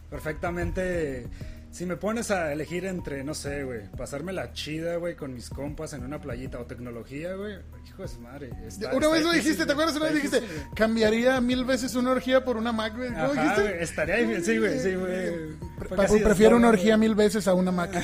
perfectamente. 0.10 1.28
Si 1.72 1.86
me 1.86 1.98
pones 1.98 2.32
a 2.32 2.54
elegir 2.54 2.86
entre, 2.86 3.22
no 3.26 3.34
sé, 3.34 3.64
güey, 3.66 3.82
pasarme 3.98 4.32
la 4.32 4.54
chida, 4.54 4.96
güey, 4.96 5.16
con 5.18 5.34
mis 5.34 5.50
compas 5.50 5.92
en 5.92 6.06
una 6.06 6.22
playita 6.22 6.58
o 6.58 6.66
tecnología, 6.66 7.34
güey, 7.34 7.58
hijo 7.86 8.02
de 8.04 8.08
su 8.08 8.20
madre. 8.22 8.50
está- 8.66 8.88
una 8.96 9.08
está 9.08 9.10
vez 9.10 9.24
lo 9.24 9.32
difícil, 9.32 9.34
dijiste, 9.34 9.66
¿te 9.66 9.72
acuerdas? 9.74 9.96
Una 9.98 10.06
vez 10.06 10.16
dijiste, 10.16 10.40
difícil, 10.40 10.64
cambiaría 10.74 11.42
mil 11.42 11.66
veces 11.66 11.94
una 11.96 12.12
orgía 12.12 12.46
por 12.46 12.56
una 12.56 12.72
Mac, 12.72 12.96
güey. 12.96 13.10
¿Cómo 13.14 13.34
dijiste? 13.34 13.62
güey, 13.62 13.74
estaría 13.84 14.16
difícil, 14.16 14.46
sí, 14.46 14.58
güey, 14.58 14.80
sí, 14.80 14.96
güey. 14.96 16.24
Prefiero 16.24 16.56
una 16.56 16.70
orgía 16.70 16.96
mil 16.96 17.14
veces 17.14 17.46
a 17.50 17.54
una 17.54 17.72
Mac. 17.74 17.92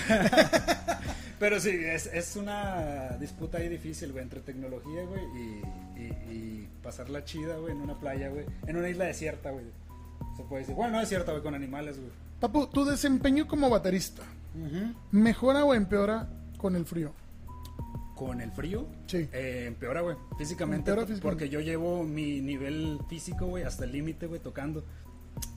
Pero 1.41 1.59
sí, 1.59 1.69
es, 1.71 2.05
es 2.05 2.35
una 2.35 3.17
disputa 3.19 3.57
ahí 3.57 3.67
difícil, 3.67 4.11
güey, 4.11 4.23
entre 4.23 4.41
tecnología, 4.41 5.03
güey, 5.05 5.23
y, 5.35 5.99
y, 5.99 6.03
y 6.31 6.69
pasarla 6.83 7.25
chida, 7.25 7.57
güey, 7.57 7.73
en 7.73 7.81
una 7.81 7.99
playa, 7.99 8.29
güey, 8.29 8.45
en 8.67 8.77
una 8.77 8.87
isla 8.87 9.05
desierta, 9.05 9.49
güey. 9.51 9.65
Se 10.37 10.43
puede 10.43 10.61
decir. 10.61 10.75
Bueno, 10.75 10.93
no 10.93 10.99
desierta, 10.99 11.31
güey, 11.31 11.43
con 11.43 11.55
animales, 11.55 11.97
güey. 11.97 12.11
Papu, 12.39 12.67
tu 12.67 12.85
desempeño 12.85 13.47
como 13.47 13.69
baterista, 13.71 14.21
¿mejora 15.11 15.65
o 15.65 15.73
empeora 15.73 16.29
con 16.57 16.75
el 16.75 16.85
frío? 16.85 17.11
Con 18.15 18.39
el 18.39 18.51
frío, 18.51 18.85
Sí. 19.07 19.27
eh, 19.33 19.65
empeora, 19.67 20.01
güey, 20.01 20.15
físicamente, 20.37 20.91
Empeora 20.91 21.07
físicamente. 21.07 21.21
porque 21.23 21.49
yo 21.49 21.59
llevo 21.59 22.03
mi 22.03 22.39
nivel 22.39 22.99
físico, 23.09 23.47
güey, 23.47 23.63
hasta 23.63 23.83
el 23.85 23.91
límite, 23.93 24.27
güey, 24.27 24.39
tocando. 24.39 24.83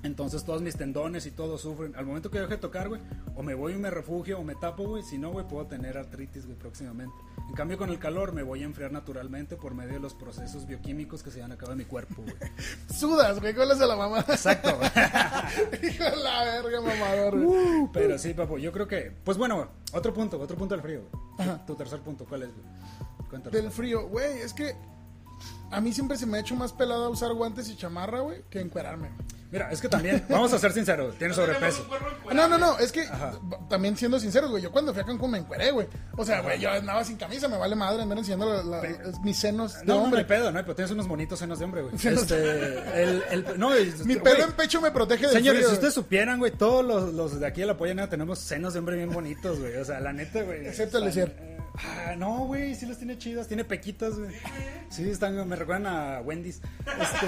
Entonces 0.02 0.44
todos 0.44 0.60
mis 0.60 0.76
tendones 0.76 1.24
y 1.26 1.30
todo 1.30 1.56
sufren. 1.56 1.96
Al 1.96 2.04
momento 2.04 2.30
que 2.30 2.38
deje 2.38 2.52
de 2.52 2.58
tocar, 2.58 2.88
güey, 2.90 3.00
o 3.34 3.42
me 3.42 3.54
voy 3.54 3.72
y 3.72 3.76
me 3.76 3.90
refugio 3.90 4.38
o 4.38 4.44
me 4.44 4.54
tapo, 4.54 4.86
güey. 4.86 5.02
Si 5.02 5.16
no, 5.18 5.32
güey, 5.32 5.48
puedo 5.48 5.66
tener 5.66 5.96
artritis, 5.96 6.44
güey, 6.44 6.58
próximamente. 6.58 7.14
En 7.48 7.54
cambio, 7.54 7.78
con 7.78 7.88
el 7.90 7.98
calor 7.98 8.32
me 8.32 8.42
voy 8.42 8.62
a 8.62 8.64
enfriar 8.64 8.92
naturalmente 8.92 9.56
por 9.56 9.74
medio 9.74 9.94
de 9.94 10.00
los 10.00 10.14
procesos 10.14 10.66
bioquímicos 10.66 11.22
que 11.22 11.30
se 11.30 11.40
dan 11.40 11.52
a 11.52 11.56
cabo 11.56 11.72
en 11.72 11.78
mi 11.78 11.84
cuerpo, 11.86 12.22
güey. 12.22 12.34
Sudas, 12.94 13.40
güey, 13.40 13.54
¿cuál 13.54 13.70
es 13.70 13.78
la 13.78 13.96
mamá? 13.96 14.20
Exacto. 14.28 14.68
Hijo 15.82 16.04
de 16.04 16.16
la 16.16 16.44
verga, 16.44 16.80
mamador. 16.80 17.42
güey. 17.42 17.58
Uh, 17.80 17.90
pero 17.92 18.18
sí, 18.18 18.34
papo, 18.34 18.58
yo 18.58 18.72
creo 18.72 18.86
que... 18.86 19.10
Pues 19.24 19.38
bueno, 19.38 19.56
güey, 19.56 19.68
otro 19.92 20.12
punto, 20.12 20.38
otro 20.38 20.56
punto 20.56 20.74
del 20.74 20.82
frío, 20.82 21.02
güey. 21.10 21.48
Ajá. 21.48 21.64
Tu 21.66 21.74
tercer 21.74 22.00
punto, 22.00 22.24
¿cuál 22.26 22.42
es, 22.42 22.50
güey? 22.50 22.64
Cuéntanos. 23.30 23.52
Del 23.52 23.70
frío, 23.70 24.06
güey, 24.08 24.38
es 24.40 24.52
que 24.52 24.74
a 25.70 25.80
mí 25.80 25.92
siempre 25.92 26.16
se 26.18 26.26
me 26.26 26.36
ha 26.38 26.40
hecho 26.40 26.54
más 26.56 26.72
pelada 26.72 27.08
usar 27.08 27.32
guantes 27.32 27.68
y 27.70 27.76
chamarra, 27.76 28.20
güey, 28.20 28.42
que 28.50 28.60
encuerarme. 28.60 29.08
güey. 29.08 29.43
Mira, 29.54 29.70
es 29.70 29.80
que 29.80 29.88
también, 29.88 30.24
vamos 30.28 30.52
a 30.52 30.58
ser 30.58 30.72
sinceros, 30.72 31.14
tienes 31.16 31.36
Tenemos 31.36 31.74
sobrepeso. 31.76 32.34
No, 32.34 32.48
no, 32.48 32.58
no, 32.58 32.76
es 32.80 32.90
que 32.90 33.02
Ajá. 33.02 33.34
también 33.68 33.96
siendo 33.96 34.18
sinceros, 34.18 34.50
güey, 34.50 34.60
yo 34.64 34.72
cuando 34.72 34.92
fui 34.92 35.00
a 35.00 35.06
Cancún 35.06 35.30
me 35.30 35.38
encueré, 35.38 35.70
güey. 35.70 35.86
O 36.16 36.24
sea, 36.24 36.40
güey, 36.40 36.58
yo 36.58 36.70
andaba 36.70 37.04
sin 37.04 37.16
camisa, 37.16 37.46
me 37.46 37.56
vale 37.56 37.76
madre 37.76 38.02
andar 38.02 38.18
enseñando 38.18 38.52
la- 38.52 38.64
la- 38.64 38.80
Pero- 38.80 39.12
mis 39.22 39.38
senos 39.38 39.78
de 39.78 39.84
No, 39.86 39.94
no, 39.94 39.94
no 39.94 39.98
hay 40.00 40.04
hombre. 40.06 40.24
pedo, 40.24 40.50
no 40.50 40.58
pedo. 40.64 40.74
Tienes 40.74 40.90
unos 40.90 41.06
bonitos 41.06 41.38
senos 41.38 41.60
de 41.60 41.64
hombre, 41.64 41.82
güey. 41.82 41.94
Este, 41.94 43.02
el, 43.02 43.22
el, 43.30 43.44
no, 43.58 43.70
Mi 44.04 44.16
güey, 44.16 44.20
pelo 44.34 44.44
en 44.44 44.52
pecho 44.52 44.80
me 44.80 44.90
protege 44.90 45.26
del 45.28 45.36
Señores, 45.36 45.60
frío. 45.60 45.68
si 45.68 45.74
ustedes 45.74 45.94
supieran, 45.94 46.40
güey, 46.40 46.50
todos 46.50 46.84
los, 46.84 47.14
los 47.14 47.38
de 47.38 47.46
aquí 47.46 47.60
de 47.60 47.68
la 47.68 47.76
polla 47.76 47.94
tenemos 48.08 48.40
senos 48.40 48.72
de 48.72 48.80
hombre 48.80 48.96
bien 48.96 49.10
bonitos, 49.12 49.60
güey. 49.60 49.76
O 49.76 49.84
sea, 49.84 50.00
la 50.00 50.12
neta, 50.12 50.42
güey. 50.42 50.66
Excepto 50.66 50.98
el 50.98 51.04
eh, 51.08 51.12
Ah, 51.76 52.14
no, 52.16 52.46
güey, 52.46 52.74
sí 52.74 52.86
los 52.86 52.98
tiene 52.98 53.18
chidas, 53.18 53.48
tiene 53.48 53.64
pequitas, 53.64 54.18
güey. 54.18 54.30
Sí, 54.90 55.10
están, 55.10 55.48
me 55.48 55.56
recuerdan 55.56 55.86
a 55.86 56.20
Wendy's. 56.20 56.60
Este, 57.00 57.26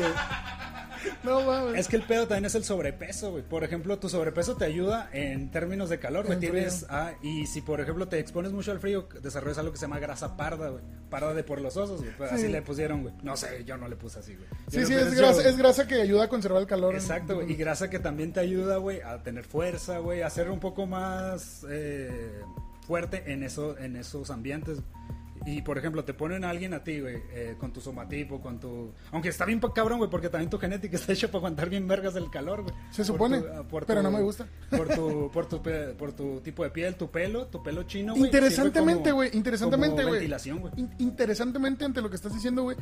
No, 1.24 1.40
mames. 1.42 1.78
es 1.80 1.88
que 1.88 1.96
el 1.96 2.02
pedo 2.02 2.26
también 2.26 2.46
es 2.46 2.54
el 2.54 2.64
sobrepeso, 2.64 3.30
güey. 3.32 3.42
Por 3.42 3.64
ejemplo, 3.64 3.98
tu 3.98 4.08
sobrepeso 4.08 4.56
te 4.56 4.64
ayuda 4.64 5.08
en 5.12 5.50
términos 5.50 5.88
de 5.88 5.98
calor, 5.98 6.24
güey. 6.26 6.34
En 6.34 6.40
Tienes, 6.40 6.86
ah, 6.88 7.12
y 7.22 7.46
si 7.46 7.60
por 7.60 7.80
ejemplo 7.80 8.08
te 8.08 8.18
expones 8.18 8.52
mucho 8.52 8.70
al 8.72 8.80
frío, 8.80 9.08
desarrollas 9.22 9.58
algo 9.58 9.72
que 9.72 9.78
se 9.78 9.82
llama 9.86 9.98
grasa 9.98 10.36
parda, 10.36 10.68
güey. 10.70 10.82
Parda 11.10 11.34
de 11.34 11.44
por 11.44 11.60
los 11.60 11.76
osos, 11.76 12.00
güey. 12.00 12.16
Pues 12.16 12.30
Sí. 12.30 12.36
Así 12.36 12.48
le 12.48 12.62
pusieron, 12.62 13.02
güey. 13.02 13.14
No 13.22 13.36
sé, 13.36 13.64
yo 13.64 13.76
no 13.76 13.88
le 13.88 13.96
puse 13.96 14.20
así, 14.20 14.34
güey. 14.34 14.48
Sí, 14.68 14.84
sí, 14.86 14.94
es 14.94 15.10
yo- 15.12 15.18
grasa, 15.18 15.48
es 15.48 15.56
grasa 15.56 15.86
que 15.86 16.00
ayuda 16.00 16.24
a 16.24 16.28
conservar 16.28 16.60
el 16.62 16.66
calor. 16.68 16.94
Exacto, 16.94 17.36
güey. 17.36 17.52
Y 17.52 17.56
grasa 17.56 17.90
que 17.90 17.98
también 17.98 18.32
te 18.32 18.40
ayuda, 18.40 18.76
güey, 18.78 19.00
a 19.00 19.22
tener 19.22 19.44
fuerza, 19.44 19.98
güey, 19.98 20.22
a 20.22 20.30
ser 20.30 20.50
un 20.50 20.60
poco 20.60 20.86
más 20.86 21.64
eh, 21.68 22.40
fuerte 22.86 23.32
en, 23.32 23.42
eso, 23.42 23.76
en 23.78 23.96
esos 23.96 24.30
ambientes. 24.30 24.78
Y, 25.44 25.62
por 25.62 25.78
ejemplo, 25.78 26.02
te 26.04 26.12
ponen 26.12 26.42
a 26.44 26.50
alguien 26.50 26.74
a 26.74 26.82
ti, 26.82 26.98
güey, 26.98 27.18
eh, 27.30 27.54
con 27.60 27.72
tu 27.72 27.80
somatipo, 27.80 28.40
con 28.40 28.58
tu... 28.58 28.90
Aunque 29.12 29.28
está 29.28 29.44
bien 29.44 29.60
cabrón, 29.60 29.98
güey, 29.98 30.10
porque 30.10 30.28
también 30.28 30.50
tu 30.50 30.58
genética 30.58 30.96
está 30.96 31.12
hecha 31.12 31.28
para 31.28 31.38
aguantar 31.38 31.68
bien 31.70 31.86
vergas 31.86 32.16
el 32.16 32.28
calor, 32.30 32.62
güey. 32.62 32.74
Se 32.90 33.04
Por 33.04 33.06
supone, 33.06 33.40
tu- 33.42 33.46
ah, 33.54 33.62
por 33.62 33.86
pero 33.86 34.00
tu- 34.00 34.04
no 34.04 34.10
me 34.10 34.22
gusta. 34.22 34.48
Por 34.70 34.88
tu, 34.88 35.30
por, 35.32 35.46
tu, 35.46 35.62
por 35.96 36.12
tu 36.14 36.40
tipo 36.40 36.64
de 36.64 36.70
piel, 36.70 36.96
tu 36.96 37.12
pelo, 37.12 37.46
tu 37.46 37.62
pelo 37.62 37.84
chino, 37.84 38.14
güey. 38.14 38.24
Interesantemente, 38.24 39.12
güey, 39.12 39.30
interesantemente, 39.36 40.02
güey. 40.02 40.14
ventilación, 40.14 40.58
güey. 40.58 40.72
In- 40.78 40.90
interesantemente 40.98 41.84
ante 41.84 42.00
lo 42.02 42.10
que 42.10 42.16
estás 42.16 42.34
diciendo, 42.34 42.62
güey. 42.64 42.76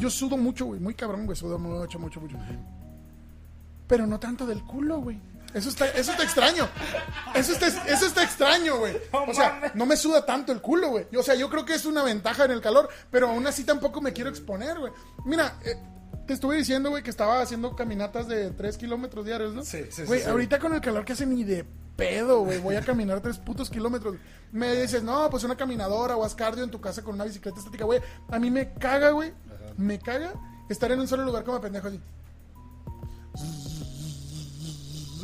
Yo 0.00 0.10
sudo 0.10 0.36
mucho, 0.36 0.64
güey, 0.66 0.80
muy 0.80 0.94
cabrón, 0.94 1.24
güey, 1.24 1.36
sudo 1.36 1.56
mucho, 1.56 2.00
mucho, 2.00 2.20
mucho. 2.20 2.36
Pero 3.86 4.06
no 4.08 4.18
tanto 4.18 4.44
del 4.46 4.62
culo, 4.64 5.00
güey. 5.02 5.20
Eso 5.54 5.70
está, 5.70 5.86
eso 5.88 6.10
está 6.12 6.22
extraño. 6.24 6.68
Eso 7.34 7.52
está, 7.52 7.68
eso 7.68 8.06
está 8.06 8.22
extraño, 8.22 8.78
güey. 8.78 8.96
O 9.12 9.32
sea, 9.32 9.72
no 9.74 9.86
me 9.86 9.96
suda 9.96 10.24
tanto 10.26 10.52
el 10.52 10.60
culo, 10.60 10.90
güey. 10.90 11.06
O 11.16 11.22
sea, 11.22 11.34
yo 11.34 11.48
creo 11.48 11.64
que 11.64 11.74
es 11.74 11.86
una 11.86 12.02
ventaja 12.02 12.44
en 12.44 12.50
el 12.50 12.60
calor, 12.60 12.88
pero 13.10 13.28
aún 13.30 13.46
así 13.46 13.64
tampoco 13.64 14.00
me 14.00 14.12
quiero 14.12 14.28
exponer, 14.30 14.78
güey. 14.78 14.92
Mira, 15.24 15.58
eh, 15.64 15.74
te 16.26 16.34
estuve 16.34 16.56
diciendo, 16.56 16.90
güey, 16.90 17.02
que 17.02 17.10
estaba 17.10 17.40
haciendo 17.40 17.74
caminatas 17.74 18.28
de 18.28 18.50
3 18.50 18.76
kilómetros 18.76 19.24
diarios, 19.24 19.54
¿no? 19.54 19.64
Sí, 19.64 19.84
sí, 19.84 19.88
sí, 19.90 20.02
Güey, 20.04 20.20
sí. 20.20 20.28
ahorita 20.28 20.58
con 20.58 20.74
el 20.74 20.80
calor 20.82 21.04
que 21.06 21.14
hace 21.14 21.24
ni 21.24 21.44
de 21.44 21.64
pedo, 21.96 22.40
güey. 22.44 22.58
Voy 22.58 22.76
a 22.76 22.82
caminar 22.82 23.20
3 23.20 23.38
putos 23.38 23.70
kilómetros. 23.70 24.16
Me 24.52 24.74
dices, 24.76 25.02
no, 25.02 25.30
pues 25.30 25.44
una 25.44 25.56
caminadora 25.56 26.14
o 26.16 26.24
haz 26.24 26.34
cardio 26.34 26.62
en 26.62 26.70
tu 26.70 26.80
casa 26.80 27.02
con 27.02 27.14
una 27.14 27.24
bicicleta 27.24 27.58
estática, 27.58 27.84
güey. 27.86 28.00
A 28.30 28.38
mí 28.38 28.50
me 28.50 28.74
caga, 28.74 29.10
güey. 29.10 29.32
Me 29.78 29.98
caga 29.98 30.34
estar 30.68 30.92
en 30.92 31.00
un 31.00 31.08
solo 31.08 31.24
lugar 31.24 31.42
como 31.44 31.58
pendejo 31.60 31.88
así. 31.88 32.00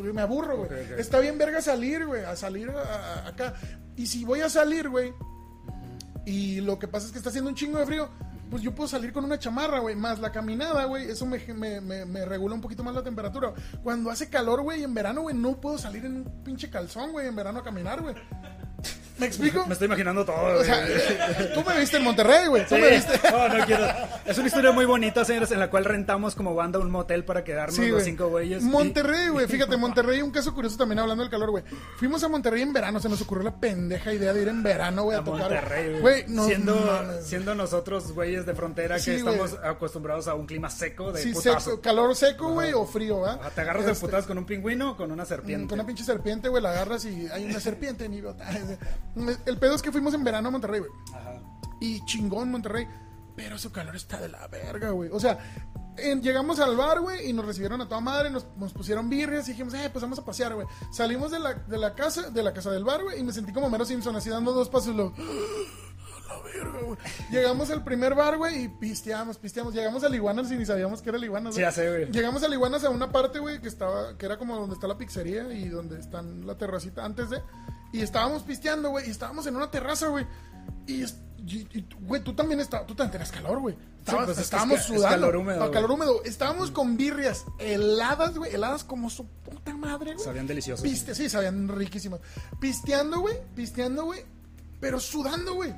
Me 0.02 0.22
aburro, 0.22 0.58
güey. 0.58 0.70
Está 0.98 1.18
bien 1.20 1.38
verga 1.38 1.60
salir, 1.60 2.06
güey. 2.06 2.24
A 2.24 2.36
salir 2.36 2.70
a- 2.70 2.80
a- 3.24 3.28
acá. 3.28 3.54
Y 3.96 4.06
si 4.06 4.24
voy 4.24 4.40
a 4.40 4.48
salir, 4.50 4.88
güey. 4.88 5.12
Y 6.26 6.60
lo 6.60 6.78
que 6.78 6.88
pasa 6.88 7.06
es 7.06 7.12
que 7.12 7.18
está 7.18 7.30
haciendo 7.30 7.50
un 7.50 7.56
chingo 7.56 7.78
de 7.78 7.86
frío. 7.86 8.08
Pues 8.50 8.62
yo 8.62 8.74
puedo 8.74 8.86
salir 8.88 9.12
con 9.12 9.24
una 9.24 9.38
chamarra, 9.38 9.80
güey. 9.80 9.96
Más 9.96 10.20
la 10.20 10.30
caminada, 10.30 10.84
güey. 10.84 11.10
Eso 11.10 11.26
me, 11.26 11.38
me, 11.54 11.80
me- 11.80 12.04
me 12.04 12.24
regula 12.24 12.54
un 12.54 12.60
poquito 12.60 12.84
más 12.84 12.94
la 12.94 13.02
temperatura. 13.02 13.52
Cuando 13.82 14.10
hace 14.10 14.28
calor, 14.28 14.62
güey, 14.62 14.82
en 14.84 14.94
verano, 14.94 15.22
güey, 15.22 15.34
no 15.36 15.60
puedo 15.60 15.76
salir 15.78 16.04
en 16.04 16.16
un 16.16 16.44
pinche 16.44 16.70
calzón, 16.70 17.12
güey, 17.12 17.26
en 17.26 17.36
verano 17.36 17.60
a 17.60 17.64
caminar, 17.64 18.00
güey. 18.02 18.14
¿Me 19.16 19.26
explico? 19.26 19.64
Me 19.66 19.74
estoy 19.74 19.86
imaginando 19.86 20.24
todo, 20.24 20.58
O 20.60 20.64
sea, 20.64 20.84
güey. 20.84 21.54
tú 21.54 21.62
me 21.64 21.78
viste 21.78 21.98
en 21.98 22.02
Monterrey, 22.02 22.48
güey. 22.48 22.66
Tú 22.66 22.74
Sí. 22.74 22.80
me 22.80 22.90
viste. 22.90 23.20
No, 23.30 23.48
no 23.48 23.64
quiero. 23.64 23.86
Es 24.26 24.36
una 24.38 24.48
historia 24.48 24.72
muy 24.72 24.86
bonita, 24.86 25.24
señores, 25.24 25.52
en 25.52 25.60
la 25.60 25.70
cual 25.70 25.84
rentamos 25.84 26.34
como 26.34 26.52
banda 26.56 26.80
un 26.80 26.90
motel 26.90 27.24
para 27.24 27.44
quedarnos 27.44 27.76
Sí, 27.76 27.88
los 27.90 28.02
cinco 28.02 28.28
güeyes. 28.28 28.64
Monterrey, 28.64 29.28
güey. 29.28 29.46
Fíjate, 29.48 29.76
Monterrey, 29.76 30.20
un 30.20 30.32
caso 30.32 30.52
curioso 30.52 30.76
también 30.76 30.98
hablando 30.98 31.22
del 31.22 31.30
calor, 31.30 31.50
güey. 31.52 31.62
Fuimos 31.96 32.24
a 32.24 32.28
Monterrey 32.28 32.62
en 32.62 32.72
verano. 32.72 32.98
Se 32.98 33.08
nos 33.08 33.20
ocurrió 33.22 33.44
la 33.44 33.54
pendeja 33.54 34.12
idea 34.12 34.32
de 34.32 34.42
ir 34.42 34.48
en 34.48 34.64
verano, 34.64 35.04
güey, 35.04 35.16
a, 35.16 35.20
a 35.20 35.24
tocar. 35.24 35.42
Monterrey, 35.42 36.00
güey. 36.00 36.24
No 36.26 36.44
siendo, 36.46 37.22
siendo 37.22 37.54
nosotros 37.54 38.10
güeyes 38.12 38.46
de 38.46 38.54
frontera 38.54 38.98
Sí, 38.98 39.12
que 39.12 39.16
estamos 39.18 39.54
acostumbrados 39.62 40.26
a 40.26 40.34
un 40.34 40.46
clima 40.46 40.68
seco 40.70 41.12
de 41.12 41.22
Sí, 41.22 41.32
putazo. 41.32 41.70
seco, 41.70 41.80
calor 41.80 42.16
seco, 42.16 42.52
güey, 42.52 42.72
o 42.72 42.84
frío, 42.84 43.20
¿va? 43.20 43.38
Te 43.54 43.60
agarras 43.60 43.86
de 43.86 43.92
Este, 43.92 44.04
putazo 44.06 44.26
con 44.26 44.38
un 44.38 44.44
pingüino 44.44 44.90
o 44.90 44.96
con 44.96 45.12
una 45.12 45.22
Mm, 45.22 45.26
serpiente. 45.26 45.68
Con 45.68 45.78
una 45.78 45.86
pinche 45.86 46.02
serpiente, 46.02 46.48
güey, 46.48 46.60
la 46.60 46.70
agarras 46.70 47.04
y 47.04 47.28
hay 47.32 47.44
una 47.44 47.60
serpiente 47.60 48.06
en 48.06 48.14
idiota. 48.14 48.44
El 49.46 49.58
pedo 49.58 49.74
es 49.74 49.82
que 49.82 49.92
fuimos 49.92 50.14
en 50.14 50.24
verano 50.24 50.48
a 50.48 50.50
Monterrey, 50.52 50.80
güey. 50.80 50.90
Ajá. 51.14 51.40
Y 51.80 52.04
chingón 52.04 52.50
Monterrey. 52.50 52.86
Pero 53.36 53.58
su 53.58 53.72
calor 53.72 53.96
está 53.96 54.20
de 54.20 54.28
la 54.28 54.46
verga, 54.46 54.90
güey. 54.90 55.10
O 55.12 55.18
sea, 55.18 55.38
en- 55.96 56.22
llegamos 56.22 56.60
al 56.60 56.76
bar, 56.76 57.00
güey, 57.00 57.28
y 57.28 57.32
nos 57.32 57.44
recibieron 57.44 57.80
a 57.80 57.88
toda 57.88 58.00
madre, 58.00 58.30
nos, 58.30 58.46
nos 58.56 58.72
pusieron 58.72 59.08
birrias 59.10 59.48
y 59.48 59.52
dijimos, 59.52 59.74
eh, 59.74 59.90
pues 59.92 60.02
vamos 60.02 60.20
a 60.20 60.24
pasear, 60.24 60.54
güey. 60.54 60.66
Salimos 60.92 61.32
de 61.32 61.40
la, 61.40 61.54
de 61.54 61.76
la 61.78 61.94
casa, 61.94 62.30
de 62.30 62.42
la 62.44 62.52
casa 62.52 62.70
del 62.70 62.84
bar, 62.84 63.02
güey, 63.02 63.18
y 63.18 63.24
me 63.24 63.32
sentí 63.32 63.52
como 63.52 63.68
Mero 63.68 63.84
Simpson, 63.84 64.14
así 64.14 64.30
dando 64.30 64.52
dos 64.52 64.68
pasos 64.68 64.94
lo... 64.94 65.12
"A 66.28 66.36
la 66.36 66.42
verga, 66.42 66.80
güey". 66.82 66.98
Llegamos 67.30 67.70
al 67.70 67.84
primer 67.84 68.14
bar, 68.14 68.36
güey, 68.36 68.64
y 68.64 68.68
pisteamos, 68.68 69.38
pisteamos. 69.38 69.74
Llegamos 69.74 70.02
al 70.04 70.14
Iguanas 70.14 70.50
y 70.52 70.56
ni 70.56 70.66
sabíamos 70.66 71.02
que 71.02 71.08
era 71.10 71.18
el 71.18 71.24
Iguanas, 71.24 71.54
Sí, 71.54 71.60
ya 71.60 71.70
sé, 71.72 71.88
güey. 71.88 72.10
Llegamos 72.10 72.42
al 72.42 72.52
Iguanas 72.52 72.84
a 72.84 72.90
una 72.90 73.10
parte, 73.12 73.38
güey, 73.38 73.60
que 73.60 73.68
estaba, 73.68 74.16
que 74.16 74.26
era 74.26 74.38
como 74.38 74.56
donde 74.56 74.74
está 74.74 74.86
la 74.86 74.96
pizzería 74.98 75.52
y 75.52 75.68
donde 75.68 75.98
está 76.00 76.22
la 76.22 76.56
terracita 76.56 77.04
antes 77.04 77.30
de. 77.30 77.42
Y 77.92 78.00
estábamos 78.02 78.42
pisteando, 78.42 78.90
güey, 78.90 79.06
y 79.06 79.10
estábamos 79.10 79.46
en 79.46 79.56
una 79.56 79.70
terraza, 79.70 80.08
güey. 80.08 80.26
Y, 80.86 81.04
güey, 82.00 82.22
tú 82.22 82.34
también 82.34 82.60
estabas, 82.60 82.86
tú 82.86 82.94
también 82.94 83.12
tenías 83.12 83.30
calor, 83.32 83.58
güey. 83.60 83.76
Pues 84.04 84.28
es 84.30 84.36
que 84.36 84.42
estábamos 84.42 84.80
es 84.80 84.86
ca- 84.86 84.92
es 84.94 84.98
sudando. 85.00 85.16
calor 85.16 85.36
húmedo, 85.36 85.64
No, 85.64 85.70
calor 85.70 85.90
húmedo. 85.92 86.22
Estábamos 86.24 86.70
con 86.70 86.96
birrias 86.96 87.44
heladas, 87.58 88.36
güey, 88.36 88.54
heladas 88.54 88.84
como 88.84 89.08
su 89.08 89.26
puta 89.26 89.74
madre, 89.74 90.12
güey. 90.14 90.24
Sabían 90.24 90.46
deliciosos. 90.46 90.82
Piste, 90.82 91.14
sí, 91.14 91.28
sabían 91.30 91.68
riquísimas. 91.68 92.20
Pisteando, 92.60 93.20
güey, 93.20 93.36
pisteando, 93.54 94.04
güey, 94.04 94.24
pero 94.80 95.00
sudando, 95.00 95.54
güey. 95.54 95.72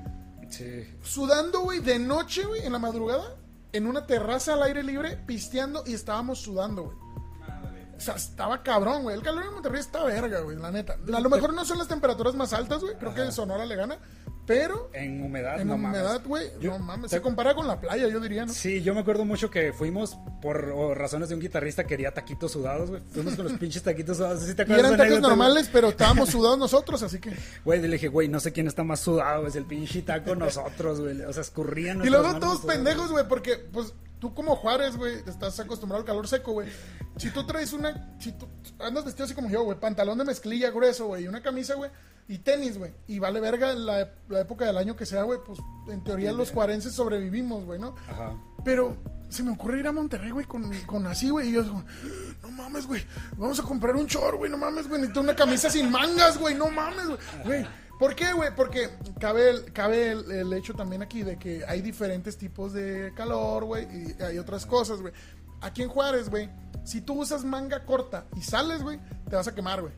Sí. 0.49 0.87
Sudando, 1.03 1.61
güey, 1.61 1.81
de 1.81 1.99
noche, 1.99 2.45
güey, 2.45 2.65
en 2.65 2.73
la 2.73 2.79
madrugada, 2.79 3.37
en 3.73 3.87
una 3.87 4.07
terraza 4.07 4.55
al 4.55 4.63
aire 4.63 4.83
libre, 4.83 5.17
pisteando 5.27 5.83
y 5.87 5.95
estábamos 5.95 6.41
sudando, 6.41 6.85
güey. 6.85 6.97
O 7.97 8.01
sea, 8.01 8.15
estaba 8.15 8.63
cabrón, 8.63 9.05
güey. 9.05 9.17
El 9.17 9.23
calor 9.23 9.45
en 9.45 9.55
Monterrey 9.55 9.81
está 9.81 10.05
verga, 10.05 10.41
güey, 10.41 10.57
la 10.59 10.71
neta. 10.71 10.97
A 11.15 11.21
lo 11.21 11.31
mejor 11.31 11.55
no 11.55 11.65
son 11.65 11.79
las 11.79 11.89
temperaturas 11.89 12.35
más 12.35 12.53
altas, 12.53 12.83
güey. 12.83 12.95
Creo 12.97 13.15
que 13.15 13.33
Sonora 13.33 13.65
le 13.65 13.75
gana. 13.75 13.99
Pero 14.47 14.91
En 14.93 15.23
humedad, 15.23 15.61
en 15.61 15.67
no 15.69 15.75
humedad, 15.75 16.23
güey, 16.25 16.49
no 16.63 16.79
mames. 16.79 17.11
te- 17.11 17.17
Se 17.17 17.23
compara 17.23 17.55
con 17.55 17.67
la 17.67 17.81
playa, 17.81 18.07
yo 18.07 18.21
diría, 18.21 18.47
¿no? 18.47 18.53
Sí, 18.53 18.81
yo 18.81 18.95
me 18.95 19.01
acuerdo 19.01 19.25
mucho 19.25 19.51
que 19.51 19.73
fuimos 19.73 20.17
por 20.41 20.69
razones 20.97 21.29
de 21.29 21.35
un 21.35 21.41
guitarrista 21.41 21.85
quería 21.85 22.13
taquitos 22.15 22.53
sudados, 22.53 22.91
güey. 22.91 23.03
Fuimos 23.13 23.35
con 23.35 23.45
los 23.47 23.53
pinches 23.59 23.83
taquitos 23.83 24.19
sudados. 24.19 24.43
¿Sí 24.45 24.55
te 24.55 24.63
Y 24.63 24.65
acuerdas 24.65 24.85
eran 24.87 24.93
tacos 24.93 25.01
anécdota, 25.07 25.21
güey? 25.29 25.37
normales, 25.39 25.69
pero 25.73 25.89
estábamos 25.89 26.29
sudados 26.31 26.59
nosotros, 26.59 27.03
así 27.03 27.19
que. 27.19 27.37
Güey, 27.65 27.81
le 27.83 27.89
dije, 27.89 28.07
güey, 28.09 28.29
no 28.29 28.39
sé 28.39 28.53
quién 28.53 28.69
está 28.69 28.85
más 28.85 29.01
sudado, 29.01 29.47
es 29.49 29.57
el 29.57 29.65
pinche 29.65 30.03
taco 30.03 30.37
nosotros, 30.37 31.01
güey. 31.01 31.21
O 31.23 31.33
sea, 31.33 31.43
escurrían 31.43 32.05
Y 32.05 32.09
luego 32.11 32.39
todos 32.39 32.61
pendejos, 32.61 33.11
güey, 33.11 33.27
porque, 33.29 33.57
pues, 33.57 33.95
tú 34.21 34.33
como 34.33 34.55
Juárez, 34.55 34.97
güey, 34.97 35.17
estás 35.27 35.59
acostumbrado 35.59 36.03
al 36.03 36.07
calor 36.07 36.29
seco, 36.29 36.53
güey. 36.53 36.69
Si 37.17 37.31
tú 37.31 37.45
traes 37.47 37.73
una. 37.73 38.15
Si 38.21 38.31
tú 38.31 38.47
andas 38.79 39.05
vestido 39.05 39.25
así 39.25 39.35
como 39.35 39.49
yo, 39.51 39.65
güey, 39.65 39.81
pantalón 39.81 40.19
de 40.19 40.25
mezclilla 40.25 40.71
grueso, 40.71 41.07
güey, 41.09 41.25
y 41.25 41.29
una 41.29 41.43
camisa, 41.43 41.75
güey, 41.75 41.91
y 42.29 42.39
tenis, 42.39 42.79
güey, 42.79 42.93
y 43.07 43.19
vale 43.19 43.41
verga 43.41 43.73
la, 43.75 44.11
la 44.29 44.41
época 44.41 44.65
del 44.65 44.79
año 44.79 44.97
que 44.97 45.07
sea, 45.07 45.23
güey, 45.23 45.39
pues, 45.45 45.59
en 45.89 46.03
teoría 46.03 46.33
los 46.33 46.51
juarenses 46.51 46.93
sobrevivimos, 46.93 47.65
güey, 47.65 47.79
¿no? 47.79 47.95
Ajá. 48.09 48.37
Pero 48.65 48.97
se 49.29 49.43
me 49.43 49.53
ocurre 49.53 49.81
ir 49.81 49.87
a 49.87 49.93
Monterrey, 49.93 50.31
güey, 50.31 50.47
con, 50.47 50.71
con 50.87 51.07
así, 51.07 51.31
güey. 51.31 51.49
Y 51.49 51.53
yo 51.53 51.63
digo, 51.63 51.85
no 52.43 52.51
mames, 52.51 52.87
güey. 52.87 53.05
Vamos 53.37 53.59
a 53.61 53.63
comprar 53.63 53.95
un 53.97 54.07
short, 54.07 54.39
güey. 54.39 54.51
No 54.51 54.59
mames, 54.59 54.89
güey. 54.89 55.01
Necesito 55.01 55.21
una 55.21 55.35
camisa 55.35 55.71
sin 55.71 55.91
mangas, 55.91 56.39
güey. 56.39 56.55
No 56.55 56.69
mames, 56.71 57.07
güey. 57.07 57.19
Güey. 57.45 57.67
¿Por 57.99 58.15
qué, 58.15 58.33
güey? 58.33 58.55
Porque 58.55 58.91
cabe, 59.19 59.51
el, 59.51 59.73
cabe 59.73 60.11
el, 60.11 60.31
el 60.31 60.53
hecho 60.53 60.75
también 60.75 61.03
aquí 61.03 61.23
de 61.23 61.39
que 61.39 61.65
hay 61.67 61.81
diferentes 61.81 62.37
tipos 62.37 62.73
de 62.73 63.13
calor, 63.17 63.65
güey. 63.65 63.85
Y 63.85 64.23
hay 64.23 64.39
otras 64.39 64.67
cosas, 64.67 65.01
güey. 65.01 65.13
Aquí 65.61 65.83
en 65.83 65.89
Juárez, 65.89 66.29
güey. 66.29 66.51
Si 66.85 67.01
tú 67.01 67.21
usas 67.21 67.45
manga 67.45 67.85
corta 67.85 68.27
y 68.37 68.43
sales, 68.43 68.83
güey, 68.83 69.01
te 69.29 69.37
vas 69.37 69.49
a 69.49 69.55
quemar, 69.55 69.81
güey. 69.81 69.93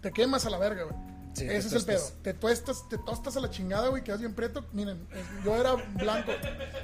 Te 0.00 0.12
quemas 0.12 0.44
a 0.46 0.50
la 0.50 0.58
verga, 0.58 0.84
güey. 0.84 1.13
Sí, 1.34 1.44
Ese 1.44 1.66
es 1.68 1.72
el 1.74 1.84
pedo. 1.84 2.02
Te 2.22 2.32
tuestas, 2.34 2.88
te 2.88 2.96
tostas 2.98 3.36
a 3.36 3.40
la 3.40 3.50
chingada, 3.50 3.88
güey, 3.88 4.02
quedas 4.04 4.20
bien 4.20 4.34
preto. 4.34 4.64
Miren, 4.72 5.06
yo 5.44 5.54
era 5.56 5.74
blanco. 5.74 6.32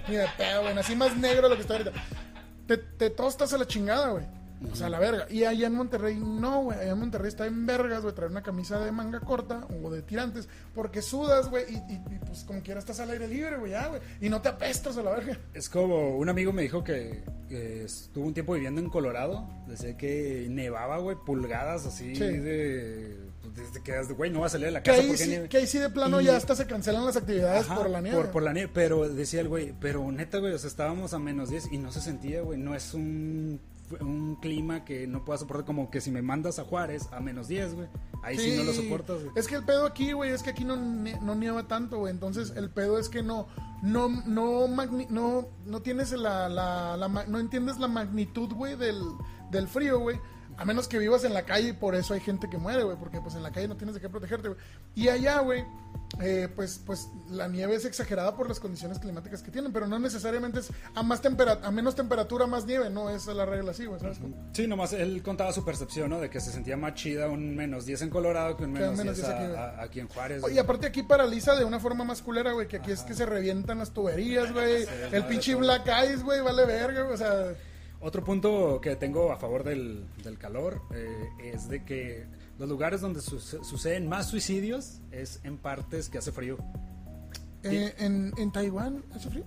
Ni 0.08 0.16
de 0.16 0.26
pedo, 0.36 0.62
güey. 0.62 0.74
Nací 0.74 0.94
más 0.96 1.16
negro 1.16 1.42
de 1.44 1.48
lo 1.50 1.54
que 1.54 1.62
estoy 1.62 1.78
ahorita. 1.78 1.92
Te, 2.66 2.76
te 2.76 3.10
tostas 3.10 3.52
a 3.52 3.58
la 3.58 3.66
chingada, 3.66 4.10
güey. 4.10 4.24
O 4.70 4.76
sea, 4.76 4.88
a 4.88 4.90
la 4.90 4.98
verga. 4.98 5.26
Y 5.30 5.44
allá 5.44 5.68
en 5.68 5.74
Monterrey, 5.74 6.16
no, 6.22 6.64
güey. 6.64 6.78
Allá 6.78 6.90
en 6.92 6.98
Monterrey 6.98 7.28
está 7.28 7.46
en 7.46 7.64
vergas, 7.64 8.02
güey, 8.02 8.14
traer 8.14 8.30
una 8.30 8.42
camisa 8.42 8.78
de 8.78 8.92
manga 8.92 9.20
corta 9.20 9.66
o 9.82 9.90
de 9.90 10.02
tirantes. 10.02 10.48
Porque 10.74 11.00
sudas, 11.00 11.48
güey, 11.48 11.64
y, 11.70 11.76
y- 11.76 12.02
y, 12.14 12.18
pues 12.26 12.44
como 12.44 12.60
quiera 12.62 12.78
estás 12.78 13.00
al 13.00 13.08
aire 13.10 13.26
libre, 13.26 13.56
güey, 13.56 13.70
ya, 13.72 13.86
güey. 13.88 14.02
Y 14.20 14.28
no 14.28 14.42
te 14.42 14.50
apestas 14.50 14.98
a 14.98 15.02
la 15.02 15.12
verga. 15.12 15.38
Es 15.54 15.70
como 15.70 16.16
un 16.18 16.28
amigo 16.28 16.52
me 16.52 16.60
dijo 16.62 16.84
que, 16.84 17.24
que 17.48 17.84
estuvo 17.84 18.26
un 18.26 18.34
tiempo 18.34 18.52
viviendo 18.52 18.82
en 18.82 18.90
Colorado. 18.90 19.48
Decía 19.66 19.96
que 19.96 20.46
nevaba, 20.50 20.98
güey, 20.98 21.16
pulgadas 21.24 21.86
así 21.86 22.14
Sí. 22.16 22.20
de. 22.20 23.29
Pues, 23.54 23.68
Desde 23.68 23.82
que, 23.82 23.92
desde, 23.92 24.14
güey, 24.14 24.30
no 24.30 24.40
va 24.40 24.46
a 24.46 24.50
salir 24.50 24.66
de 24.66 24.72
la 24.72 24.82
Que 24.82 24.90
casa 24.90 25.02
ahí, 25.02 25.06
porque 25.08 25.22
sí, 25.24 25.28
nieve. 25.30 25.48
que 25.48 25.56
ahí 25.58 25.66
sí 25.66 25.78
de 25.78 25.90
plano 25.90 26.20
Y- 26.20 26.24
ya 26.24 26.36
hasta 26.36 26.54
se 26.56 26.66
cancelan 26.66 27.04
las 27.04 27.16
actividades 27.16 27.62
Ajá, 27.66 27.76
por 27.76 27.90
la 27.90 28.00
nieve. 28.00 28.16
Por, 28.16 28.30
por 28.30 28.42
la 28.42 28.52
nieve, 28.52 28.70
pero 28.72 29.08
decía 29.08 29.40
el 29.40 29.48
güey, 29.48 29.74
pero 29.80 30.10
neta, 30.12 30.38
güey, 30.38 30.52
o 30.54 30.58
sea, 30.58 30.68
estábamos 30.68 31.12
a 31.14 31.18
menos 31.18 31.50
10 31.50 31.72
y 31.72 31.78
no 31.78 31.92
se 31.92 32.00
sentía, 32.00 32.42
güey, 32.42 32.58
no 32.58 32.74
es 32.74 32.94
un, 32.94 33.60
un 34.00 34.36
clima 34.36 34.84
que 34.84 35.06
no 35.06 35.24
pueda 35.24 35.38
soportar, 35.38 35.64
como 35.66 35.90
que 35.90 36.00
si 36.00 36.10
me 36.10 36.22
mandas 36.22 36.58
a 36.58 36.64
Juárez 36.64 37.08
a 37.12 37.20
menos 37.20 37.48
10, 37.48 37.74
güey, 37.74 37.88
ahí 38.22 38.38
sí, 38.38 38.54
no 38.56 38.64
lo 38.64 38.72
soportas, 38.72 39.18
güey. 39.22 39.30
Es 39.36 39.46
que 39.48 39.56
el 39.56 39.64
pedo 39.64 39.84
aquí, 39.86 40.12
güey, 40.12 40.30
es 40.30 40.42
que 40.42 40.50
aquí 40.50 40.64
no, 40.64 40.76
no 40.76 41.34
nieva 41.34 41.66
tanto, 41.66 41.98
güey. 41.98 42.12
Entonces, 42.12 42.52
el 42.56 42.70
pedo 42.70 42.98
es 42.98 43.08
que 43.08 43.22
no, 43.22 43.48
no, 43.82 44.08
no, 44.26 44.68
magni- 44.68 45.08
no, 45.08 45.48
no 45.66 45.82
tienes 45.82 46.12
la, 46.12 46.48
la, 46.48 46.96
la 46.96 47.08
no 47.08 47.38
entiendes 47.40 47.78
la 47.78 47.88
magnitud, 47.88 48.52
güey, 48.52 48.76
del, 48.76 49.00
del 49.50 49.66
frío, 49.68 49.98
güey. 49.98 50.18
A 50.60 50.64
menos 50.66 50.86
que 50.88 50.98
vivas 50.98 51.24
en 51.24 51.32
la 51.32 51.44
calle 51.46 51.68
y 51.70 51.72
por 51.72 51.94
eso 51.94 52.12
hay 52.12 52.20
gente 52.20 52.48
que 52.50 52.58
muere, 52.58 52.82
güey. 52.82 52.96
Porque 52.98 53.18
pues 53.20 53.34
en 53.34 53.42
la 53.42 53.50
calle 53.50 53.66
no 53.66 53.76
tienes 53.78 53.94
de 53.94 54.00
qué 54.02 54.10
protegerte, 54.10 54.48
güey. 54.48 54.60
Y 54.94 55.08
allá, 55.08 55.40
güey, 55.40 55.64
eh, 56.20 56.48
pues, 56.54 56.82
pues 56.84 57.08
la 57.30 57.48
nieve 57.48 57.74
es 57.76 57.86
exagerada 57.86 58.36
por 58.36 58.46
las 58.46 58.60
condiciones 58.60 58.98
climáticas 58.98 59.42
que 59.42 59.50
tienen. 59.50 59.72
Pero 59.72 59.86
no 59.88 59.98
necesariamente 59.98 60.60
es 60.60 60.70
a, 60.94 61.02
más 61.02 61.22
tempera- 61.22 61.60
a 61.62 61.70
menos 61.70 61.94
temperatura, 61.96 62.46
más 62.46 62.66
nieve. 62.66 62.90
No 62.90 63.08
es 63.08 63.24
la 63.26 63.46
regla 63.46 63.70
así, 63.70 63.86
güey, 63.86 63.98
¿sabes? 64.00 64.18
Sí, 64.52 64.66
nomás 64.66 64.92
él 64.92 65.22
contaba 65.22 65.50
su 65.54 65.64
percepción, 65.64 66.10
¿no? 66.10 66.20
De 66.20 66.28
que 66.28 66.40
se 66.40 66.52
sentía 66.52 66.76
más 66.76 66.92
chida 66.92 67.28
un 67.28 67.56
menos 67.56 67.86
10 67.86 68.02
en 68.02 68.10
Colorado 68.10 68.56
que 68.58 68.64
un 68.64 68.72
menos, 68.72 68.98
menos 68.98 69.16
10, 69.16 69.26
10 69.28 69.28
aquí, 69.34 69.44
a- 69.44 69.48
güey. 69.48 69.58
a- 69.58 69.82
aquí 69.82 70.00
en 70.00 70.08
Juárez. 70.08 70.42
Y 70.52 70.58
aparte 70.58 70.86
aquí 70.86 71.02
paraliza 71.02 71.54
de 71.56 71.64
una 71.64 71.80
forma 71.80 72.04
más 72.04 72.20
culera, 72.20 72.52
güey, 72.52 72.68
que 72.68 72.76
aquí 72.76 72.90
es 72.92 73.00
que 73.00 73.14
se 73.14 73.24
revientan 73.24 73.78
las 73.78 73.92
tuberías, 73.92 74.52
güey. 74.52 74.84
el 75.10 75.24
pinche 75.24 75.54
Black 75.54 75.88
Ice, 76.04 76.22
güey, 76.22 76.42
vale 76.42 76.66
verga, 76.66 77.00
güey, 77.02 77.14
o 77.14 77.16
sea... 77.16 77.54
Otro 78.00 78.24
punto 78.24 78.80
que 78.80 78.96
tengo 78.96 79.30
a 79.30 79.36
favor 79.36 79.62
del, 79.62 80.06
del 80.24 80.38
calor 80.38 80.80
eh, 80.94 81.28
es 81.44 81.68
de 81.68 81.84
que 81.84 82.26
los 82.58 82.68
lugares 82.68 83.00
donde 83.02 83.20
su- 83.20 83.40
suceden 83.40 84.08
más 84.08 84.28
suicidios 84.28 85.00
es 85.12 85.40
en 85.44 85.58
partes 85.58 86.08
que 86.08 86.18
hace 86.18 86.32
frío. 86.32 86.56
eh, 87.62 87.94
en, 87.98 88.32
en 88.38 88.52
Taiwán, 88.52 89.04
¿hace 89.14 89.28
frío? 89.28 89.44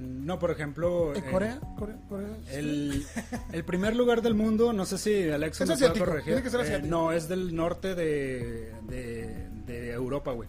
No, 0.00 0.38
por 0.38 0.50
ejemplo... 0.50 1.14
¿En 1.14 1.30
Corea? 1.30 1.60
¿Corea? 1.78 1.96
¿Corea? 2.08 2.36
El, 2.52 3.04
el 3.52 3.64
primer 3.64 3.94
lugar 3.96 4.22
del 4.22 4.34
mundo, 4.34 4.72
no 4.72 4.84
sé 4.86 4.98
si 4.98 5.28
Alex 5.30 5.60
Es 5.60 5.68
me 5.68 5.74
puede 5.74 5.84
asiático, 5.86 6.04
corregir. 6.04 6.24
tiene 6.34 6.42
que 6.42 6.50
ser 6.50 6.84
Eh, 6.84 6.86
no, 6.86 7.12
es 7.12 7.28
del 7.28 7.54
norte 7.54 7.94
de, 7.94 8.72
de, 8.88 9.48
de 9.66 9.90
Europa, 9.92 10.32
güey. 10.32 10.48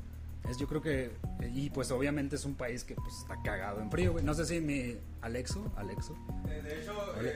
Es 0.49 0.57
yo 0.57 0.67
creo 0.67 0.81
que 0.81 1.11
y 1.53 1.69
pues 1.69 1.91
obviamente 1.91 2.35
es 2.35 2.45
un 2.45 2.55
país 2.55 2.83
que 2.83 2.95
pues 2.95 3.13
está 3.19 3.35
cagado 3.43 3.81
en 3.81 3.91
frío, 3.91 4.13
güey. 4.13 4.23
No 4.23 4.33
sé 4.33 4.45
si 4.45 4.59
mi 4.59 4.97
Alexo, 5.21 5.71
Alexo. 5.75 6.15
Eh, 6.49 6.61
De 6.63 6.81
hecho, 6.81 6.93
Hola, 7.17 7.29
el, 7.29 7.33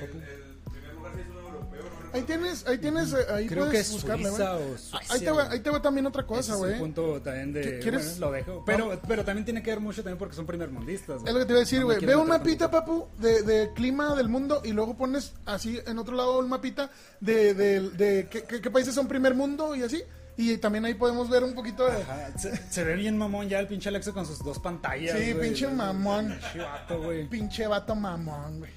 primer 0.72 0.94
lugar 0.96 1.12
sí 1.16 1.22
es 1.22 1.28
un 1.28 1.38
europeo. 1.38 1.84
no. 1.84 2.14
Ahí 2.14 2.22
tienes, 2.24 2.66
ahí 2.68 2.78
tienes, 2.80 3.14
eh, 3.14 3.18
ahí 3.32 3.48
Creo 3.48 3.66
que 3.66 3.70
puedes 3.72 3.88
es 3.88 3.94
buscarle. 3.94 4.30
Suiza 4.30 4.56
o 4.56 4.60
Ahí 4.62 4.78
Suecia, 5.08 5.20
te, 5.20 5.32
va, 5.32 5.52
ahí 5.52 5.60
te 5.60 5.70
va 5.70 5.82
también 5.82 6.06
otra 6.08 6.26
cosa, 6.26 6.54
es 6.54 6.58
güey. 6.58 6.74
el 6.74 6.80
punto 6.80 7.22
también 7.22 7.54
de 7.54 7.62
¿Qué- 7.62 7.80
quieres? 7.80 8.12
bueno, 8.20 8.26
lo 8.26 8.32
dejo, 8.32 8.64
pero 8.66 9.00
pero 9.08 9.24
también 9.26 9.46
tiene 9.46 9.62
que 9.62 9.70
ver 9.72 9.80
mucho 9.80 10.02
también 10.04 10.18
porque 10.18 10.36
son 10.36 10.46
primermundistas. 10.48 11.22
güey. 11.22 11.28
Es 11.28 11.34
lo 11.34 11.40
que 11.40 11.46
te 11.46 11.52
iba 11.54 11.58
a 11.58 11.64
decir, 11.66 11.80
No 11.82 11.86
güey. 11.86 11.98
quiero 12.00 12.14
Ve 12.18 12.22
un 12.24 12.30
mapita, 12.30 12.72
papu, 12.72 13.08
de, 13.20 13.44
de 13.44 13.74
clima 13.74 14.16
del 14.16 14.30
mundo 14.30 14.62
y 14.64 14.72
luego 14.74 14.96
pones 14.98 15.34
así 15.46 15.80
en 15.86 15.98
otro 16.00 16.16
lado 16.16 16.40
un 16.40 16.50
mapita 16.50 16.90
de, 17.20 17.54
de, 17.54 17.90
de 17.92 18.28
qué, 18.30 18.44
qué- 18.44 18.60
qué 18.62 18.72
países 18.72 18.96
son 18.96 19.08
primer 19.08 19.36
mundo 19.36 19.76
y 19.76 19.84
así. 19.84 20.02
Y 20.36 20.58
también 20.58 20.84
ahí 20.86 20.96
podemos 20.96 21.30
ver 21.30 21.44
un 21.44 21.54
poquito 21.54 21.86
de... 21.86 22.02
Ajá, 22.02 22.32
se, 22.38 22.56
se 22.58 22.84
ve 22.84 22.96
bien 22.96 23.18
mamón 23.18 23.48
ya 23.50 23.60
el 23.60 23.68
pinche 23.68 23.90
Alexo 23.90 24.14
con 24.14 24.26
sus 24.26 24.40
dos 24.44 24.58
pantallas. 24.60 25.18
Sí, 25.20 25.34
pinche 25.36 25.68
mamón. 25.68 26.30
Pinche 26.40 26.60
vato, 26.60 27.02
güey. 27.04 27.28
Pinche 27.28 27.68
vato 27.68 27.94
mamón, 27.96 28.60
güey. 28.60 28.72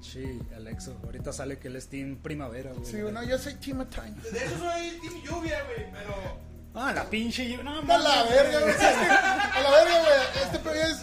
Sí, 0.00 0.40
Alexo. 0.56 0.98
Ahorita 1.04 1.32
sale 1.32 1.58
que 1.58 1.68
él 1.68 1.76
es 1.76 1.88
Team 1.88 2.16
Primavera, 2.22 2.72
güey. 2.72 2.84
Sí, 2.90 3.00
bueno, 3.02 3.22
yo 3.24 3.38
soy 3.38 3.58
Chima 3.60 3.88
Time. 3.88 4.14
De 4.32 4.38
hecho, 4.44 4.58
soy 4.58 4.98
Team 5.00 5.22
Lluvia, 5.22 5.62
güey, 5.64 5.92
pero. 5.92 6.52
Ah, 6.74 6.92
la 6.94 7.04
pinche. 7.04 7.48
yo- 7.50 7.62
No, 7.62 7.78
A 7.80 7.98
la 7.98 8.22
verga, 8.24 8.60
güey. 8.60 8.74
A 8.74 9.60
la 9.62 9.70
verga, 9.70 10.00
güey. 10.00 10.44
Este 10.44 10.58
pedo 10.58 10.74
es, 10.74 11.02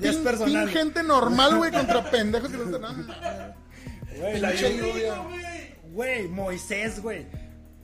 Ya 0.00 0.10
es 0.10 0.16
team- 0.16 0.22
personal. 0.24 0.52
team 0.52 0.68
gente 0.68 1.02
normal, 1.02 1.56
güey, 1.56 1.72
contra 1.72 2.08
pendejos 2.10 2.48
que 2.50 2.56
no 2.56 2.64
están. 2.76 3.06
No. 3.06 3.14
Güey, 4.20 4.40
la 4.40 4.54
lluvia. 4.54 4.76
lluvia. 4.92 5.14
güey. 5.18 5.74
Güey, 5.92 6.28
Moisés, 6.28 7.02
güey. 7.02 7.26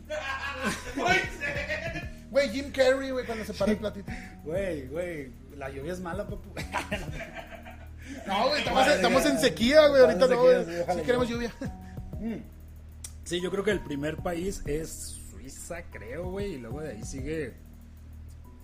Moisés. 0.97 1.44
Güey, 2.35 2.49
Jim 2.49 2.73
Carrey, 2.73 3.11
güey, 3.13 3.25
cuando 3.25 3.45
se 3.45 3.55
para 3.55 3.71
el 3.71 3.79
platito. 3.79 4.11
Güey, 4.43 4.89
güey. 4.89 5.33
La 5.57 5.71
lluvia 5.71 5.93
es 5.93 6.01
mala, 6.01 6.27
papu. 6.27 6.51
No, 8.27 8.49
güey, 8.49 8.59
estamos, 8.59 8.87
estamos 8.89 9.27
en 9.27 9.39
sequía, 9.39 9.87
güey. 9.87 10.03
Ahorita 10.03 10.27
no, 10.27 10.43
güey. 10.43 10.65
sí, 10.65 11.03
queremos 11.07 11.29
lluvia. 11.29 11.53
Sí, 13.23 13.41
yo 13.41 13.51
creo 13.53 13.63
que 13.65 13.71
el 13.71 13.81
primer 13.81 14.17
país 14.17 14.63
es 14.67 15.17
Suiza, 15.31 15.83
creo, 15.93 16.31
güey. 16.31 16.55
Y 16.55 16.59
luego 16.59 16.81
de 16.81 16.91
ahí 16.91 17.03
sigue. 17.05 17.55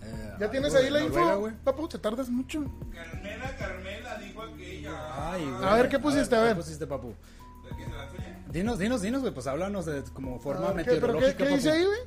eh, 0.03 0.33
¿Ya 0.39 0.51
tienes 0.51 0.75
ahí 0.75 0.89
la 0.89 0.99
Noruega, 0.99 1.25
info? 1.27 1.39
güey. 1.39 1.53
Papu, 1.63 1.87
te 1.87 1.97
tardas 1.97 2.29
mucho. 2.29 2.63
Carmela, 2.93 3.55
Carmela 3.57 4.17
dijo 4.19 4.41
aquella. 4.43 5.31
Ay, 5.31 5.45
güey. 5.49 5.63
A 5.65 5.73
ver, 5.75 5.89
¿qué 5.89 5.97
pusiste? 5.99 6.35
A 6.35 6.41
ver. 6.41 6.49
¿Qué 6.55 6.61
pusiste, 6.61 6.85
papu? 6.87 7.07
¿De 7.07 7.75
quién 7.77 7.89
se 7.89 7.95
la? 7.95 8.51
Dinos, 8.51 8.77
dinos, 8.79 9.01
dinos, 9.01 9.21
güey. 9.21 9.33
Pues 9.33 9.47
háblanos 9.47 9.85
de 9.85 10.03
como 10.13 10.39
forma 10.39 10.67
A 10.69 10.73
ver, 10.73 10.85
¿qué- 10.85 10.91
¿Pero 10.95 11.01
qué, 11.01 11.07
meteorológica, 11.13 11.45
qué 11.45 11.55
dice 11.55 11.71
ahí, 11.71 11.85
güey? 11.85 11.99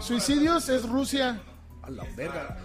Suicidios 0.00 0.68
es 0.68 0.88
Rusia. 0.88 1.40
A 1.82 1.90
la 1.90 2.04
verga. 2.16 2.58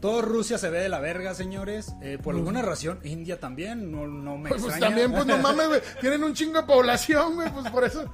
Todo 0.00 0.22
Rusia 0.22 0.56
se 0.56 0.70
ve 0.70 0.78
de 0.80 0.88
la 0.88 0.98
verga, 1.00 1.34
señores. 1.34 1.92
Eh, 2.00 2.18
por 2.22 2.34
alguna 2.34 2.62
razón, 2.62 3.00
India 3.04 3.38
también. 3.38 3.92
No, 3.92 4.06
no 4.06 4.38
me 4.38 4.48
Pues, 4.48 4.62
pues 4.62 4.72
extraña. 4.74 4.96
también, 4.96 5.12
pues 5.12 5.26
no 5.26 5.36
mames, 5.42 5.68
güey. 5.68 5.80
Tienen 6.00 6.24
un 6.24 6.32
chingo 6.32 6.60
de 6.60 6.66
población, 6.66 7.34
güey, 7.34 7.50
pues 7.52 7.68
por 7.70 7.84
eso. 7.84 8.10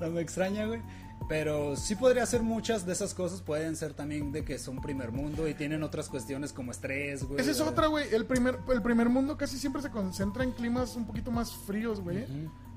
no 0.00 0.10
me 0.10 0.22
extraña, 0.22 0.64
güey. 0.66 0.80
Pero 1.28 1.76
sí 1.76 1.94
podría 1.96 2.24
ser 2.24 2.42
muchas 2.42 2.86
de 2.86 2.94
esas 2.94 3.12
cosas. 3.12 3.42
Pueden 3.42 3.76
ser 3.76 3.92
también 3.92 4.32
de 4.32 4.42
que 4.42 4.58
son 4.58 4.80
primer 4.80 5.12
mundo 5.12 5.46
y 5.46 5.52
tienen 5.52 5.82
otras 5.82 6.08
cuestiones 6.08 6.54
como 6.54 6.70
estrés, 6.70 7.24
güey. 7.24 7.38
Esa 7.42 7.50
es 7.50 7.60
otra, 7.60 7.88
güey. 7.88 8.06
El 8.14 8.24
primer, 8.24 8.58
el 8.72 8.80
primer 8.80 9.10
mundo 9.10 9.36
casi 9.36 9.58
siempre 9.58 9.82
se 9.82 9.90
concentra 9.90 10.44
en 10.44 10.52
climas 10.52 10.96
un 10.96 11.06
poquito 11.06 11.30
más 11.30 11.52
fríos, 11.52 12.00
güey. 12.00 12.24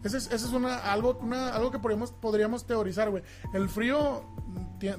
Ese 0.04 0.18
es, 0.18 0.26
ese 0.28 0.46
es 0.48 0.52
una, 0.54 0.78
algo, 0.92 1.18
una, 1.22 1.50
algo 1.56 1.70
que 1.72 1.80
podríamos, 1.80 2.12
podríamos 2.12 2.66
teorizar, 2.66 3.10
güey. 3.12 3.22
El 3.54 3.70
frío, 3.70 4.24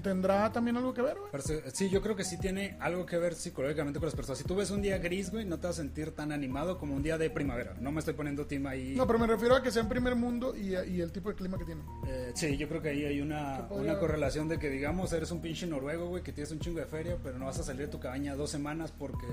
¿tendrá 0.02 0.52
también 0.52 0.76
algo 0.76 0.94
que 0.94 1.02
ver, 1.02 1.16
güey? 1.18 1.30
Sí, 1.72 1.90
yo 1.90 2.00
creo 2.02 2.14
que 2.14 2.24
sí 2.24 2.38
tiene 2.38 2.76
algo 2.80 3.04
que 3.04 3.18
ver 3.18 3.34
psicológicamente 3.34 3.98
con 3.98 4.06
las 4.06 4.14
personas. 4.14 4.38
Si 4.38 4.44
tú 4.44 4.54
ves 4.54 4.70
un 4.70 4.80
día 4.80 4.98
gris, 4.98 5.30
güey, 5.30 5.44
no 5.44 5.58
te 5.58 5.66
vas 5.66 5.78
a 5.78 5.82
sentir 5.82 6.14
tan 6.14 6.30
animado 6.30 6.78
como 6.78 6.94
un 6.94 7.02
día 7.02 7.18
de 7.18 7.30
primavera. 7.30 7.74
No 7.80 7.90
me 7.90 7.98
estoy 7.98 8.14
poniendo 8.14 8.46
team 8.46 8.66
ahí. 8.66 8.94
No, 8.96 9.06
pero 9.06 9.18
me 9.18 9.26
refiero 9.26 9.56
a 9.56 9.62
que 9.62 9.70
sea 9.72 9.82
en 9.82 9.88
primer 9.88 10.14
mundo 10.14 10.54
y, 10.56 10.74
y 10.76 11.00
el 11.00 11.10
tipo 11.10 11.28
de 11.30 11.34
clima 11.34 11.58
que 11.58 11.64
tiene. 11.64 11.82
Eh, 12.06 12.30
sí, 12.34 12.56
yo 12.56 12.68
creo 12.68 12.80
que 12.80 12.90
ahí 12.90 13.04
hay 13.04 13.20
una, 13.20 13.56
¿Qué 13.56 13.62
podría- 13.74 13.90
una 13.92 14.00
correlación 14.00 14.48
de 14.48 14.58
que, 14.58 14.70
digamos, 14.70 15.12
eres 15.12 15.30
un 15.32 15.40
pinche 15.40 15.66
noruego, 15.66 16.06
güey, 16.08 16.22
que 16.22 16.32
tienes 16.32 16.52
un 16.52 16.60
chingo 16.60 16.78
de 16.78 16.86
feria, 16.86 17.18
pero 17.22 17.38
no 17.38 17.46
vas 17.46 17.58
a 17.58 17.64
salir 17.64 17.86
de 17.86 17.88
tu 17.88 17.98
cabaña 17.98 18.36
dos 18.36 18.50
semanas 18.50 18.92
porque 18.92 19.26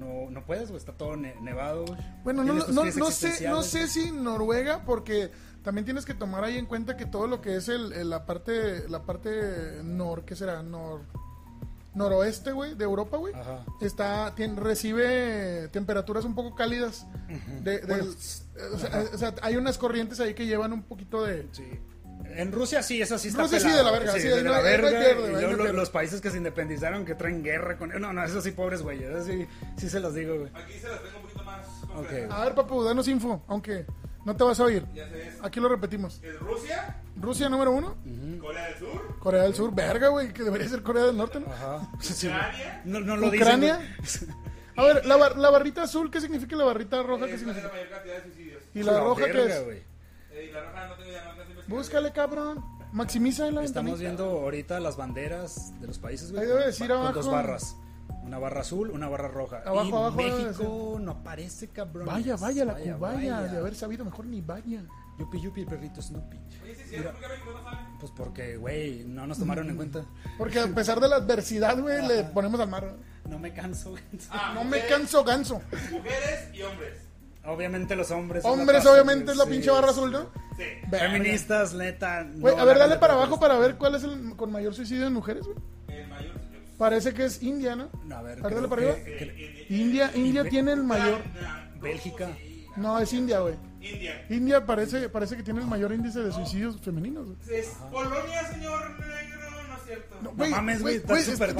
no, 0.00 0.30
no 0.30 0.44
puedes, 0.44 0.68
güey, 0.70 0.78
está 0.78 0.92
todo 0.92 1.16
ne- 1.16 1.36
nevado, 1.40 1.84
güey. 1.86 2.00
Bueno, 2.24 2.42
no, 2.42 2.54
no, 2.72 2.82
no 3.00 3.10
sé, 3.10 3.28
no 3.50 3.62
sé 3.62 3.86
si 3.88 4.10
Noruega, 4.10 4.84
porque 4.84 5.30
también 5.62 5.84
tienes 5.84 6.04
que 6.06 6.14
tomar 6.14 6.42
ahí 6.42 6.56
en 6.58 6.66
cuenta 6.66 6.96
que 6.96 7.06
todo 7.06 7.26
lo 7.26 7.40
que 7.40 7.54
es 7.56 7.68
el, 7.68 7.92
el- 7.92 8.10
la 8.10 8.24
parte, 8.26 8.88
la 8.88 9.02
parte 9.02 9.80
nor, 9.84 10.24
¿qué 10.24 10.34
será? 10.34 10.62
Nor, 10.62 11.02
noroeste, 11.94 12.52
güey, 12.52 12.74
de 12.74 12.84
Europa, 12.84 13.16
güey. 13.16 13.34
Ajá. 13.34 13.64
Está, 13.80 14.34
tien- 14.36 14.56
recibe 14.56 15.68
temperaturas 15.68 16.24
un 16.24 16.34
poco 16.34 16.54
cálidas. 16.54 17.06
de- 17.62 17.80
del- 17.80 18.08
o, 18.74 18.78
sea, 18.78 19.04
o 19.14 19.18
sea, 19.18 19.34
hay 19.42 19.56
unas 19.56 19.76
corrientes 19.78 20.20
ahí 20.20 20.34
que 20.34 20.46
llevan 20.46 20.72
un 20.72 20.82
poquito 20.82 21.24
de... 21.24 21.48
Sí. 21.52 21.78
En 22.24 22.52
Rusia 22.52 22.82
sí, 22.82 23.00
eso 23.02 23.18
sí 23.18 23.28
está 23.28 23.42
Rusia 23.42 23.58
sí, 23.60 23.64
pelado, 23.66 23.84
de 23.86 23.90
la 23.92 23.98
verga, 23.98 24.12
sí, 24.12 24.28
de 24.28 24.42
la 24.42 24.56
hay 24.58 24.62
verga. 24.62 24.88
pierde, 24.90 25.28
y 25.38 25.40
luego 25.56 25.72
los 25.72 25.90
países 25.90 26.20
que 26.20 26.30
se 26.30 26.36
independizaron, 26.38 27.04
que 27.04 27.14
traen 27.14 27.42
guerra 27.42 27.76
con... 27.76 27.90
No, 28.00 28.12
no, 28.12 28.24
eso 28.24 28.40
sí, 28.40 28.52
pobres 28.52 28.82
güeyes, 28.82 29.10
eso 29.10 29.24
sí, 29.26 29.46
sí 29.76 29.88
se 29.90 30.00
los 30.00 30.14
digo, 30.14 30.36
güey. 30.38 30.50
Aquí 30.54 30.74
se 30.78 30.88
las 30.88 31.02
tengo 31.02 31.16
un 31.18 31.22
poquito 31.22 31.44
más 31.44 31.66
Ok. 31.84 31.94
complejas. 31.96 32.30
A 32.30 32.44
ver, 32.44 32.54
papu, 32.54 32.82
danos 32.84 33.08
info, 33.08 33.42
aunque 33.48 33.84
no 34.24 34.36
te 34.36 34.44
vas 34.44 34.60
a 34.60 34.64
oír. 34.64 34.84
Ya 34.94 35.08
sé, 35.08 35.28
es, 35.28 35.34
Aquí 35.42 35.60
lo 35.60 35.68
repetimos. 35.68 36.20
es 36.22 36.38
Rusia, 36.38 36.96
Rusia 37.20 37.48
número 37.48 37.72
uno, 37.72 37.96
Corea 38.40 38.64
del 38.66 38.78
Sur, 38.78 39.18
Corea 39.18 39.42
del 39.42 39.54
Sur, 39.54 39.74
verga, 39.74 40.08
güey, 40.08 40.32
que 40.32 40.42
debería 40.44 40.68
ser 40.68 40.82
Corea 40.82 41.04
del 41.04 41.16
Norte, 41.16 41.40
¿no? 41.40 41.52
Ajá. 41.52 41.90
Sí. 42.00 42.28
Ucrania, 42.28 42.82
No, 42.84 43.00
no 43.00 43.16
lo 43.16 43.26
Ucrania. 43.28 43.96
dicen. 44.00 44.28
A 44.76 44.84
ver, 44.84 45.04
la, 45.04 45.16
bar- 45.16 45.36
la 45.36 45.50
barrita 45.50 45.82
azul, 45.82 46.10
¿qué 46.10 46.20
significa 46.20 46.54
y 46.54 46.58
la 46.58 46.64
barrita 46.64 47.02
roja? 47.02 47.26
¿Qué 47.26 47.34
es 47.34 47.42
la 47.42 47.52
significa? 47.54 47.72
mayor 47.74 47.88
cantidad 47.90 48.14
de 48.16 48.22
suicidios. 48.22 48.62
¿Y 48.72 48.82
la 48.82 49.00
roja 49.00 49.26
qué 49.26 49.32
verga, 49.32 49.56
es? 49.56 49.64
güey. 49.64 49.78
Eh, 50.32 50.46
y 50.48 50.52
la 50.52 50.62
roja 50.64 50.86
no 50.86 50.94
tengo 50.94 51.10
investigación. 51.10 51.29
Búscale, 51.70 52.12
cabrón. 52.12 52.64
Maximiza 52.92 53.44
la 53.50 53.62
Estamos 53.62 53.92
ventanita. 53.92 53.96
viendo 54.00 54.24
ahorita 54.40 54.80
las 54.80 54.96
banderas 54.96 55.72
de 55.80 55.86
los 55.86 55.98
países, 55.98 56.32
güey. 56.32 56.42
Ahí 56.42 56.48
debe 56.48 56.66
decir 56.66 56.88
con 56.88 56.96
abajo. 56.96 57.12
dos 57.14 57.30
barras. 57.30 57.76
Una 58.24 58.38
barra 58.38 58.60
azul, 58.62 58.90
una 58.90 59.08
barra 59.08 59.28
roja. 59.28 59.62
Abajo, 59.64 59.86
y 59.88 59.92
abajo 59.92 60.16
México 60.16 60.98
no 61.00 61.12
aparece, 61.12 61.68
cabrón. 61.68 62.06
Vaya, 62.06 62.36
vaya, 62.36 62.64
la 62.64 62.74
cubaya. 62.74 63.42
De 63.42 63.58
haber 63.58 63.74
sabido 63.76 64.04
mejor 64.04 64.26
ni 64.26 64.40
vaya. 64.40 64.82
Yupi, 65.18 65.40
yupi, 65.40 65.60
el 65.60 65.66
perrito 65.66 66.02
Snoopy. 66.02 66.36
Oye, 66.64 66.74
sí, 66.74 66.82
sí, 66.90 66.96
¿por 67.02 67.14
qué 67.14 67.28
México 67.28 67.50
no 67.52 67.62
sabe? 67.62 67.76
Pues 68.00 68.12
porque, 68.16 68.56
güey, 68.56 69.04
no 69.06 69.26
nos 69.26 69.38
tomaron 69.38 69.68
en 69.70 69.76
cuenta. 69.76 70.04
Porque 70.38 70.58
a 70.60 70.66
pesar 70.66 70.98
de 70.98 71.08
la 71.08 71.16
adversidad, 71.16 71.78
güey, 71.78 72.06
le 72.06 72.24
ponemos 72.24 72.58
al 72.58 72.68
mar. 72.68 72.94
No 73.28 73.38
me 73.38 73.52
canso, 73.52 73.90
güey. 73.90 74.02
Ah, 74.30 74.52
No 74.54 74.64
me 74.64 74.84
canso 74.86 75.22
ganso. 75.22 75.60
Mujeres 75.92 76.52
y 76.54 76.62
hombres. 76.62 76.98
Obviamente 77.44 77.94
los 77.96 78.10
hombres. 78.10 78.44
Hombres, 78.44 78.84
obviamente, 78.86 79.30
es 79.32 79.36
la 79.38 79.44
sí, 79.44 79.50
pinche 79.50 79.70
barra 79.70 79.90
azul, 79.90 80.10
¿no? 80.10 80.26
Sí. 80.60 80.96
Feministas, 80.98 81.74
neta. 81.74 82.24
no 82.24 82.40
Güey, 82.40 82.56
a 82.58 82.64
ver, 82.64 82.78
dale 82.78 82.96
para 82.96 83.14
abajo 83.14 83.40
para 83.40 83.58
ver 83.58 83.76
cuál 83.76 83.94
es 83.94 84.04
el 84.04 84.36
con 84.36 84.52
mayor 84.52 84.74
suicidio 84.74 85.06
en 85.06 85.14
mujeres, 85.14 85.44
güey. 85.46 85.56
El 85.88 86.08
mayor. 86.08 86.32
Parece 86.78 87.12
que 87.14 87.24
es 87.26 87.42
India, 87.42 87.76
¿no? 87.76 87.88
No, 88.04 88.16
a 88.16 88.22
ver, 88.22 88.38
A 88.38 88.42
ver, 88.42 88.42
creo 88.42 88.56
dale 88.56 88.68
para 88.68 88.82
que- 88.82 88.88
arriba. 88.90 89.04
que- 89.04 89.66
India, 89.70 90.10
India 90.14 90.44
tiene 90.44 90.72
el 90.72 90.82
mayor. 90.82 91.20
Bélgica. 91.80 92.30
No, 92.76 92.98
es 92.98 93.12
India, 93.12 93.40
güey. 93.40 93.54
India. 93.80 94.26
India 94.30 94.64
parece, 94.66 95.08
parece 95.08 95.36
que 95.36 95.42
tiene 95.42 95.60
el 95.60 95.66
mayor 95.66 95.92
índice 95.92 96.20
de 96.20 96.32
suicidios 96.32 96.80
femeninos. 96.80 97.28
Es 97.48 97.68
Polonia, 97.90 98.46
señor 98.52 98.90
negro, 99.00 99.50
no 99.68 99.76
es 99.76 99.82
cierto. 99.86 100.16
No, 100.22 100.30
güey, 100.32 100.50
mames, 100.50 100.82
güey, 100.82 101.02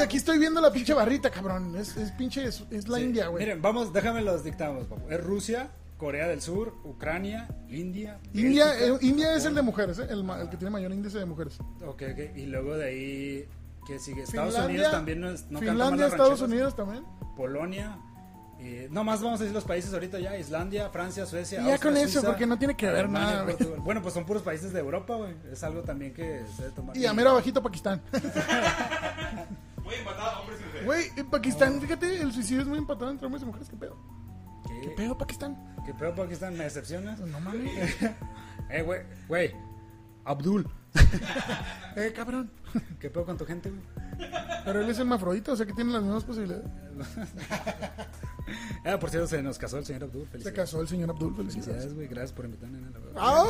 aquí 0.03 0.17
estoy 0.19 0.39
viendo 0.39 0.61
la 0.61 0.71
pinche 0.73 0.93
barrita, 0.95 1.31
cabrón. 1.31 1.75
Es, 1.77 1.97
es 1.97 2.13
pinche, 2.13 2.45
es, 2.45 2.65
es 2.71 2.89
la 2.89 2.99
Sí. 2.99 3.05
India, 3.05 3.27
güey. 3.29 3.45
Miren, 3.45 3.61
vamos, 3.63 3.93
déjame 3.93 4.23
los 4.23 4.45
dictamos, 4.45 4.87
papu. 4.87 5.11
Es 5.11 5.23
Rusia, 5.23 5.71
Corea 6.01 6.27
del 6.29 6.41
Sur, 6.41 6.75
Ucrania, 6.83 7.47
India. 7.69 8.19
India, 8.33 8.65
Bélgica, 8.67 8.87
eh, 8.87 8.99
India 9.03 9.35
es 9.35 9.45
el 9.45 9.55
de 9.55 9.63
mujeres, 9.63 9.99
¿eh? 9.99 10.07
el, 10.11 10.25
ma- 10.25 10.41
el 10.41 10.49
que 10.49 10.57
tiene 10.57 10.71
mayor 10.71 10.91
índice 10.93 11.19
de 11.19 11.27
mujeres. 11.27 11.59
Ok, 11.87 12.03
ok. 12.13 12.37
Y 12.37 12.47
luego 12.47 12.77
de 12.77 12.85
ahí, 12.87 13.49
¿qué 13.87 13.99
sigue? 13.99 14.23
Estados 14.23 14.55
Finlandia, 14.55 14.75
Unidos 14.77 14.91
también 14.93 15.21
no, 15.21 15.31
es, 15.31 15.51
no 15.51 15.59
Finlandia, 15.61 16.07
Estados. 16.07 16.41
Unidos 16.41 16.75
también. 16.75 17.05
Polonia. 17.37 17.99
Eh, 18.63 18.89
no 18.91 19.05
más 19.05 19.23
vamos 19.23 19.41
a 19.41 19.45
decir 19.45 19.55
los 19.55 19.65
países 19.65 19.93
ahorita 19.95 20.19
ya. 20.21 20.37
Islandia, 20.39 20.89
Francia, 20.91 21.25
Suecia. 21.27 21.61
Y 21.61 21.65
ya 21.67 21.73
Austria, 21.75 21.91
con 21.93 21.97
eso, 22.01 22.13
Suiza, 22.13 22.27
porque 22.29 22.47
no 22.47 22.59
tiene 22.59 22.77
que 22.77 22.87
ver 22.87 22.97
Alemania, 23.01 23.31
nada, 23.31 23.43
güey. 23.45 23.57
Portugal. 23.57 23.81
Bueno, 23.85 24.03
pues 24.03 24.15
son 24.15 24.25
puros 24.27 24.43
países 24.43 24.73
de 24.73 24.81
Europa, 24.81 25.15
güey. 25.17 25.35
Es 25.53 25.63
algo 25.63 25.83
también 25.83 26.13
que 26.15 26.43
se 26.57 26.63
debe 26.63 26.75
tomar. 26.75 26.97
Y 26.97 27.05
a 27.07 27.13
mero 27.13 27.31
abajito 27.31 27.63
Pakistán. 27.63 28.01
Muy 29.85 29.95
empatado, 29.95 30.41
hombres 30.41 30.61
y 30.61 30.65
mujeres. 30.65 30.87
Güey, 30.87 31.07
en 31.17 31.27
Pakistán, 31.31 31.81
fíjate, 31.81 32.21
el 32.23 32.33
suicidio 32.33 32.63
es 32.63 32.69
muy 32.69 32.79
empatado 32.79 33.11
entre 33.11 33.27
hombres 33.27 33.43
y 33.43 33.47
mujeres. 33.47 33.69
¿Qué 33.69 33.77
pedo? 33.77 33.97
¿Qué 34.69 34.81
¿Qué, 34.83 34.91
pedo, 34.91 35.17
Pakistán? 35.19 35.70
¿Qué 35.85 35.95
pedo, 35.95 36.15
Pakistán? 36.15 36.57
¿Me 36.57 36.65
decepcionas? 36.65 37.21
No 37.21 37.41
mames. 37.41 37.97
Eh, 38.73 38.83
güey, 38.83 39.01
güey. 39.27 39.53
Abdul. 40.25 40.69
Eh, 41.97 42.13
cabrón. 42.15 42.49
¿Qué 43.01 43.11
pedo 43.11 43.25
con 43.25 43.37
tu 43.37 43.45
gente, 43.45 43.69
güey? 43.69 44.31
Pero 44.65 44.81
él 44.81 44.89
es 44.89 44.99
hermafrodita, 45.01 45.53
o 45.53 45.57
sea 45.57 45.67
que 45.67 45.73
tiene 45.73 45.93
las 45.93 46.03
mismas 46.03 46.25
posibilidades. 46.25 46.67
Ah, 48.85 48.99
por 48.99 49.11
cierto, 49.11 49.29
se 49.29 49.43
nos 49.43 49.59
casó 49.59 49.79
el 49.79 49.85
señor 49.85 50.05
Abdul. 50.05 50.29
Se 50.43 50.53
casó 50.53 50.81
el 50.81 50.89
señor 50.89 51.11
Abdul, 51.11 51.37
felicidades. 51.37 51.67
Felicidades, 51.67 51.95
güey. 51.95 52.09
Gracias 52.09 52.33
por 52.33 52.47
invitarme. 52.47 52.79
a 53.15 53.45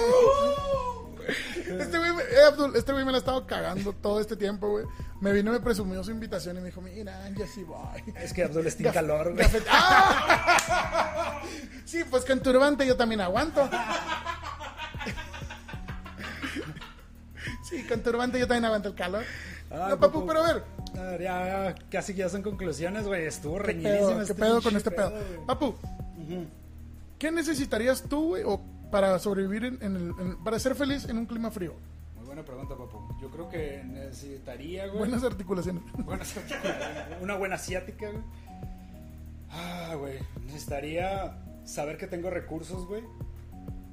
Este 1.81 1.99
güey, 1.99 2.13
me- 2.13 2.23
eh, 2.23 2.45
Abdul, 2.49 2.75
este 2.77 2.93
güey 2.93 3.05
me 3.05 3.13
la 3.13 3.19
ha 3.19 3.21
estado 3.21 3.47
cagando 3.47 3.93
todo 3.93 4.21
este 4.21 4.37
tiempo, 4.37 4.69
güey. 4.71 4.85
Me 5.21 5.33
vino 5.33 5.51
y 5.51 5.55
me 5.55 5.61
presumió 5.61 6.03
su 6.03 6.11
invitación 6.11 6.57
y 6.57 6.61
me 6.61 6.67
dijo, 6.67 6.81
mira, 6.81 7.29
ya 7.31 7.47
sí 7.47 7.63
voy. 7.65 8.03
Es 8.17 8.33
que 8.33 8.45
Abdul 8.45 8.67
está 8.67 8.85
en 8.89 8.93
calor, 8.95 9.35
güey. 9.35 9.47
¡Ah! 9.71 11.43
Sí, 11.85 12.03
pues 12.09 12.25
con 12.25 12.41
turbante 12.41 12.87
yo 12.87 12.97
también 12.97 13.21
aguanto. 13.21 13.69
Sí, 17.63 17.85
con 17.85 18.01
turbante 18.03 18.39
yo 18.39 18.47
también 18.47 18.65
aguanto 18.65 18.89
el 18.89 18.95
calor. 18.95 19.25
Ay, 19.71 19.79
no, 19.91 20.01
papu, 20.01 20.21
papu. 20.21 20.27
pero 20.27 20.43
a 20.45 20.53
ver, 20.53 20.65
A 20.99 21.03
ver, 21.11 21.23
ya, 21.23 21.47
ya, 21.47 21.75
casi 21.91 22.13
que 22.15 22.21
ya 22.21 22.29
son 22.29 22.43
conclusiones, 22.43 23.07
güey. 23.07 23.25
Estuvo 23.27 23.57
¿qué 23.59 23.63
reñidísimo. 23.65 24.07
pedo, 24.09 24.17
qué 24.17 24.23
este 24.23 24.35
pedo 24.35 24.63
con 24.63 24.77
este 24.77 24.91
pedo? 24.91 25.13
Papu, 25.47 25.75
¿qué 27.19 27.31
necesitarías 27.31 28.03
tú, 28.03 28.29
güey, 28.31 28.43
o 28.45 28.61
para 28.91 29.19
sobrevivir 29.19 29.65
en, 29.65 29.79
en 29.83 29.97
el, 29.97 30.15
en- 30.19 30.37
para 30.45 30.59
ser 30.59 30.75
feliz 30.75 31.09
en 31.09 31.19
un 31.19 31.27
clima 31.27 31.51
frío? 31.51 31.75
Muy 32.17 32.27
buena 32.27 32.45
pregunta, 32.45 32.77
papu. 32.77 32.99
Yo 33.21 33.31
creo 33.31 33.49
que 33.49 33.83
necesitaría, 33.85 34.87
güey. 34.87 34.99
Buenas 34.99 35.25
articulaciones. 35.25 35.83
buenas- 36.05 36.35
una 37.21 37.37
buena 37.37 37.55
asiática, 37.57 38.11
güey. 38.11 38.23
Ah, 39.51 39.95
güey. 39.99 40.19
Necesitaría 40.47 41.37
saber 41.65 41.97
que 41.99 42.07
tengo 42.07 42.31
recursos, 42.31 42.87
güey. 42.87 43.03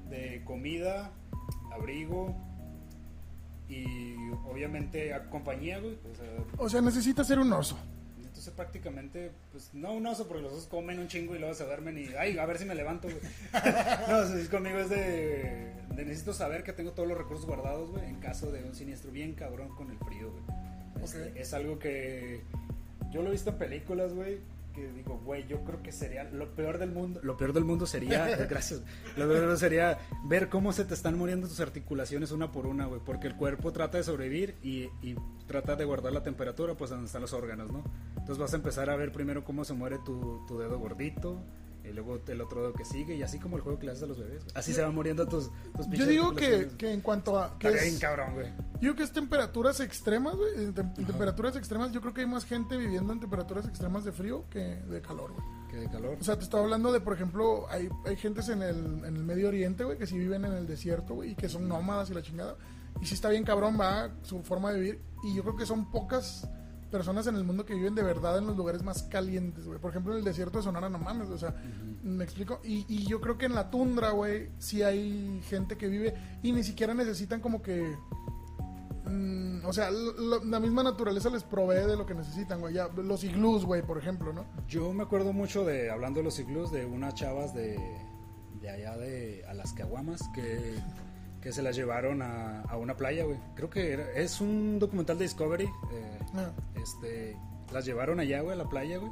De 0.09 0.41
comida, 0.45 1.11
abrigo 1.73 2.35
y 3.67 4.15
obviamente 4.49 5.13
compañía, 5.29 5.79
güey. 5.79 5.97
O 6.11 6.15
sea, 6.15 6.27
O 6.65 6.69
sea, 6.69 6.81
necesitas 6.81 7.27
ser 7.27 7.39
un 7.39 7.51
oso. 7.53 7.77
Entonces 8.37 8.53
prácticamente, 8.53 9.31
pues 9.51 9.73
no 9.73 9.93
un 9.93 10.05
oso, 10.05 10.27
porque 10.27 10.43
los 10.43 10.53
osos 10.53 10.67
comen 10.67 10.99
un 10.99 11.07
chingo 11.07 11.35
y 11.35 11.39
luego 11.39 11.55
se 11.55 11.65
duermen 11.65 11.97
y, 11.97 12.13
ay, 12.19 12.37
a 12.37 12.45
ver 12.45 12.59
si 12.59 12.65
me 12.65 12.75
levanto, 12.75 13.07
güey. 13.07 13.19
no, 14.07 14.19
o 14.19 14.25
sea, 14.27 14.37
es 14.37 14.47
conmigo 14.47 14.77
es 14.77 14.89
de, 14.91 15.73
de 15.95 16.05
necesito 16.05 16.33
saber 16.33 16.63
que 16.63 16.71
tengo 16.71 16.91
todos 16.91 17.09
los 17.09 17.17
recursos 17.17 17.47
guardados, 17.47 17.89
güey, 17.89 18.05
en 18.05 18.19
caso 18.19 18.51
de 18.51 18.63
un 18.63 18.75
siniestro 18.75 19.09
bien 19.11 19.33
cabrón 19.33 19.69
con 19.75 19.89
el 19.89 19.97
frío, 19.97 20.31
güey. 20.31 21.03
Este. 21.03 21.41
Es 21.41 21.55
algo 21.55 21.79
que 21.79 22.41
yo 23.09 23.23
lo 23.23 23.29
he 23.29 23.31
visto 23.31 23.49
en 23.49 23.57
películas, 23.57 24.13
güey, 24.13 24.37
que 24.77 24.91
digo, 24.93 25.19
güey, 25.25 25.47
yo 25.47 25.63
creo 25.63 25.81
que 25.81 25.91
sería 25.91 26.23
lo 26.25 26.53
peor 26.53 26.77
del 26.77 26.91
mundo. 26.91 27.19
Lo 27.23 27.35
peor 27.35 27.51
del 27.51 27.65
mundo 27.65 27.87
sería, 27.87 28.27
gracias, 28.49 28.83
lo 29.15 29.27
peor 29.27 29.57
sería 29.57 29.97
ver 30.25 30.49
cómo 30.49 30.71
se 30.71 30.85
te 30.85 30.93
están 30.93 31.17
muriendo 31.17 31.47
tus 31.47 31.59
articulaciones 31.59 32.31
una 32.31 32.51
por 32.51 32.67
una, 32.67 32.85
güey, 32.85 33.01
porque 33.03 33.25
el 33.25 33.35
cuerpo 33.35 33.73
trata 33.73 33.97
de 33.97 34.03
sobrevivir 34.03 34.55
y, 34.61 34.83
y 35.01 35.15
trata 35.47 35.75
de 35.75 35.85
guardar 35.85 36.13
la 36.13 36.21
temperatura, 36.21 36.75
pues 36.75 36.91
donde 36.91 37.07
están 37.07 37.21
los 37.21 37.33
órganos, 37.33 37.71
¿no? 37.71 37.83
Entonces 38.11 38.37
vas 38.37 38.53
a 38.53 38.57
empezar 38.57 38.89
a 38.91 38.95
ver 38.95 39.11
primero 39.11 39.43
cómo 39.43 39.65
se 39.65 39.73
muere 39.73 39.97
tu 40.05 40.45
dedo 40.59 40.77
gordito. 40.77 41.43
Y 41.89 41.93
luego 41.93 42.19
el 42.27 42.41
otro 42.41 42.61
dedo 42.61 42.73
que 42.73 42.85
sigue, 42.85 43.15
y 43.15 43.23
así 43.23 43.39
como 43.39 43.55
el 43.57 43.63
juego 43.63 43.79
que 43.79 43.85
le 43.85 43.91
haces 43.93 44.03
a 44.03 44.07
los 44.07 44.17
bebés. 44.19 44.43
güey. 44.43 44.55
Así 44.55 44.73
se 44.73 44.81
van 44.81 44.93
muriendo 44.93 45.27
tus, 45.27 45.49
tus 45.75 45.87
Yo 45.89 46.05
digo 46.05 46.35
que, 46.35 46.69
que 46.77 46.91
en 46.91 47.01
cuanto 47.01 47.39
a... 47.39 47.57
Que 47.57 47.67
Está 47.69 47.79
es- 47.79 47.85
bien 47.87 47.99
cabrón, 47.99 48.33
güey. 48.35 48.47
Yo 48.75 48.79
creo 48.79 48.95
que 48.95 49.03
es 49.03 49.11
temperaturas 49.11 49.79
extremas, 49.79 50.35
güey. 50.35 50.53
En 50.65 50.75
tem- 50.75 50.97
en 50.97 51.05
temperaturas 51.05 51.55
extremas, 51.55 51.91
yo 51.91 52.01
creo 52.01 52.13
que 52.13 52.21
hay 52.21 52.27
más 52.27 52.45
gente 52.45 52.77
viviendo 52.77 53.11
en 53.13 53.19
temperaturas 53.19 53.65
extremas 53.67 54.03
de 54.03 54.11
frío 54.11 54.45
que 54.49 54.59
de 54.59 55.01
calor, 55.01 55.31
güey. 55.33 55.45
Que 55.69 55.77
de 55.77 55.89
calor. 55.89 56.17
O 56.19 56.23
sea, 56.23 56.37
te 56.37 56.43
estaba 56.43 56.63
hablando 56.63 56.91
de, 56.91 56.99
por 57.01 57.13
ejemplo, 57.13 57.65
hay, 57.69 57.89
hay 58.05 58.15
gentes 58.15 58.49
en 58.49 58.61
el, 58.61 59.03
en 59.03 59.15
el 59.15 59.23
Medio 59.23 59.47
Oriente, 59.49 59.83
güey, 59.83 59.97
que 59.97 60.05
sí 60.07 60.17
viven 60.17 60.45
en 60.45 60.53
el 60.53 60.67
desierto, 60.67 61.15
güey, 61.15 61.31
y 61.31 61.35
que 61.35 61.49
son 61.49 61.67
nómadas 61.67 62.09
y 62.09 62.13
la 62.13 62.21
chingada. 62.21 62.55
Y 63.01 63.05
sí 63.05 63.15
está 63.15 63.29
bien 63.29 63.43
cabrón, 63.43 63.77
va, 63.79 64.09
su 64.23 64.41
forma 64.43 64.71
de 64.71 64.79
vivir. 64.79 65.01
Y 65.23 65.35
yo 65.35 65.43
creo 65.43 65.55
que 65.55 65.65
son 65.65 65.91
pocas 65.91 66.47
personas 66.91 67.27
en 67.27 67.35
el 67.35 67.43
mundo 67.43 67.65
que 67.65 67.73
viven 67.75 67.95
de 67.95 68.03
verdad 68.03 68.37
en 68.37 68.47
los 68.47 68.55
lugares 68.57 68.83
más 68.83 69.03
calientes, 69.03 69.65
güey. 69.65 69.79
Por 69.79 69.91
ejemplo, 69.91 70.13
en 70.13 70.19
el 70.19 70.23
desierto 70.25 70.57
de 70.59 70.63
Sonora, 70.63 70.89
no 70.89 70.97
mames, 70.99 71.29
o 71.29 71.37
sea, 71.37 71.53
me 72.03 72.23
explico. 72.23 72.59
Y, 72.63 72.85
y 72.87 73.05
yo 73.05 73.19
creo 73.21 73.37
que 73.37 73.45
en 73.45 73.55
la 73.55 73.69
tundra, 73.69 74.11
güey, 74.11 74.49
sí 74.57 74.83
hay 74.83 75.41
gente 75.45 75.77
que 75.77 75.87
vive 75.87 76.13
y 76.43 76.51
ni 76.51 76.63
siquiera 76.63 76.93
necesitan 76.93 77.39
como 77.41 77.61
que 77.61 77.95
mm, 79.05 79.65
o 79.65 79.73
sea, 79.73 79.89
lo- 79.91 80.43
la 80.43 80.59
misma 80.59 80.83
naturaleza 80.83 81.29
les 81.29 81.43
provee 81.43 81.85
de 81.87 81.95
lo 81.97 82.05
que 82.05 82.13
necesitan, 82.13 82.59
güey. 82.59 82.73
Ya, 82.75 82.87
los 82.87 83.23
iglús, 83.23 83.65
güey, 83.65 83.81
por 83.81 83.97
ejemplo, 83.97 84.33
¿no? 84.33 84.45
Yo 84.67 84.93
me 84.93 85.03
acuerdo 85.03 85.33
mucho 85.33 85.65
de, 85.65 85.89
hablando 85.91 86.19
de 86.19 86.23
los 86.25 86.39
iglús, 86.39 86.71
de 86.71 86.85
unas 86.85 87.13
chavas 87.15 87.53
de, 87.53 87.77
de 88.61 88.69
allá 88.69 88.97
de 88.97 89.43
Alaskahuamas 89.47 90.21
que, 90.33 90.75
que 91.47 91.53
se 91.53 91.61
las 91.63 91.77
llevaron 91.77 92.21
a, 92.21 92.63
a 92.63 92.75
una 92.75 92.97
playa, 92.97 93.23
güey. 93.23 93.37
Creo 93.55 93.69
que 93.69 93.93
era- 93.93 94.11
es 94.11 94.41
un 94.41 94.79
documental 94.79 95.17
de 95.17 95.23
Discovery. 95.23 95.63
eh, 95.63 96.19
Ah. 96.35 96.51
este, 96.75 97.37
las 97.73 97.85
llevaron 97.85 98.19
allá, 98.19 98.41
güey, 98.41 98.51
a 98.51 98.57
la 98.57 98.67
playa, 98.67 98.97
güey. 98.97 99.09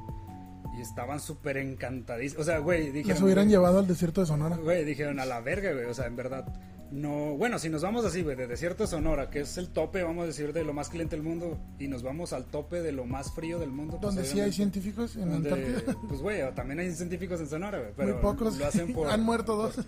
Y 0.77 0.81
estaban 0.81 1.21
súper 1.21 1.55
encantadísimas. 1.55 2.41
O 2.41 2.43
sea, 2.45 2.59
güey, 2.59 2.87
dijeron... 2.91 3.07
Les 3.11 3.21
hubieran 3.21 3.45
güey, 3.45 3.51
llevado 3.53 3.79
al 3.79 3.87
desierto 3.87 4.19
de 4.19 4.27
Sonora. 4.27 4.57
Güey, 4.57 4.83
dijeron 4.83 5.21
a 5.21 5.25
la 5.25 5.39
verga, 5.39 5.71
güey. 5.71 5.85
O 5.85 5.93
sea, 5.93 6.07
en 6.07 6.17
verdad. 6.17 6.45
No, 6.91 7.37
bueno, 7.37 7.57
si 7.57 7.69
nos 7.69 7.81
vamos 7.81 8.03
así, 8.03 8.21
güey, 8.21 8.35
de 8.35 8.47
desierto 8.47 8.83
de 8.83 8.87
Sonora, 8.87 9.29
que 9.29 9.39
es 9.39 9.57
el 9.57 9.69
tope, 9.69 10.03
vamos 10.03 10.23
a 10.25 10.27
decir, 10.27 10.51
de 10.51 10.65
lo 10.65 10.73
más 10.73 10.89
caliente 10.89 11.15
del 11.15 11.23
mundo, 11.23 11.57
y 11.79 11.87
nos 11.87 12.03
vamos 12.03 12.33
al 12.33 12.45
tope 12.47 12.81
de 12.81 12.91
lo 12.91 13.05
más 13.05 13.33
frío 13.33 13.59
del 13.59 13.71
mundo. 13.71 13.97
pues, 14.01 14.13
Donde 14.13 14.29
sí 14.29 14.41
hay 14.41 14.51
científicos 14.51 15.15
en 15.15 15.31
donde, 15.31 15.51
Antártida. 15.51 15.95
Pues, 16.09 16.21
güey, 16.21 16.41
también 16.53 16.79
hay 16.81 16.91
científicos 16.91 17.39
en 17.39 17.47
Sonora, 17.47 17.77
güey. 17.79 17.89
Muy 17.95 18.05
Pero 18.05 18.19
pocos. 18.21 18.57
lo 18.57 18.65
hacen 18.67 18.91
por, 18.93 19.07
Han 19.09 19.23
muerto 19.23 19.55
dos. 19.55 19.79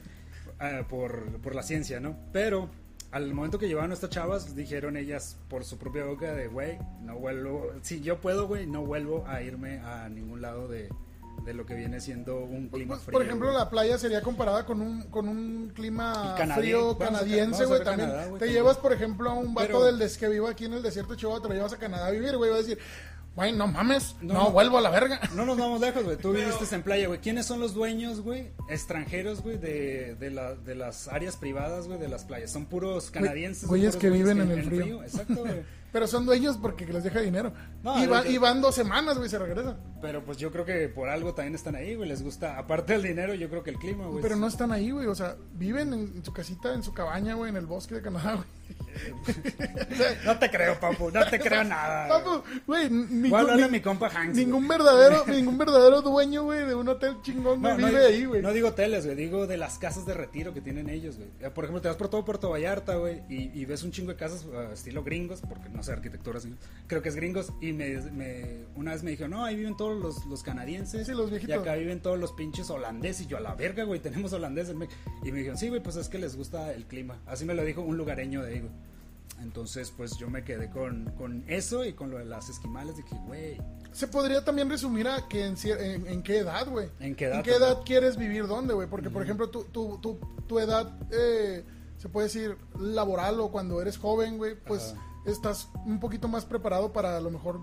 Ah, 0.59 0.81
por, 0.89 1.39
por 1.41 1.55
la 1.55 1.63
ciencia, 1.63 1.99
¿no? 1.99 2.17
Pero 2.33 2.69
al 3.11 3.33
momento 3.33 3.57
que 3.59 3.67
llevaron 3.67 3.91
a 3.91 3.93
estas 3.93 4.09
chavas, 4.09 4.55
dijeron 4.55 4.97
ellas 4.97 5.37
por 5.49 5.63
su 5.63 5.77
propia 5.77 6.03
boca 6.05 6.33
de, 6.33 6.47
güey, 6.47 6.77
no 7.01 7.17
vuelvo, 7.17 7.71
si 7.81 8.01
yo 8.01 8.19
puedo, 8.19 8.47
güey, 8.47 8.67
no 8.67 8.85
vuelvo 8.85 9.25
a 9.27 9.41
irme 9.41 9.79
a 9.79 10.09
ningún 10.09 10.41
lado 10.41 10.67
de, 10.67 10.89
de 11.45 11.53
lo 11.53 11.65
que 11.65 11.73
viene 11.75 12.01
siendo 12.01 12.39
un 12.43 12.67
clima 12.67 12.95
Pues, 12.95 13.05
frío. 13.05 13.13
por 13.17 13.25
ejemplo, 13.25 13.51
la 13.53 13.69
playa 13.69 13.97
sería 13.97 14.21
comparada 14.21 14.65
con 14.65 14.81
un, 14.81 15.03
con 15.03 15.29
un 15.29 15.71
clima 15.73 16.35
Y 16.35 16.41
canadi- 16.41 16.55
frío 16.55 16.97
canadiense, 16.97 17.63
güey. 17.65 17.81
También 17.83 18.09
Canadá, 18.09 18.23
te 18.25 18.29
también. 18.31 18.53
llevas, 18.53 18.77
por 18.77 18.91
ejemplo, 18.91 19.29
a 19.29 19.33
un 19.35 19.53
vato 19.53 19.67
Pero- 19.67 19.83
del 19.85 19.99
des 19.99 20.17
que 20.17 20.27
vive 20.27 20.49
aquí 20.49 20.65
en 20.65 20.73
el 20.73 20.83
desierto 20.83 21.13
de 21.13 21.19
Chihuahua, 21.19 21.41
te 21.41 21.47
lo 21.47 21.53
llevas 21.53 21.71
a 21.73 21.77
Canadá 21.77 22.07
a 22.07 22.11
vivir, 22.11 22.35
güey. 22.35 22.49
Va 22.51 22.57
a 22.57 22.59
decir, 22.59 22.77
güey, 23.37 23.53
no 23.53 23.67
mames, 23.67 24.17
no, 24.21 24.33
No. 24.33 24.51
vuelvo 24.51 24.77
a 24.79 24.81
la 24.81 24.89
verga. 24.89 25.21
No 25.35 25.45
nos 25.45 25.57
vamos 25.57 25.79
lejos, 25.79 26.03
güey. 26.03 26.17
Tú 26.17 26.33
viviste 26.33 26.75
en 26.75 26.83
playa, 26.83 27.07
güey. 27.07 27.21
¿Quiénes 27.21 27.45
son 27.45 27.61
los 27.61 27.73
dueños, 27.73 28.19
güey? 28.19 28.51
Extranjeros, 28.69 29.41
güey, 29.41 29.57
de, 29.57 30.15
de, 30.15 30.29
la- 30.31 30.55
de 30.55 30.75
las 30.75 31.07
áreas 31.07 31.37
privadas, 31.37 31.87
güey, 31.87 31.97
de 31.99 32.09
las 32.09 32.25
playas. 32.25 32.51
Son 32.51 32.65
puros 32.65 33.09
canadienses. 33.11 33.69
güeyes 33.69 33.95
que 33.95 34.09
viven 34.09 34.41
en 34.41 34.51
el 34.51 34.63
frío. 34.65 35.01
Exacto, 35.03 35.35
güey. 35.35 35.61
Pero 35.93 36.05
son 36.05 36.25
dueños 36.25 36.57
porque 36.57 36.85
les 36.85 37.03
deja 37.05 37.21
dinero. 37.21 37.53
No, 37.81 38.03
y, 38.03 38.07
va- 38.07 38.27
y 38.27 38.37
van 38.37 38.61
dos 38.61 38.75
semanas, 38.75 39.17
güey, 39.17 39.29
se 39.29 39.39
regresan. 39.39 39.77
Pero 40.01 40.21
pues 40.23 40.37
yo 40.37 40.51
creo 40.51 40.65
que 40.65 40.89
por 40.89 41.07
algo 41.07 41.33
también 41.33 41.55
están 41.55 41.75
ahí, 41.75 41.95
güey. 41.95 42.09
Les 42.09 42.21
gusta, 42.21 42.57
aparte 42.59 42.93
del 42.93 43.03
dinero, 43.03 43.33
yo 43.35 43.49
creo 43.49 43.63
que 43.63 43.69
el 43.69 43.77
clima, 43.77 44.05
güey. 44.05 44.21
Pero 44.21 44.35
no 44.35 44.47
están 44.47 44.71
ahí, 44.73 44.91
güey. 44.91 45.07
O 45.07 45.15
sea, 45.15 45.37
viven 45.53 45.93
en 45.93 46.25
su 46.25 46.33
casita, 46.33 46.73
en 46.73 46.83
su 46.83 46.93
cabaña, 46.93 47.35
güey, 47.35 47.49
en 47.51 47.55
el 47.57 47.65
bosque 47.65 47.95
de 47.95 48.01
Canadá, 48.01 48.33
güey. 48.33 48.45
No 50.25 50.37
te 50.39 50.49
creo, 50.49 50.79
papu. 50.79 51.11
No 51.11 51.25
te 51.29 51.39
creo 51.39 51.63
nada. 51.63 52.07
Papu, 52.07 52.43
güey, 52.65 52.89
ningún, 52.89 53.71
mi 53.71 53.79
compa 53.81 54.07
Hanks. 54.09 54.35
ningún 54.35 54.65
güey. 54.67 54.77
verdadero, 54.79 55.25
ningún 55.27 55.57
verdadero 55.57 56.01
dueño, 56.01 56.43
güey, 56.43 56.65
de 56.65 56.75
un 56.75 56.87
hotel 56.87 57.15
chingón, 57.21 57.61
No, 57.61 57.75
vive 57.75 58.05
ahí, 58.05 58.25
güey. 58.25 58.41
No 58.41 58.51
digo 58.53 58.69
hoteles, 58.69 59.05
güey, 59.05 59.15
digo 59.15 59.47
de 59.47 59.57
las 59.57 59.77
casas 59.77 60.05
de 60.05 60.13
retiro 60.13 60.53
que 60.53 60.61
tienen 60.61 60.89
ellos, 60.89 61.17
güey. 61.17 61.29
Eh, 61.41 61.49
Por 61.49 61.63
ejemplo, 61.65 61.81
te 61.81 61.87
vas 61.87 61.97
por 61.97 62.09
todo 62.09 62.25
Puerto 62.25 62.49
Vallarta, 62.49 62.95
güey, 62.95 63.21
y, 63.29 63.51
y 63.59 63.65
ves 63.65 63.83
un 63.83 63.91
chingo 63.91 64.11
de 64.11 64.17
casas 64.17 64.45
uh, 64.45 64.73
estilo 64.73 65.03
gringos, 65.03 65.41
porque 65.47 65.69
no 65.69 65.83
sé 65.83 65.91
arquitectura, 65.91 66.39
así, 66.39 66.53
creo 66.87 67.01
que 67.01 67.09
es 67.09 67.15
gringos, 67.15 67.51
y 67.61 67.73
me, 67.73 67.89
me- 68.11 68.65
una 68.75 68.91
vez 68.93 69.03
me 69.03 69.11
dijeron, 69.11 69.31
no, 69.31 69.45
ahí 69.45 69.55
viven 69.55 69.77
todos 69.77 69.97
los, 70.01 70.25
los 70.25 70.43
canadienses, 70.43 71.07
Sí, 71.07 71.13
los 71.13 71.31
y 71.31 71.51
acá 71.51 71.75
viven 71.75 72.01
todos 72.01 72.17
los 72.19 72.31
pinches 72.33 72.69
holandeses, 72.69 73.25
y 73.25 73.27
yo 73.27 73.37
a 73.37 73.41
la 73.41 73.55
verga, 73.55 73.83
güey, 73.83 73.99
tenemos 73.99 74.33
holandeses. 74.33 74.71
en 74.71 74.79
México". 74.79 74.97
Y 75.23 75.31
me 75.31 75.39
dijeron, 75.39 75.57
sí, 75.57 75.69
güey, 75.69 75.81
pues 75.81 75.95
es 75.95 76.09
que 76.09 76.17
les 76.17 76.35
gusta 76.35 76.73
el 76.73 76.85
clima. 76.85 77.17
Así 77.25 77.45
me 77.45 77.53
lo 77.53 77.63
dijo 77.63 77.81
un 77.81 77.97
lugareño 77.97 78.43
de 78.43 78.56
Entonces, 79.41 79.93
pues 79.95 80.17
yo 80.17 80.29
me 80.29 80.43
quedé 80.43 80.69
con, 80.69 81.11
con 81.17 81.43
eso 81.47 81.85
y 81.85 81.93
con 81.93 82.09
lo 82.09 82.17
de 82.17 82.25
las 82.25 82.49
esquimales. 82.49 82.97
Dije, 82.97 83.15
güey, 83.27 83.57
Se 83.91 84.07
podría 84.07 84.43
también 84.43 84.69
resumir 84.69 85.07
a 85.07 85.27
que 85.27 85.45
en, 85.45 85.55
en, 85.63 86.07
en 86.07 86.23
qué 86.23 86.39
edad, 86.39 86.67
güey. 86.67 86.89
¿En 86.99 87.15
qué 87.15 87.25
edad 87.25 87.47
edad 87.47 87.59
también? 87.59 87.85
quieres 87.85 88.17
vivir 88.17 88.47
dónde, 88.47 88.73
güey? 88.73 88.87
Porque, 88.87 89.09
por 89.09 89.21
ejemplo, 89.21 89.49
tu, 89.49 89.65
tu, 89.65 89.99
tu, 89.99 90.19
tu 90.47 90.59
edad, 90.59 90.91
eh, 91.11 91.63
se 91.97 92.09
puede 92.09 92.27
decir, 92.27 92.57
laboral 92.79 93.39
o 93.39 93.51
cuando 93.51 93.81
eres 93.81 93.97
joven, 93.97 94.37
güey, 94.37 94.55
pues 94.55 94.95
estás 95.25 95.69
un 95.85 95.99
poquito 95.99 96.27
más 96.27 96.45
preparado 96.45 96.91
para 96.91 97.17
a 97.17 97.21
lo 97.21 97.29
mejor 97.29 97.59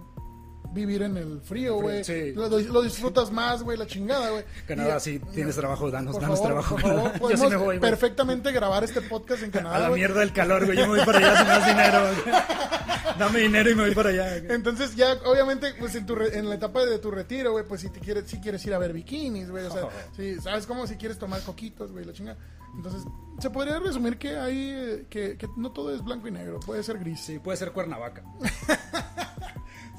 vivir 0.75 1.03
en 1.03 1.17
el 1.17 1.41
frío, 1.41 1.77
güey. 1.77 2.05
Sí. 2.05 2.33
Lo, 2.33 2.49
lo 2.49 2.83
disfrutas 2.83 3.31
más, 3.31 3.63
güey, 3.63 3.79
la 3.79 3.87
chingada, 3.87 4.31
güey. 4.31 4.45
Canadá, 4.67 5.01
sí, 5.01 5.21
tienes 5.33 5.55
trabajo, 5.57 5.91
danos, 5.91 6.19
danos 6.21 6.39
favor, 6.41 6.47
trabajo. 6.77 6.79
favor. 6.79 7.13
Yo 7.31 7.37
sí 7.37 7.47
me 7.49 7.57
voy, 7.57 7.79
perfectamente 7.79 8.53
grabar 8.53 8.85
este 8.85 9.01
podcast 9.01 9.43
en 9.43 9.51
Canadá, 9.51 9.77
A 9.87 9.89
la 9.89 9.91
mierda 9.91 10.21
del 10.21 10.33
calor, 10.33 10.65
güey. 10.67 10.77
Yo 10.77 10.87
me 10.89 10.97
voy 10.99 11.07
para 11.07 11.19
allá 11.19 11.37
sin 11.39 11.47
más 11.49 11.67
dinero. 11.67 12.01
güey. 12.01 12.37
Dame 13.19 13.39
dinero 13.41 13.71
y 13.71 13.75
me 13.77 13.83
voy 13.85 13.95
para 13.95 14.09
allá. 14.11 14.41
güey. 14.41 14.53
Entonces 14.53 14.97
ya, 14.97 15.13
obviamente, 15.25 15.73
pues 15.79 15.95
en, 15.95 16.05
tu 16.05 16.15
re- 16.17 16.37
en 16.37 16.49
la 16.49 16.57
etapa 16.57 16.85
de 16.85 16.99
tu 16.99 17.11
retiro, 17.13 17.53
güey, 17.53 17.65
pues 17.65 17.81
si 17.83 17.89
te 17.91 18.01
quieres, 18.01 18.25
si 18.29 18.41
quieres 18.41 18.65
ir 18.67 18.75
a 18.75 18.79
ver 18.79 18.93
bikinis, 18.93 19.51
güey, 19.51 19.65
o 19.67 19.71
sea, 19.71 19.85
Oh. 19.85 19.91
si, 20.17 20.41
¿sabes 20.41 20.67
cómo? 20.67 20.87
Si 20.87 20.97
quieres 20.97 21.19
tomar 21.19 21.41
coquitos, 21.43 21.93
güey, 21.93 22.05
la 22.05 22.13
chinga. 22.13 22.37
Entonces, 22.77 23.03
se 23.39 23.51
podría 23.51 23.79
resumir 23.79 24.19
que 24.19 24.37
hay, 24.37 24.71
eh, 24.75 25.07
que, 25.09 25.37
que 25.37 25.47
no 25.57 25.71
todo 25.71 25.95
es 25.95 26.03
blanco 26.03 26.27
y 26.27 26.33
negro, 26.33 26.59
puede 26.59 26.83
ser 26.83 26.99
gris. 26.99 27.21
Sí, 27.21 27.39
puede 27.39 27.57
ser 27.57 27.71
Cuernavaca. 27.71 28.25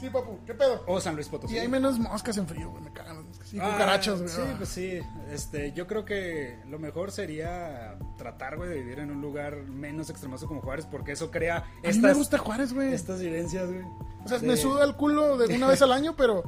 Papu, 0.09 0.39
¿qué 0.45 0.53
pedo? 0.53 0.83
O 0.87 0.99
San 1.01 1.15
Luis 1.15 1.27
Potosí. 1.27 1.55
Y 1.55 1.59
hay 1.59 1.67
menos 1.67 1.97
moscas 1.99 2.37
en 2.37 2.47
frío, 2.47 2.69
güey, 2.69 2.83
me 2.83 2.91
cagan 2.93 3.17
las 3.17 3.25
moscas. 3.25 3.53
Y 3.53 3.59
Ah, 3.59 3.71
cucarachas, 3.73 4.17
güey. 4.21 4.29
Sí, 4.29 4.41
pues 4.57 4.69
sí. 4.69 4.99
Este, 5.31 5.71
yo 5.73 5.87
creo 5.87 6.05
que 6.05 6.59
lo 6.67 6.79
mejor 6.79 7.11
sería 7.11 7.97
tratar, 8.17 8.57
güey, 8.57 8.69
de 8.69 8.75
vivir 8.75 8.99
en 8.99 9.11
un 9.11 9.21
lugar 9.21 9.55
menos 9.63 10.09
extremoso 10.09 10.47
como 10.47 10.61
Juárez, 10.61 10.85
porque 10.85 11.11
eso 11.13 11.31
crea 11.31 11.57
A 11.57 11.61
mí 11.61 11.65
me 11.83 11.89
estas, 11.89 12.17
gusta 12.17 12.37
Juárez, 12.37 12.73
güey. 12.73 12.93
estas 12.93 13.19
vivencias, 13.21 13.67
güey. 13.67 13.83
O 14.23 14.27
sea, 14.27 14.39
de- 14.39 14.47
me 14.47 14.57
suda 14.57 14.83
el 14.85 14.95
culo 14.95 15.37
de 15.37 15.55
una 15.55 15.67
vez 15.67 15.81
al 15.81 15.91
año, 15.91 16.15
pero, 16.15 16.43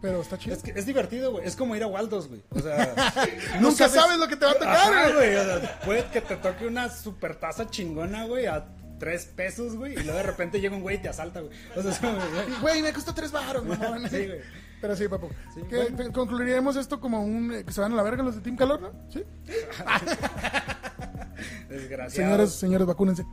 pero 0.00 0.20
está 0.20 0.36
chido. 0.38 0.54
Es, 0.56 0.62
que 0.62 0.72
es 0.72 0.84
divertido, 0.86 1.32
güey. 1.32 1.46
Es 1.46 1.56
como 1.56 1.74
ir 1.76 1.82
a 1.82 1.86
Waldos, 1.86 2.28
güey. 2.28 2.42
O 2.50 2.58
sea, 2.60 2.94
Nunca 3.60 3.88
sabes 3.88 4.18
lo 4.18 4.28
que 4.28 4.36
te 4.36 4.44
va 4.44 4.52
a 4.52 4.54
tocar, 4.54 4.92
güey. 5.14 5.32
güey. 5.32 5.36
O 5.36 5.44
sea, 5.60 5.80
puede 5.84 6.04
que 6.10 6.20
te 6.20 6.36
toque 6.36 6.66
una 6.66 6.88
super 6.90 7.36
taza 7.36 7.68
chingona, 7.70 8.26
güey, 8.26 8.46
a 8.46 8.66
tres 9.02 9.26
pesos, 9.26 9.74
güey. 9.74 9.94
Y 9.94 10.02
luego 10.04 10.18
de 10.18 10.22
repente 10.22 10.60
llega 10.60 10.76
un 10.76 10.82
güey 10.82 10.94
y 10.94 11.00
te 11.00 11.08
asalta, 11.08 11.40
güey. 11.40 11.52
O 11.74 11.82
sea, 11.82 12.08
güey. 12.08 12.60
Güey, 12.60 12.82
me 12.82 12.92
costó 12.92 13.12
tres 13.12 13.32
baros, 13.32 13.64
mamón. 13.64 14.02
Sí, 14.08 14.28
güey. 14.28 14.38
Pero 14.80 14.94
sí, 14.94 15.08
papu. 15.08 15.28
Sí, 15.52 15.60
que 15.68 15.88
bueno. 15.90 16.12
concluiríamos 16.12 16.76
esto 16.76 17.00
como 17.00 17.20
un... 17.24 17.52
eh, 17.52 17.64
que 17.64 17.72
se 17.72 17.80
van 17.80 17.94
a 17.94 17.96
la 17.96 18.04
verga 18.04 18.22
los 18.22 18.36
de 18.36 18.42
Team 18.42 18.56
Calor, 18.56 18.80
¿no? 18.80 18.92
Sí. 19.12 19.24
Desgraciados. 21.68 22.12
Señores, 22.12 22.52
señores, 22.52 22.86
vacúnense. 22.86 23.24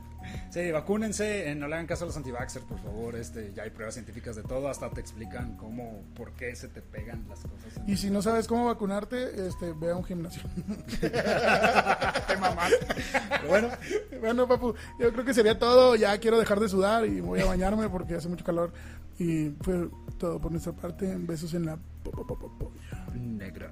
Sí, 0.51 0.71
vacúnense, 0.71 1.51
eh, 1.51 1.55
no 1.55 1.67
le 1.67 1.75
hagan 1.75 1.85
caso 1.85 2.05
a 2.05 2.07
los 2.07 2.17
anti-vaxxers, 2.17 2.65
por 2.65 2.79
favor. 2.81 3.15
Este, 3.15 3.53
ya 3.53 3.63
hay 3.63 3.69
pruebas 3.69 3.93
científicas 3.93 4.35
de 4.35 4.41
todo, 4.41 4.67
hasta 4.67 4.89
te 4.89 4.99
explican 4.99 5.55
cómo, 5.57 6.03
por 6.15 6.31
qué 6.33 6.55
se 6.55 6.67
te 6.67 6.81
pegan 6.81 7.23
las 7.29 7.41
cosas. 7.41 7.87
Y 7.87 7.97
si 7.97 8.09
no 8.09 8.21
sabes 8.23 8.47
cómo 8.47 8.65
vacunarte, 8.65 9.47
este, 9.47 9.73
ve 9.73 9.91
a 9.91 9.95
un 9.95 10.03
gimnasio. 10.03 10.41
te. 10.99 11.09
Pero 13.29 13.47
bueno, 13.47 13.69
bueno, 14.19 14.47
papu, 14.47 14.73
yo 14.99 15.11
creo 15.13 15.25
que 15.25 15.33
sería 15.33 15.57
todo. 15.59 15.95
Ya 15.95 16.17
quiero 16.19 16.39
dejar 16.39 16.59
de 16.59 16.69
sudar 16.69 17.05
y 17.05 17.21
voy 17.21 17.41
a 17.41 17.45
bañarme 17.45 17.89
porque 17.89 18.15
hace 18.15 18.27
mucho 18.29 18.43
calor. 18.45 18.73
Y 19.17 19.49
fue 19.61 19.89
todo 20.17 20.39
por 20.39 20.51
nuestra 20.51 20.73
parte. 20.73 21.13
Besos 21.17 21.53
en 21.53 21.65
la... 21.65 21.77
po- 22.03 22.11
po- 22.11 22.25
po- 22.25 22.39
po- 22.39 22.57
polla. 22.57 23.05
negra. 23.15 23.71